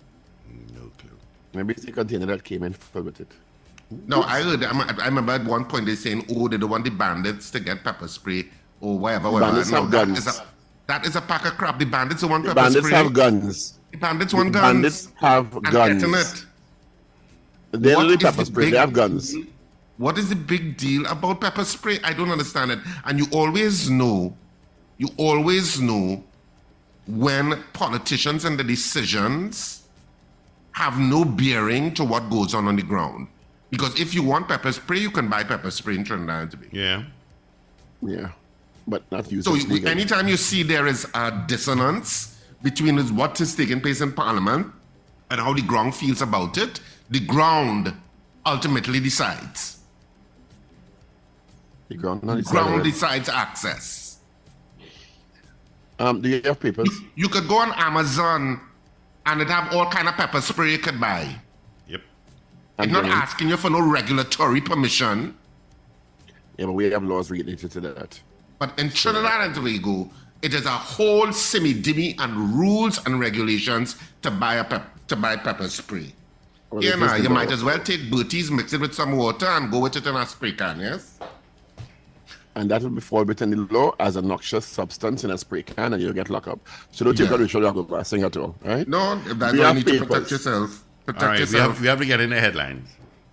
No 0.74 0.90
clue. 0.98 1.10
Maybe 1.54 1.72
it's 1.74 1.84
the 1.84 1.92
container 1.92 2.26
that 2.26 2.44
came 2.44 2.62
in 2.62 2.74
with 2.94 3.20
it. 3.20 3.32
No, 4.06 4.22
I 4.22 4.42
heard. 4.42 4.62
I 4.64 4.70
I 5.02 5.06
remember 5.06 5.32
at 5.32 5.44
one 5.44 5.64
point 5.64 5.86
they 5.86 5.94
saying, 5.94 6.26
"Oh, 6.30 6.48
they 6.48 6.58
don't 6.58 6.68
want 6.70 6.84
the 6.84 6.90
bandits 6.90 7.50
to 7.52 7.60
get 7.60 7.82
pepper 7.82 8.06
spray 8.08 8.48
or 8.80 8.98
whatever." 8.98 9.30
whatever. 9.30 9.52
bandits 9.52 9.70
no, 9.70 9.82
have 9.82 9.90
that 9.92 10.06
guns. 10.08 10.18
is 10.18 10.26
a 10.26 10.44
that 10.86 11.06
is 11.06 11.16
a 11.16 11.22
pack 11.22 11.46
of 11.46 11.56
crap. 11.56 11.78
The 11.78 11.86
bandits 11.86 12.22
want 12.22 12.44
The 12.44 12.54
pepper 12.54 12.60
bandits 12.60 12.86
spray. 12.86 12.98
have 12.98 13.12
guns. 13.14 13.78
The 13.92 13.96
bandits 13.98 14.32
The 14.32 14.36
want 14.36 14.52
guns. 14.52 14.62
bandits 14.62 15.08
have 15.16 15.54
and 15.56 15.64
guns. 15.72 16.02
getting 16.02 16.14
it. 16.14 16.44
They 17.72 17.94
What 17.94 18.02
don't 18.02 18.10
need 18.10 18.22
is 18.22 18.30
pepper 18.30 18.36
the 18.36 18.46
spray. 18.46 18.64
big 18.66 18.72
They 18.72 18.78
have 18.78 18.92
guns. 18.92 19.34
What 19.96 20.18
is 20.18 20.28
the 20.28 20.36
big 20.36 20.76
deal 20.76 21.06
about 21.06 21.40
pepper 21.40 21.64
spray? 21.64 21.98
I 22.04 22.12
don't 22.12 22.30
understand 22.30 22.70
it. 22.70 22.78
And 23.04 23.18
you 23.18 23.26
always 23.32 23.88
know, 23.90 24.36
you 24.98 25.08
always 25.16 25.80
know 25.80 26.24
when 27.08 27.62
politicians 27.72 28.44
and 28.44 28.58
the 28.58 28.64
decisions 28.64 29.82
have 30.72 30.98
no 30.98 31.24
bearing 31.24 31.92
to 31.94 32.04
what 32.04 32.28
goes 32.30 32.54
on 32.54 32.68
on 32.68 32.76
the 32.76 32.82
ground. 32.82 33.26
Because 33.70 33.98
if 33.98 34.14
you 34.14 34.22
want 34.22 34.46
pepper 34.48 34.70
spray, 34.72 34.98
you 34.98 35.10
can 35.10 35.28
buy 35.28 35.42
pepper 35.42 35.70
spray 35.70 35.96
in 35.96 36.04
Trinidad 36.04 36.42
and 36.42 36.50
Tobago. 36.50 36.70
Yeah. 36.72 37.02
Yeah, 38.00 38.28
but 38.86 39.10
not 39.10 39.30
used 39.32 39.46
So 39.46 39.54
you- 39.54 39.86
anytime 39.86 40.28
you 40.28 40.36
see 40.36 40.62
there 40.62 40.86
is 40.86 41.06
a 41.14 41.44
dissonance 41.48 42.38
between 42.62 42.96
what 43.16 43.40
is 43.40 43.54
taking 43.56 43.80
place 43.80 44.00
in 44.00 44.12
Parliament 44.12 44.68
and 45.30 45.40
how 45.40 45.52
the 45.52 45.62
ground 45.62 45.94
feels 45.96 46.22
about 46.22 46.56
it, 46.58 46.80
the 47.10 47.20
ground 47.20 47.92
ultimately 48.46 49.00
decides. 49.00 49.78
The 51.88 51.96
ground, 51.96 52.22
not 52.22 52.36
The 52.36 52.42
the 52.42 52.50
ground 52.50 52.68
ground 52.68 52.84
decides 52.84 53.28
access. 53.28 54.07
Um, 55.98 56.20
do 56.20 56.28
you 56.28 56.40
have 56.44 56.60
papers? 56.60 56.88
You 57.16 57.28
could 57.28 57.48
go 57.48 57.56
on 57.58 57.72
Amazon 57.74 58.60
and 59.26 59.40
it 59.40 59.48
have 59.48 59.72
all 59.74 59.90
kind 59.90 60.08
of 60.08 60.14
pepper 60.14 60.40
spray 60.40 60.70
you 60.72 60.78
could 60.78 61.00
buy. 61.00 61.22
Yep. 61.88 62.00
It's 62.00 62.04
I'm 62.78 62.92
not 62.92 63.02
going- 63.02 63.12
asking 63.12 63.48
you 63.48 63.56
for 63.56 63.70
no 63.70 63.80
regulatory 63.80 64.60
permission. 64.60 65.36
Yeah, 66.56 66.66
but 66.66 66.72
we 66.72 66.84
have 66.90 67.02
laws 67.04 67.30
related 67.30 67.70
to 67.72 67.80
that. 67.80 68.20
But 68.58 68.78
in 68.78 68.90
Trinidad 68.90 69.40
and 69.46 69.54
Tobago, 69.54 70.10
it 70.42 70.54
is 70.54 70.66
a 70.66 70.70
whole 70.70 71.32
simi-dimmy 71.32 72.16
and 72.18 72.54
rules 72.54 73.04
and 73.06 73.20
regulations 73.20 73.96
to 74.22 74.30
buy 74.30 74.54
a 74.56 74.64
pep- 74.64 75.06
to 75.08 75.16
buy 75.16 75.36
pepper 75.36 75.68
spray. 75.68 76.12
Well, 76.70 76.82
yeah, 76.82 76.90
it 76.96 77.18
is 77.18 77.24
you 77.24 77.30
might 77.30 77.50
as 77.50 77.64
well 77.64 77.78
take 77.78 78.10
Bertie's, 78.10 78.50
mix 78.50 78.72
it 78.72 78.80
with 78.80 78.92
some 78.94 79.16
water, 79.16 79.46
and 79.46 79.70
go 79.70 79.78
with 79.80 79.96
it 79.96 80.06
in 80.06 80.14
a 80.14 80.26
spray 80.26 80.52
can, 80.52 80.80
yes? 80.80 81.18
And 82.54 82.70
that 82.70 82.82
will 82.82 82.90
be 82.90 83.00
fall 83.00 83.24
within 83.24 83.50
the 83.50 83.56
law 83.72 83.92
as 84.00 84.16
a 84.16 84.22
noxious 84.22 84.66
substance 84.66 85.22
in 85.22 85.30
a 85.30 85.38
spray 85.38 85.62
can, 85.62 85.92
and 85.92 86.02
you'll 86.02 86.12
get 86.12 86.28
locked 86.28 86.48
up. 86.48 86.58
So 86.90 87.04
don't 87.04 87.14
take 87.16 87.26
Yeah. 87.26 87.36
that 87.36 87.40
with 87.40 87.54
you 87.54 87.60
go 87.60 87.84
passing 87.84 88.22
at 88.24 88.36
all, 88.36 88.56
right? 88.64 88.86
No, 88.88 89.16
that's 89.34 89.52
We 89.52 89.58
why 89.60 89.62
you 89.62 89.62
have 89.62 89.76
need 89.76 89.86
to 89.86 90.04
protect 90.06 90.30
yourself. 90.32 90.84
Protect 91.06 91.22
All 91.22 91.28
right. 91.28 91.34
We 91.36 91.40
yourself. 91.40 91.72
have, 91.74 91.80
we 91.80 91.86
have 91.86 91.98
to 92.00 92.06
get 92.06 92.20
in 92.20 92.30
the 92.30 92.40
headlines. 92.40 92.88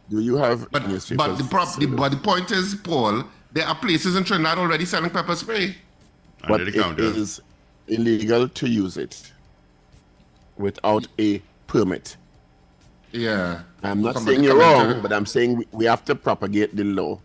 Do 0.09 0.19
you 0.19 0.35
have 0.37 0.69
But, 0.71 0.87
newspapers? 0.87 1.17
but, 1.27 1.37
the 1.37 1.43
prop, 1.45 1.75
the, 1.79 1.87
but 1.87 2.09
the 2.09 2.17
point 2.17 2.51
is, 2.51 2.75
Paul, 2.75 3.23
there 3.53 3.65
are 3.65 3.75
places 3.75 4.15
in 4.15 4.23
Trinidad 4.23 4.59
already 4.59 4.85
selling 4.85 5.09
pepper 5.09 5.35
spray. 5.35 5.75
but 6.41 6.61
Under 6.61 6.65
the 6.71 6.77
it 6.79 6.83
counter. 6.83 7.03
is 7.03 7.41
illegal 7.87 8.47
to 8.47 8.69
use 8.69 8.97
it 8.97 9.31
without 10.57 11.07
a 11.19 11.41
permit. 11.67 12.17
Yeah. 13.11 13.61
I'm 13.83 14.01
not 14.01 14.15
Somebody 14.15 14.35
saying 14.35 14.43
you're 14.45 14.59
wrong, 14.59 15.01
but 15.01 15.11
I'm 15.13 15.25
saying 15.25 15.57
we, 15.57 15.67
we 15.71 15.85
have 15.85 16.03
to 16.05 16.15
propagate 16.15 16.75
the 16.75 16.83
law. 16.83 17.19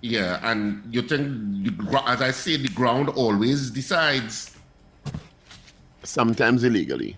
Yeah, 0.00 0.38
and 0.50 0.82
you 0.94 1.02
think, 1.02 1.24
the, 1.64 2.02
as 2.06 2.22
I 2.22 2.30
say, 2.30 2.56
the 2.56 2.68
ground 2.68 3.08
always 3.10 3.70
decides. 3.70 4.54
Sometimes 6.04 6.64
illegally. 6.64 7.16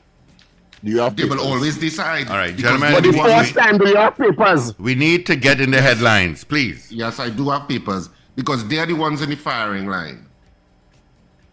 Do 0.83 0.91
you 0.91 0.99
have 1.01 1.15
They 1.15 1.25
will 1.25 1.37
papers? 1.37 1.47
always 1.47 1.77
decide. 1.79 2.29
All 2.31 2.39
right, 2.39 2.57
gentlemen, 2.57 2.95
For 2.95 3.01
the 3.03 3.09
you 3.09 3.23
we- 3.23 3.29
first 3.29 3.55
time, 3.55 3.77
do 3.79 3.87
you 3.89 3.97
have 3.97 4.17
papers? 4.17 4.79
We 4.79 4.95
need 4.95 5.27
to 5.27 5.37
get 5.37 5.61
in 5.61 5.71
the 5.71 5.83
headlines, 5.83 6.43
please. 6.43 6.91
Yes, 6.91 7.19
I 7.19 7.29
do 7.29 7.51
have 7.51 7.69
papers 7.69 8.09
because 8.35 8.67
they're 8.67 8.87
the 8.87 8.95
ones 8.95 9.21
in 9.21 9.29
the 9.29 9.37
firing 9.37 9.87
line. 9.87 10.27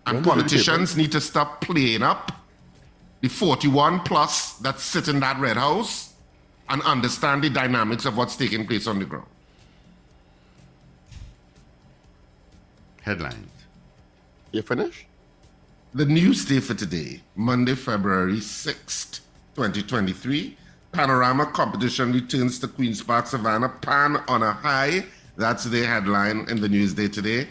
And 0.06 0.16
When 0.16 0.24
do 0.24 0.30
the 0.30 0.34
politicians 0.36 0.96
need 0.96 1.12
to 1.12 1.20
stop 1.20 1.60
playing 1.60 2.02
up 2.04 2.32
the 3.20 3.28
41 3.28 4.00
plus 4.02 4.54
that 4.60 4.80
sit 4.80 5.10
in 5.10 5.20
that 5.20 5.38
Red 5.40 5.58
House 5.58 6.14
and 6.70 6.82
understand 6.84 7.44
the 7.44 7.50
dynamics 7.50 8.06
of 8.06 8.16
what's 8.16 8.38
taking 8.38 8.66
place 8.66 8.88
on 8.88 9.00
the 9.00 9.06
ground. 9.06 9.28
Headlines. 13.08 13.64
You 14.52 14.62
finished? 14.62 15.06
The 15.94 16.04
news 16.04 16.44
day 16.44 16.60
for 16.60 16.74
today, 16.74 17.22
Monday, 17.38 17.74
February 17.74 18.42
6th, 18.42 19.22
2023. 19.56 20.58
Panorama 20.92 21.46
competition 21.46 22.12
returns 22.12 22.60
to 22.60 22.68
Queen's 22.68 23.02
Park 23.02 23.28
Savannah. 23.28 23.70
Pan 23.70 24.18
on 24.28 24.44
a 24.44 24.52
high. 24.52 25.06
That's 25.38 25.64
the 25.64 25.86
headline 25.86 26.48
in 26.50 26.60
the 26.60 26.68
news 26.68 26.94
day 26.94 27.08
today. 27.08 27.48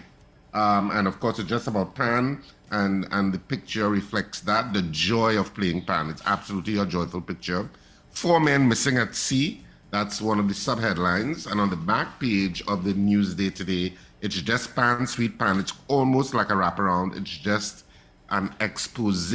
Um, 0.52 0.90
and 0.90 1.08
of 1.08 1.20
course, 1.20 1.38
it's 1.38 1.48
just 1.48 1.68
about 1.68 1.94
Pan, 1.94 2.42
and, 2.70 3.08
and 3.10 3.32
the 3.32 3.38
picture 3.38 3.88
reflects 3.88 4.40
that 4.40 4.74
the 4.74 4.82
joy 4.82 5.40
of 5.40 5.54
playing 5.54 5.86
Pan. 5.86 6.10
It's 6.10 6.22
absolutely 6.26 6.76
a 6.76 6.84
joyful 6.84 7.22
picture. 7.22 7.70
Four 8.10 8.40
men 8.40 8.68
missing 8.68 8.98
at 8.98 9.14
sea. 9.14 9.62
That's 9.90 10.20
one 10.20 10.38
of 10.38 10.48
the 10.48 10.54
sub 10.54 10.80
headlines. 10.80 11.46
And 11.46 11.58
on 11.62 11.70
the 11.70 11.76
back 11.76 12.20
page 12.20 12.62
of 12.68 12.84
the 12.84 12.92
Newsday 12.92 13.54
today, 13.54 13.94
it's 14.20 14.40
just 14.40 14.74
Pan, 14.74 15.06
Sweet 15.06 15.38
Pan. 15.38 15.58
It's 15.58 15.72
almost 15.88 16.34
like 16.34 16.50
a 16.50 16.54
wraparound. 16.54 17.16
It's 17.16 17.36
just 17.36 17.84
an 18.30 18.54
expose 18.60 19.34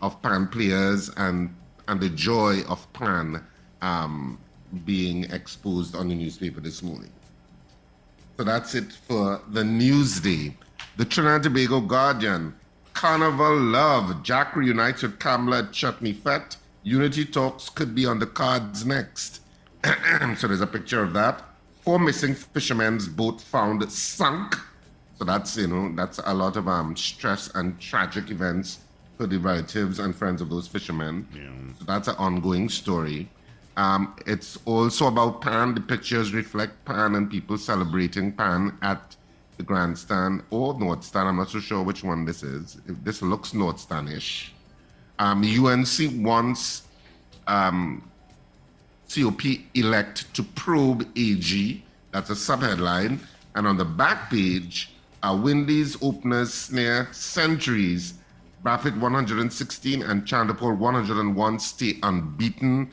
of 0.00 0.20
Pan 0.22 0.48
players 0.48 1.10
and, 1.16 1.54
and 1.88 2.00
the 2.00 2.10
joy 2.10 2.60
of 2.68 2.90
Pan 2.92 3.44
um, 3.80 4.38
being 4.84 5.24
exposed 5.24 5.94
on 5.94 6.08
the 6.08 6.14
newspaper 6.14 6.60
this 6.60 6.82
morning. 6.82 7.10
So 8.36 8.44
that's 8.44 8.74
it 8.74 8.92
for 8.92 9.40
the 9.48 9.62
Newsday. 9.62 10.54
The 10.96 11.04
Trinidad 11.04 11.34
and 11.34 11.44
Tobago 11.44 11.80
Guardian. 11.80 12.54
Carnival 12.94 13.56
Love. 13.56 14.22
Jack 14.22 14.56
reunites 14.56 15.02
with 15.02 15.18
Kamla 15.18 15.66
at 15.68 15.72
Chutney 15.72 16.12
Fete. 16.12 16.56
Unity 16.82 17.24
talks 17.24 17.68
could 17.68 17.94
be 17.94 18.06
on 18.06 18.18
the 18.18 18.26
cards 18.26 18.84
next. 18.84 19.40
so 20.36 20.48
there's 20.48 20.60
a 20.60 20.66
picture 20.66 21.02
of 21.02 21.12
that. 21.12 21.42
Four 21.82 21.98
missing 21.98 22.34
fishermen's 22.34 23.08
boat 23.08 23.40
found 23.40 23.90
sunk. 23.90 24.56
So 25.18 25.24
that's 25.24 25.56
you 25.56 25.66
know 25.66 25.92
that's 25.94 26.20
a 26.24 26.34
lot 26.34 26.56
of 26.56 26.68
um 26.68 26.96
stress 26.96 27.48
and 27.54 27.78
tragic 27.80 28.30
events 28.30 28.80
for 29.16 29.26
the 29.26 29.38
relatives 29.38 29.98
and 29.98 30.14
friends 30.14 30.40
of 30.40 30.48
those 30.48 30.66
fishermen. 30.66 31.26
So 31.78 31.84
that's 31.84 32.08
an 32.08 32.16
ongoing 32.16 32.68
story. 32.68 33.28
Um, 33.76 34.14
it's 34.26 34.58
also 34.64 35.06
about 35.06 35.40
Pan. 35.40 35.74
The 35.74 35.80
pictures 35.80 36.32
reflect 36.32 36.84
Pan 36.84 37.14
and 37.14 37.30
people 37.30 37.56
celebrating 37.56 38.32
Pan 38.32 38.76
at 38.82 39.16
the 39.56 39.62
grandstand 39.62 40.42
or 40.50 40.78
North 40.78 41.04
Stand. 41.04 41.28
I'm 41.28 41.36
not 41.36 41.50
so 41.50 41.60
sure 41.60 41.82
which 41.82 42.04
one 42.04 42.24
this 42.24 42.42
is. 42.42 42.78
If 42.86 43.02
this 43.04 43.22
looks 43.22 43.54
North 43.54 43.78
Standish. 43.78 44.52
Um, 45.18 45.42
UNC 45.42 45.88
wants 46.24 46.82
um, 47.46 48.10
COP 49.14 49.42
elect 49.74 50.32
to 50.34 50.42
probe 50.42 51.06
AG. 51.16 51.82
That's 52.12 52.30
a 52.30 52.34
subheadline. 52.34 53.18
And 53.54 53.66
on 53.66 53.76
the 53.76 53.84
back 53.84 54.30
page, 54.30 54.92
uh, 55.22 55.38
Windies 55.42 55.96
openers 56.02 56.52
snare 56.52 57.08
centuries. 57.12 58.14
Brathwaite 58.64 58.98
116 58.98 60.02
and 60.02 60.24
Chanderpaul 60.24 60.78
101 60.78 61.58
stay 61.58 61.98
unbeaten. 62.02 62.90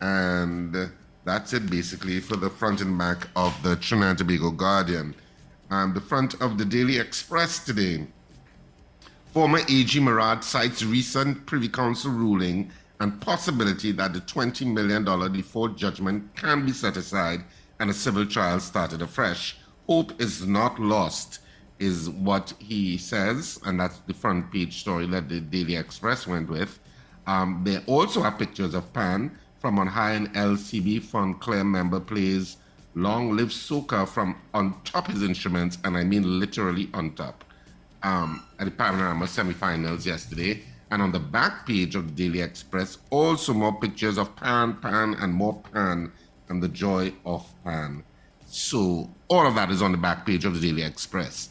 And 0.00 0.90
that's 1.24 1.52
it 1.52 1.70
basically 1.70 2.20
for 2.20 2.36
the 2.36 2.50
front 2.50 2.80
and 2.80 2.98
back 2.98 3.28
of 3.36 3.54
the 3.62 3.76
Trinidad 3.76 4.10
and 4.10 4.18
Tobago 4.18 4.50
Guardian. 4.50 5.14
Um, 5.70 5.94
the 5.94 6.00
front 6.00 6.34
of 6.42 6.58
the 6.58 6.64
Daily 6.64 6.98
Express 6.98 7.64
today. 7.64 8.06
Former 9.32 9.60
AG 9.68 9.98
Murad 9.98 10.44
cites 10.44 10.82
recent 10.82 11.46
Privy 11.46 11.68
Council 11.68 12.10
ruling 12.10 12.70
and 13.02 13.20
possibility 13.20 13.90
that 13.90 14.12
the 14.12 14.20
$20 14.20 14.64
million 14.72 15.04
default 15.32 15.76
judgment 15.76 16.34
can 16.36 16.64
be 16.64 16.72
set 16.72 16.96
aside 16.96 17.40
and 17.80 17.90
a 17.90 17.94
civil 17.94 18.24
trial 18.24 18.60
started 18.60 19.02
afresh. 19.02 19.56
Hope 19.88 20.20
is 20.20 20.46
not 20.46 20.78
lost, 20.78 21.40
is 21.80 22.08
what 22.08 22.54
he 22.60 22.96
says, 22.96 23.58
and 23.66 23.80
that's 23.80 23.98
the 24.06 24.14
front 24.14 24.52
page 24.52 24.78
story 24.78 25.06
that 25.06 25.28
the 25.28 25.40
Daily 25.40 25.74
Express 25.74 26.28
went 26.28 26.48
with. 26.48 26.78
Um, 27.26 27.62
there 27.64 27.82
also 27.86 28.22
are 28.22 28.30
pictures 28.30 28.72
of 28.72 28.92
Pan 28.92 29.36
from 29.58 29.80
on 29.80 29.88
high 29.88 30.12
in 30.12 30.28
LCB. 30.28 31.02
Fonclaire 31.02 31.64
member 31.64 31.98
plays 31.98 32.58
Long 32.94 33.36
Live 33.36 33.48
Soca 33.48 34.06
from 34.06 34.36
on 34.54 34.80
top 34.84 35.08
his 35.08 35.24
instruments, 35.24 35.78
and 35.82 35.96
I 35.96 36.04
mean 36.04 36.38
literally 36.38 36.88
on 36.94 37.14
top 37.14 37.44
um, 38.04 38.44
at 38.60 38.66
the 38.66 38.70
Panorama 38.70 39.24
semifinals 39.24 40.06
yesterday. 40.06 40.62
And 40.92 41.00
on 41.00 41.10
the 41.10 41.18
back 41.18 41.66
page 41.66 41.94
of 41.94 42.14
the 42.14 42.28
Daily 42.28 42.42
Express, 42.42 42.98
also 43.08 43.54
more 43.54 43.72
pictures 43.80 44.18
of 44.18 44.36
Pan, 44.36 44.74
Pan, 44.74 45.14
and 45.14 45.32
more 45.32 45.54
Pan, 45.72 46.12
and 46.50 46.62
the 46.62 46.68
joy 46.68 47.14
of 47.24 47.50
Pan. 47.64 48.04
So 48.44 49.08
all 49.28 49.46
of 49.46 49.54
that 49.54 49.70
is 49.70 49.80
on 49.80 49.92
the 49.92 49.98
back 49.98 50.26
page 50.26 50.44
of 50.44 50.60
the 50.60 50.60
Daily 50.60 50.82
Express. 50.82 51.48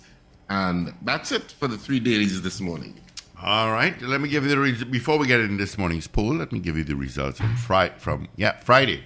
And 0.48 0.94
that's 1.02 1.32
it 1.32 1.54
for 1.54 1.68
the 1.68 1.76
three 1.76 2.00
dailies 2.00 2.40
this 2.44 2.62
morning. 2.62 3.00
All 3.42 3.72
right, 3.72 4.00
let 4.04 4.22
me 4.22 4.30
give 4.30 4.44
you 4.44 4.52
the 4.52 4.60
res- 4.60 4.84
before 4.84 5.18
we 5.18 5.26
get 5.26 5.40
into 5.40 5.58
this 5.58 5.76
morning's 5.76 6.06
poll. 6.06 6.36
Let 6.36 6.52
me 6.52 6.60
give 6.60 6.78
you 6.78 6.84
the 6.84 6.96
results 6.96 7.40
from 7.40 7.56
Friday. 7.56 7.96
From 7.98 8.28
yeah, 8.36 8.60
Friday. 8.60 9.06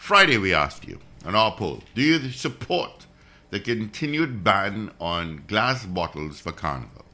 Friday, 0.00 0.38
we 0.38 0.52
asked 0.52 0.88
you 0.88 0.98
on 1.24 1.36
our 1.36 1.52
poll: 1.52 1.84
Do 1.94 2.02
you 2.02 2.30
support 2.32 3.06
the 3.50 3.60
continued 3.60 4.42
ban 4.42 4.90
on 5.00 5.44
glass 5.46 5.86
bottles 5.86 6.40
for 6.40 6.50
Carnival? 6.50 7.04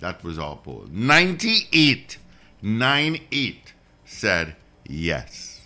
That 0.00 0.22
was 0.22 0.38
our 0.38 0.56
poll. 0.56 0.86
Ninety-eight, 0.90 2.18
nine 2.62 3.20
eight 3.32 3.72
said 4.04 4.56
yes. 4.88 5.62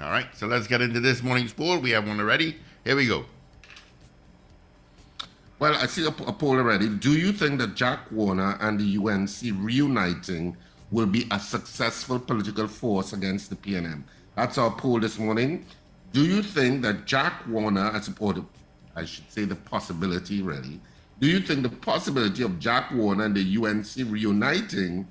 All 0.00 0.10
right, 0.10 0.26
so 0.34 0.46
let's 0.46 0.66
get 0.66 0.80
into 0.80 1.00
this 1.00 1.22
morning's 1.22 1.52
poll. 1.52 1.78
We 1.78 1.90
have 1.90 2.06
one 2.06 2.18
already. 2.18 2.56
Here 2.84 2.96
we 2.96 3.06
go. 3.06 3.24
Well, 5.58 5.76
I 5.76 5.86
see 5.86 6.04
a, 6.04 6.08
a 6.08 6.32
poll 6.32 6.56
already. 6.56 6.88
Do 6.88 7.12
you 7.12 7.32
think 7.32 7.60
that 7.60 7.76
Jack 7.76 8.10
Warner 8.10 8.56
and 8.60 8.80
the 8.80 8.98
UNC 8.98 9.62
reuniting 9.62 10.56
will 10.90 11.06
be 11.06 11.26
a 11.30 11.38
successful 11.38 12.18
political 12.18 12.66
force 12.66 13.12
against 13.12 13.48
the 13.50 13.56
PNM? 13.56 14.02
That's 14.34 14.58
our 14.58 14.70
poll 14.72 14.98
this 14.98 15.18
morning. 15.18 15.64
Do 16.12 16.24
you 16.24 16.42
think 16.42 16.82
that 16.82 17.06
Jack 17.06 17.46
Warner, 17.46 17.92
I 17.94 18.00
support, 18.00 18.38
I 18.96 19.04
should 19.04 19.30
say 19.30 19.44
the 19.44 19.54
possibility 19.54 20.42
really, 20.42 20.80
do 21.22 21.28
you 21.28 21.38
think 21.38 21.62
the 21.62 21.68
possibility 21.68 22.42
of 22.42 22.58
Jack 22.58 22.90
Warner 22.90 23.26
and 23.26 23.36
the 23.36 23.56
UNC 23.56 23.86
reuniting 24.10 25.06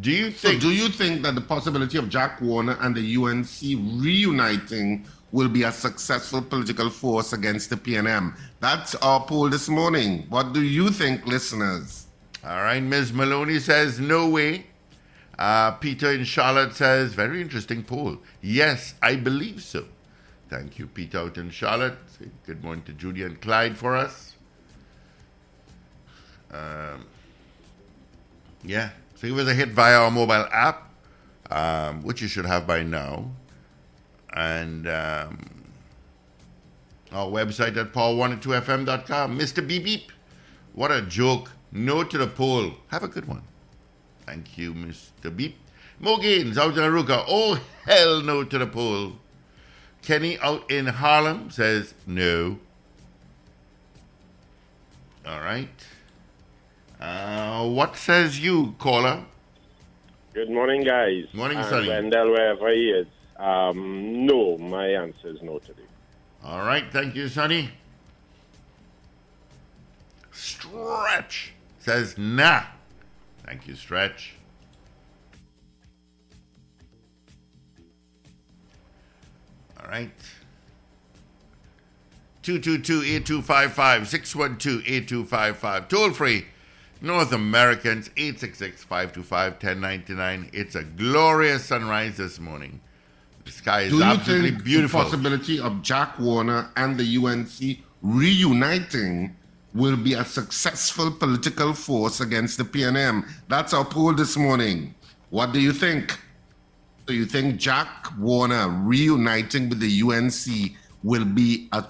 Do 0.00 0.10
you 0.10 0.32
So, 0.32 0.48
think... 0.48 0.60
do 0.60 0.70
you 0.72 0.88
think 0.90 1.22
that 1.22 1.34
the 1.36 1.40
possibility 1.40 1.96
of 1.96 2.10
Jack 2.10 2.40
Warner 2.42 2.76
and 2.80 2.94
the 2.94 3.16
UNC 3.16 3.48
reuniting 4.02 5.06
will 5.34 5.48
be 5.48 5.64
a 5.64 5.72
successful 5.72 6.40
political 6.40 6.88
force 6.88 7.32
against 7.32 7.68
the 7.68 7.76
PNM? 7.76 8.38
That's 8.60 8.94
our 8.94 9.26
poll 9.26 9.48
this 9.48 9.68
morning. 9.68 10.26
What 10.28 10.52
do 10.52 10.62
you 10.62 10.90
think, 10.90 11.26
listeners? 11.26 12.06
All 12.44 12.62
right, 12.62 12.80
Ms. 12.80 13.12
Maloney 13.12 13.58
says, 13.58 13.98
no 13.98 14.28
way. 14.28 14.66
Uh, 15.36 15.72
Peter 15.72 16.12
in 16.12 16.22
Charlotte 16.22 16.72
says, 16.74 17.14
very 17.14 17.40
interesting 17.40 17.82
poll. 17.82 18.18
Yes, 18.42 18.94
I 19.02 19.16
believe 19.16 19.60
so. 19.60 19.86
Thank 20.48 20.78
you, 20.78 20.86
Peter 20.86 21.18
out 21.18 21.36
in 21.36 21.50
Charlotte. 21.50 21.98
Say 22.16 22.26
Good 22.46 22.62
morning 22.62 22.84
to 22.84 22.92
Judy 22.92 23.24
and 23.24 23.40
Clyde 23.40 23.76
for 23.76 23.96
us. 23.96 24.36
Um, 26.52 27.06
yeah, 28.62 28.90
so 29.16 29.26
give 29.26 29.38
us 29.38 29.48
a 29.48 29.54
hit 29.54 29.70
via 29.70 29.98
our 29.98 30.12
mobile 30.12 30.46
app, 30.52 30.92
um, 31.50 32.04
which 32.04 32.22
you 32.22 32.28
should 32.28 32.46
have 32.46 32.68
by 32.68 32.84
now. 32.84 33.32
And 34.34 34.88
um, 34.88 35.38
our 37.12 37.28
website 37.28 37.76
at 37.76 37.92
power102fm.com. 37.92 39.38
Mr. 39.38 39.66
Beep 39.66 39.84
Beep, 39.84 40.12
what 40.72 40.90
a 40.90 41.02
joke. 41.02 41.50
No 41.72 42.04
to 42.04 42.18
the 42.18 42.26
poll. 42.26 42.72
Have 42.88 43.02
a 43.02 43.08
good 43.08 43.26
one. 43.26 43.42
Thank 44.26 44.58
you, 44.58 44.74
Mr. 44.74 45.34
Beep. 45.34 45.56
Mo 46.00 46.18
Gaines 46.18 46.58
out 46.58 46.76
in 46.76 46.82
Arouca. 46.82 47.24
Oh, 47.28 47.60
hell 47.84 48.20
no 48.22 48.44
to 48.44 48.58
the 48.58 48.66
poll. 48.66 49.12
Kenny 50.02 50.38
out 50.38 50.70
in 50.70 50.86
Harlem 50.86 51.50
says 51.50 51.94
no. 52.06 52.58
All 55.26 55.40
right. 55.40 55.86
Uh, 57.00 57.68
what 57.68 57.96
says 57.96 58.40
you, 58.40 58.74
caller? 58.78 59.24
Good 60.34 60.50
morning, 60.50 60.82
guys. 60.82 61.24
Morning, 61.32 61.62
Sonny. 61.62 61.88
Wendell, 61.88 62.30
wherever 62.30 62.72
he 62.72 62.90
is. 62.90 63.06
Um, 63.44 64.24
no, 64.24 64.56
my 64.56 64.86
answer 64.86 65.28
is 65.28 65.42
no 65.42 65.58
today. 65.58 65.82
All 66.42 66.64
right. 66.64 66.90
Thank 66.90 67.14
you, 67.14 67.28
Sonny. 67.28 67.68
Stretch 70.32 71.52
says 71.78 72.16
nah. 72.16 72.62
Thank 73.44 73.68
you, 73.68 73.74
Stretch. 73.74 74.36
All 79.78 79.90
right. 79.90 80.10
222-8255, 82.44 84.86
612-8255. 85.26 85.88
Toll 85.88 86.12
free. 86.12 86.46
North 87.02 87.32
Americans, 87.32 88.08
866-525-1099. 88.16 90.48
It's 90.54 90.74
a 90.74 90.84
glorious 90.84 91.66
sunrise 91.66 92.16
this 92.16 92.40
morning. 92.40 92.80
Sky 93.50 93.82
is 93.82 93.92
Do 93.92 93.98
you 93.98 94.02
absolutely 94.04 94.50
think 94.50 94.64
beautiful. 94.64 95.00
the 95.00 95.04
possibility 95.04 95.58
of 95.60 95.82
Jack 95.82 96.18
Warner 96.18 96.70
and 96.76 96.98
the 96.98 97.16
UNC 97.16 97.78
reuniting 98.02 99.36
will 99.74 99.96
be 99.96 100.14
a 100.14 100.24
successful 100.24 101.10
political 101.10 101.72
force 101.72 102.20
against 102.20 102.58
the 102.58 102.64
PNM? 102.64 103.26
That's 103.48 103.72
our 103.74 103.84
poll 103.84 104.12
this 104.14 104.36
morning. 104.36 104.94
What 105.30 105.52
do 105.52 105.60
you 105.60 105.72
think? 105.72 106.18
Do 107.06 107.12
you 107.14 107.26
think 107.26 107.56
Jack 107.58 108.12
Warner 108.18 108.68
reuniting 108.68 109.68
with 109.68 109.80
the 109.80 110.02
UNC 110.02 110.72
will 111.02 111.24
be 111.24 111.68
a 111.72 111.84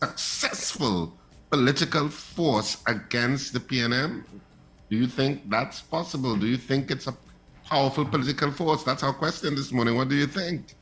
successful 0.00 1.12
political 1.50 2.08
force 2.08 2.78
against 2.86 3.52
the 3.52 3.60
PNM? 3.60 4.24
Do 4.90 4.96
you 4.96 5.06
think 5.06 5.48
that's 5.50 5.80
possible? 5.80 6.36
Do 6.36 6.46
you 6.46 6.56
think 6.56 6.90
it's 6.90 7.06
a 7.06 7.16
powerful 7.72 8.04
political 8.04 8.50
force? 8.52 8.82
That's 8.84 9.02
our 9.02 9.14
question 9.14 9.54
this 9.54 9.72
morning. 9.72 9.96
What 9.96 10.08
do 10.10 10.14
you 10.14 10.26
think? 10.26 10.74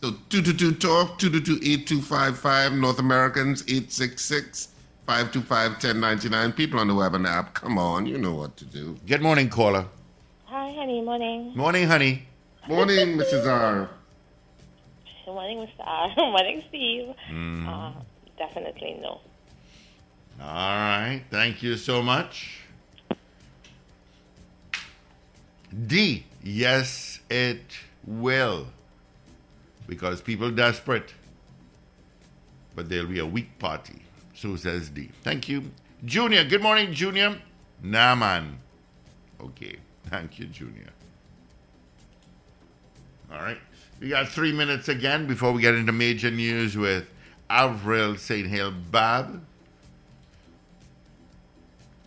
So 0.00 0.12
222 0.30 0.76
talk 0.76 1.18
222-8255 1.18 2.80
North 2.80 2.98
Americans 2.98 3.62
866 3.68 4.68
525 5.06 5.72
1099 5.72 6.52
people 6.52 6.80
on 6.80 6.88
the 6.88 6.94
web 6.94 7.14
and 7.14 7.26
app 7.26 7.52
come 7.52 7.76
on 7.76 8.06
you 8.06 8.16
know 8.16 8.34
what 8.34 8.56
to 8.56 8.64
do 8.64 8.96
Good 9.06 9.20
morning, 9.20 9.50
caller. 9.50 9.84
Hi, 10.46 10.72
honey. 10.72 11.02
Morning. 11.02 11.54
Morning, 11.54 11.86
honey. 11.86 12.26
morning 12.66 13.18
Mrs. 13.18 13.46
R 13.46 13.90
Morning, 15.26 15.58
Mr. 15.58 15.84
R. 15.86 16.08
Morning, 16.16 16.62
Steve. 16.70 17.14
Uh, 17.68 17.92
definitely 18.38 18.98
no. 19.02 19.20
All 20.40 20.74
right. 20.88 21.22
Thank 21.30 21.62
you 21.62 21.76
so 21.76 22.02
much. 22.02 22.59
D. 25.86 26.24
Yes, 26.42 27.20
it 27.30 27.62
will. 28.06 28.66
Because 29.86 30.20
people 30.20 30.50
desperate. 30.50 31.14
But 32.74 32.88
there'll 32.88 33.06
be 33.06 33.18
a 33.18 33.26
weak 33.26 33.58
party. 33.58 34.02
So 34.34 34.56
says 34.56 34.88
D. 34.88 35.10
Thank 35.22 35.48
you. 35.48 35.70
Junior. 36.04 36.44
Good 36.44 36.62
morning, 36.62 36.92
Junior. 36.92 37.40
Nah, 37.82 38.14
man. 38.14 38.58
Okay. 39.40 39.76
Thank 40.06 40.38
you, 40.38 40.46
Junior. 40.46 40.90
All 43.32 43.38
right. 43.38 43.58
We 44.00 44.08
got 44.08 44.28
three 44.28 44.52
minutes 44.52 44.88
again 44.88 45.26
before 45.26 45.52
we 45.52 45.60
get 45.60 45.74
into 45.74 45.92
major 45.92 46.30
news 46.30 46.76
with 46.76 47.06
Avril 47.48 48.16
St. 48.16 48.46
Hill 48.46 48.72
Bab. 48.90 49.44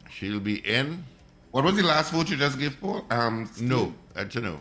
She'll 0.09 0.39
be 0.39 0.55
in. 0.55 1.03
What 1.53 1.63
was 1.63 1.75
the 1.75 1.83
last 1.83 2.11
vote 2.11 2.29
you 2.31 2.35
just 2.35 2.57
gave 2.57 2.79
Paul 2.81 3.05
um 3.11 3.45
Steve? 3.53 3.69
No, 3.69 3.93
that's 4.13 4.35
a 4.35 4.41
no. 4.41 4.57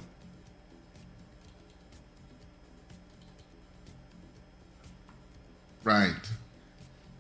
right 5.85 6.25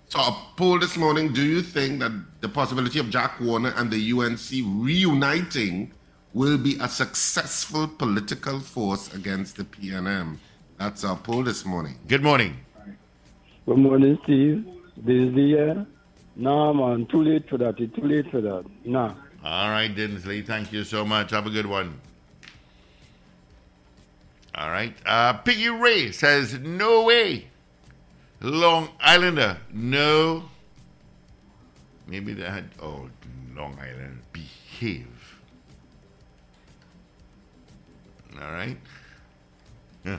so 0.06 0.20
a 0.20 0.36
poll 0.56 0.78
this 0.78 0.96
morning 0.96 1.32
do 1.32 1.42
you 1.42 1.62
think 1.62 1.98
that 1.98 2.12
the 2.40 2.48
possibility 2.48 3.00
of 3.00 3.10
Jack 3.10 3.40
Warner 3.40 3.74
and 3.76 3.90
the 3.90 4.12
UNC 4.12 4.48
reuniting 4.86 5.90
will 6.32 6.56
be 6.56 6.76
a 6.80 6.88
successful 6.88 7.88
political 7.88 8.60
force 8.60 9.12
against 9.14 9.56
the 9.56 9.64
PNM 9.64 10.36
that's 10.78 11.02
our 11.02 11.16
poll 11.16 11.42
this 11.42 11.64
morning 11.64 11.98
Good 12.06 12.22
morning. 12.22 12.54
Good 13.64 13.78
morning, 13.78 14.18
Steve. 14.24 14.66
This 14.96 15.28
is 15.28 15.34
the 15.34 15.42
year. 15.42 15.86
Nah, 16.34 16.72
man, 16.72 17.06
too 17.06 17.22
late 17.22 17.48
for 17.48 17.58
that. 17.58 17.78
It's 17.78 17.94
too 17.94 18.02
late 18.02 18.28
for 18.28 18.40
that. 18.40 18.64
Nah. 18.84 19.14
All 19.44 19.70
right, 19.70 19.94
Dinsley. 19.94 20.46
Thank 20.46 20.72
you 20.72 20.84
so 20.84 21.04
much. 21.04 21.30
Have 21.30 21.46
a 21.46 21.50
good 21.50 21.66
one. 21.66 22.00
All 24.54 24.70
right. 24.70 24.94
Uh, 25.04 25.32
Piggy 25.34 25.68
Ray 25.68 26.12
says, 26.12 26.58
no 26.58 27.04
way. 27.04 27.48
Long 28.40 28.90
Islander, 29.00 29.58
no. 29.72 30.44
Maybe 32.06 32.34
they 32.34 32.44
had, 32.44 32.68
oh, 32.80 33.08
Long 33.56 33.78
Island, 33.80 34.20
behave. 34.32 35.06
All 38.40 38.52
right. 38.52 38.76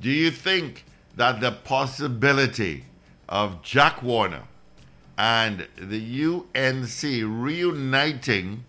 Do 0.00 0.10
you 0.10 0.30
think 0.30 0.84
that 1.16 1.40
the 1.40 1.52
possibility 1.52 2.84
of 3.28 3.62
Jack 3.62 4.02
Warner 4.02 4.42
and 5.18 5.66
the 5.76 6.24
UNC 6.24 7.02
reuniting 7.02 8.64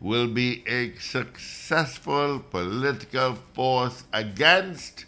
will 0.00 0.28
be 0.28 0.62
a 0.68 0.94
successful 0.96 2.38
political 2.38 3.36
force 3.54 4.04
against 4.12 5.06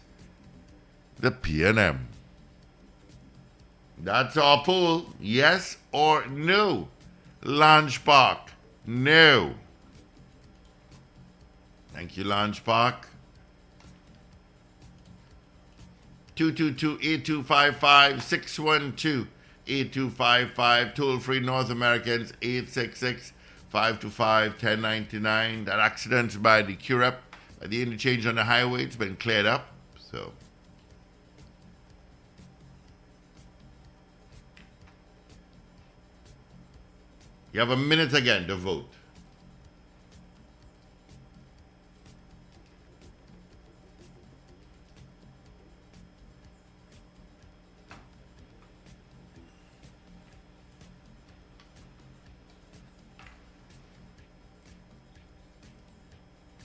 the 1.19 1.29
PNM? 1.29 1.99
That's 3.99 4.35
our 4.35 4.63
pool. 4.63 5.13
Yes 5.19 5.77
or 5.91 6.25
no? 6.25 6.87
Launch 7.43 8.03
Park. 8.03 8.39
No. 8.87 9.53
Thank 11.93 12.17
you, 12.17 12.23
Launch 12.23 12.65
Park. 12.65 13.07
8255, 19.67 20.93
toll 20.93 21.19
free 21.19 21.39
North 21.39 21.69
Americans 21.69 22.33
866 22.41 23.33
525 23.69 24.51
1099. 24.51 25.65
That 25.65 25.79
accident 25.79 26.41
by 26.41 26.61
the 26.61 26.75
QREP 26.75 27.15
at 27.61 27.65
uh, 27.65 27.67
the 27.67 27.81
interchange 27.81 28.25
on 28.25 28.35
the 28.35 28.43
highway, 28.43 28.83
it's 28.83 28.95
been 28.95 29.15
cleared 29.15 29.45
up. 29.45 29.67
So. 29.99 30.31
You 37.53 37.59
have 37.59 37.69
a 37.69 37.77
minute 37.77 38.13
again 38.13 38.47
to 38.47 38.55
vote. 38.55 38.89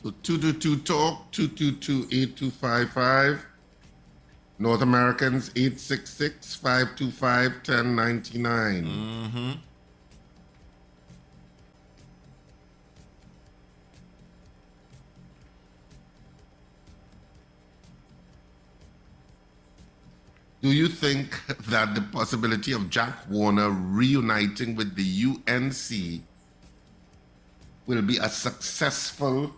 So 0.07 0.13
222 0.23 0.77
talk 0.85 1.33
222 1.33 2.07
8255. 2.13 3.45
North 4.61 4.83
Americans 4.83 5.51
866 5.57 6.55
525 6.55 7.51
1099. 7.67 8.85
Mm-hmm. 8.85 9.53
Do 20.63 20.69
you 20.69 20.87
think 20.87 21.45
that 21.67 21.97
the 21.97 22.03
possibility 22.13 22.71
of 22.71 22.91
Jack 22.91 23.29
Warner 23.29 23.71
reuniting 23.71 24.77
with 24.77 24.95
the 24.95 25.35
UNC 25.49 26.23
will 27.89 28.03
be 28.03 28.19
a 28.19 28.29
successful? 28.29 29.53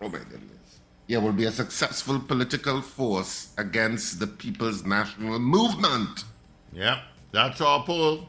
Oh 0.00 0.08
my 0.08 0.18
goodness. 0.18 0.80
Yeah, 1.06 1.18
will 1.18 1.32
be 1.32 1.46
a 1.46 1.50
successful 1.50 2.20
political 2.20 2.82
force 2.82 3.54
against 3.56 4.20
the 4.20 4.26
People's 4.26 4.84
National 4.84 5.38
Movement. 5.38 6.24
Yeah, 6.72 7.00
that's 7.32 7.60
our 7.60 7.82
poll. 7.84 8.28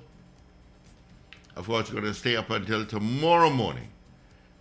Of 1.56 1.66
course, 1.66 1.90
we're 1.90 2.00
going 2.00 2.14
to 2.14 2.18
stay 2.18 2.38
up 2.38 2.50
until 2.52 2.86
tomorrow 2.86 3.50
morning 3.50 3.90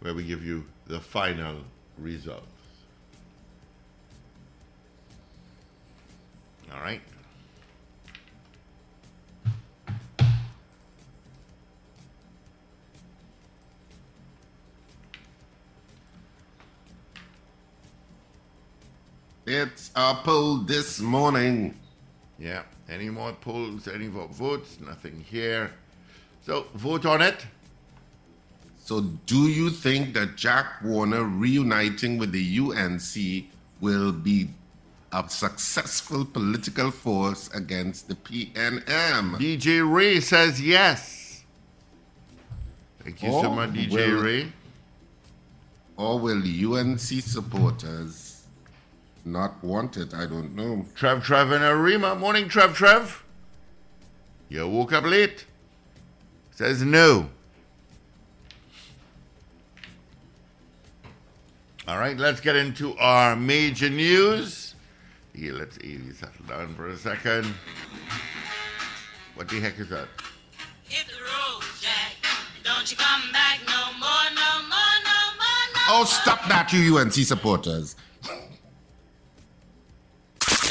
where 0.00 0.14
we 0.14 0.24
give 0.24 0.44
you 0.44 0.64
the 0.88 0.98
final 0.98 1.58
results. 1.96 2.44
All 6.72 6.80
right. 6.80 7.00
It's 19.50 19.90
a 19.96 20.14
poll 20.14 20.58
this 20.58 21.00
morning. 21.00 21.74
Yeah. 22.38 22.64
Any 22.86 23.08
more 23.08 23.32
polls? 23.32 23.88
Any 23.88 24.08
more 24.08 24.28
votes? 24.28 24.78
Nothing 24.78 25.24
here. 25.26 25.72
So 26.44 26.66
vote 26.74 27.06
on 27.06 27.22
it. 27.22 27.46
So, 28.84 29.00
do 29.26 29.48
you 29.48 29.70
think 29.70 30.12
that 30.14 30.36
Jack 30.36 30.82
Warner 30.84 31.24
reuniting 31.24 32.16
with 32.18 32.32
the 32.32 32.58
UNC 32.58 33.44
will 33.80 34.12
be 34.12 34.48
a 35.12 35.28
successful 35.28 36.24
political 36.26 36.90
force 36.90 37.48
against 37.54 38.08
the 38.08 38.14
PNM? 38.16 39.36
DJ 39.38 39.80
Ray 39.90 40.20
says 40.20 40.60
yes. 40.60 41.44
Thank 43.02 43.22
you 43.22 43.30
so 43.30 43.46
Oh, 43.46 43.54
much, 43.54 43.70
DJ 43.70 43.92
well- 44.14 44.22
Ray. 44.22 44.52
Or 45.96 46.18
will 46.18 46.42
UNC 46.42 46.98
supporters 47.22 48.27
not 49.32 49.62
want 49.62 49.96
it? 49.96 50.14
I 50.14 50.26
don't 50.26 50.54
know. 50.54 50.86
Trev 50.94 51.22
Trev 51.22 51.50
and 51.52 51.62
Arima. 51.62 52.14
Morning, 52.14 52.48
Trev 52.48 52.74
Trev. 52.74 53.24
You 54.48 54.66
woke 54.68 54.92
up 54.92 55.04
late. 55.04 55.44
Says 56.50 56.82
no. 56.82 57.28
All 61.86 61.98
right, 61.98 62.18
let's 62.18 62.40
get 62.40 62.56
into 62.56 62.96
our 62.98 63.36
major 63.36 63.88
news. 63.88 64.74
Yeah, 65.34 65.52
let's 65.52 65.78
easy 65.78 66.12
settle 66.12 66.44
down 66.46 66.74
for 66.74 66.88
a 66.88 66.96
second. 66.96 67.46
What 69.36 69.48
the 69.48 69.60
heck 69.60 69.78
is 69.78 69.88
that? 69.88 70.08
Hit 70.84 71.06
the 71.06 71.14
road, 71.14 71.62
Jack. 71.80 72.16
Don't 72.64 72.90
you 72.90 72.96
come 72.96 73.32
back 73.32 73.60
no 73.66 73.98
more, 73.98 74.08
no 74.34 74.62
more, 74.68 74.96
no 75.04 75.20
more, 75.38 75.64
no 75.74 76.00
Oh, 76.00 76.04
stop 76.04 76.46
that, 76.48 76.72
you 76.72 76.98
UNC 76.98 77.12
supporters. 77.12 77.94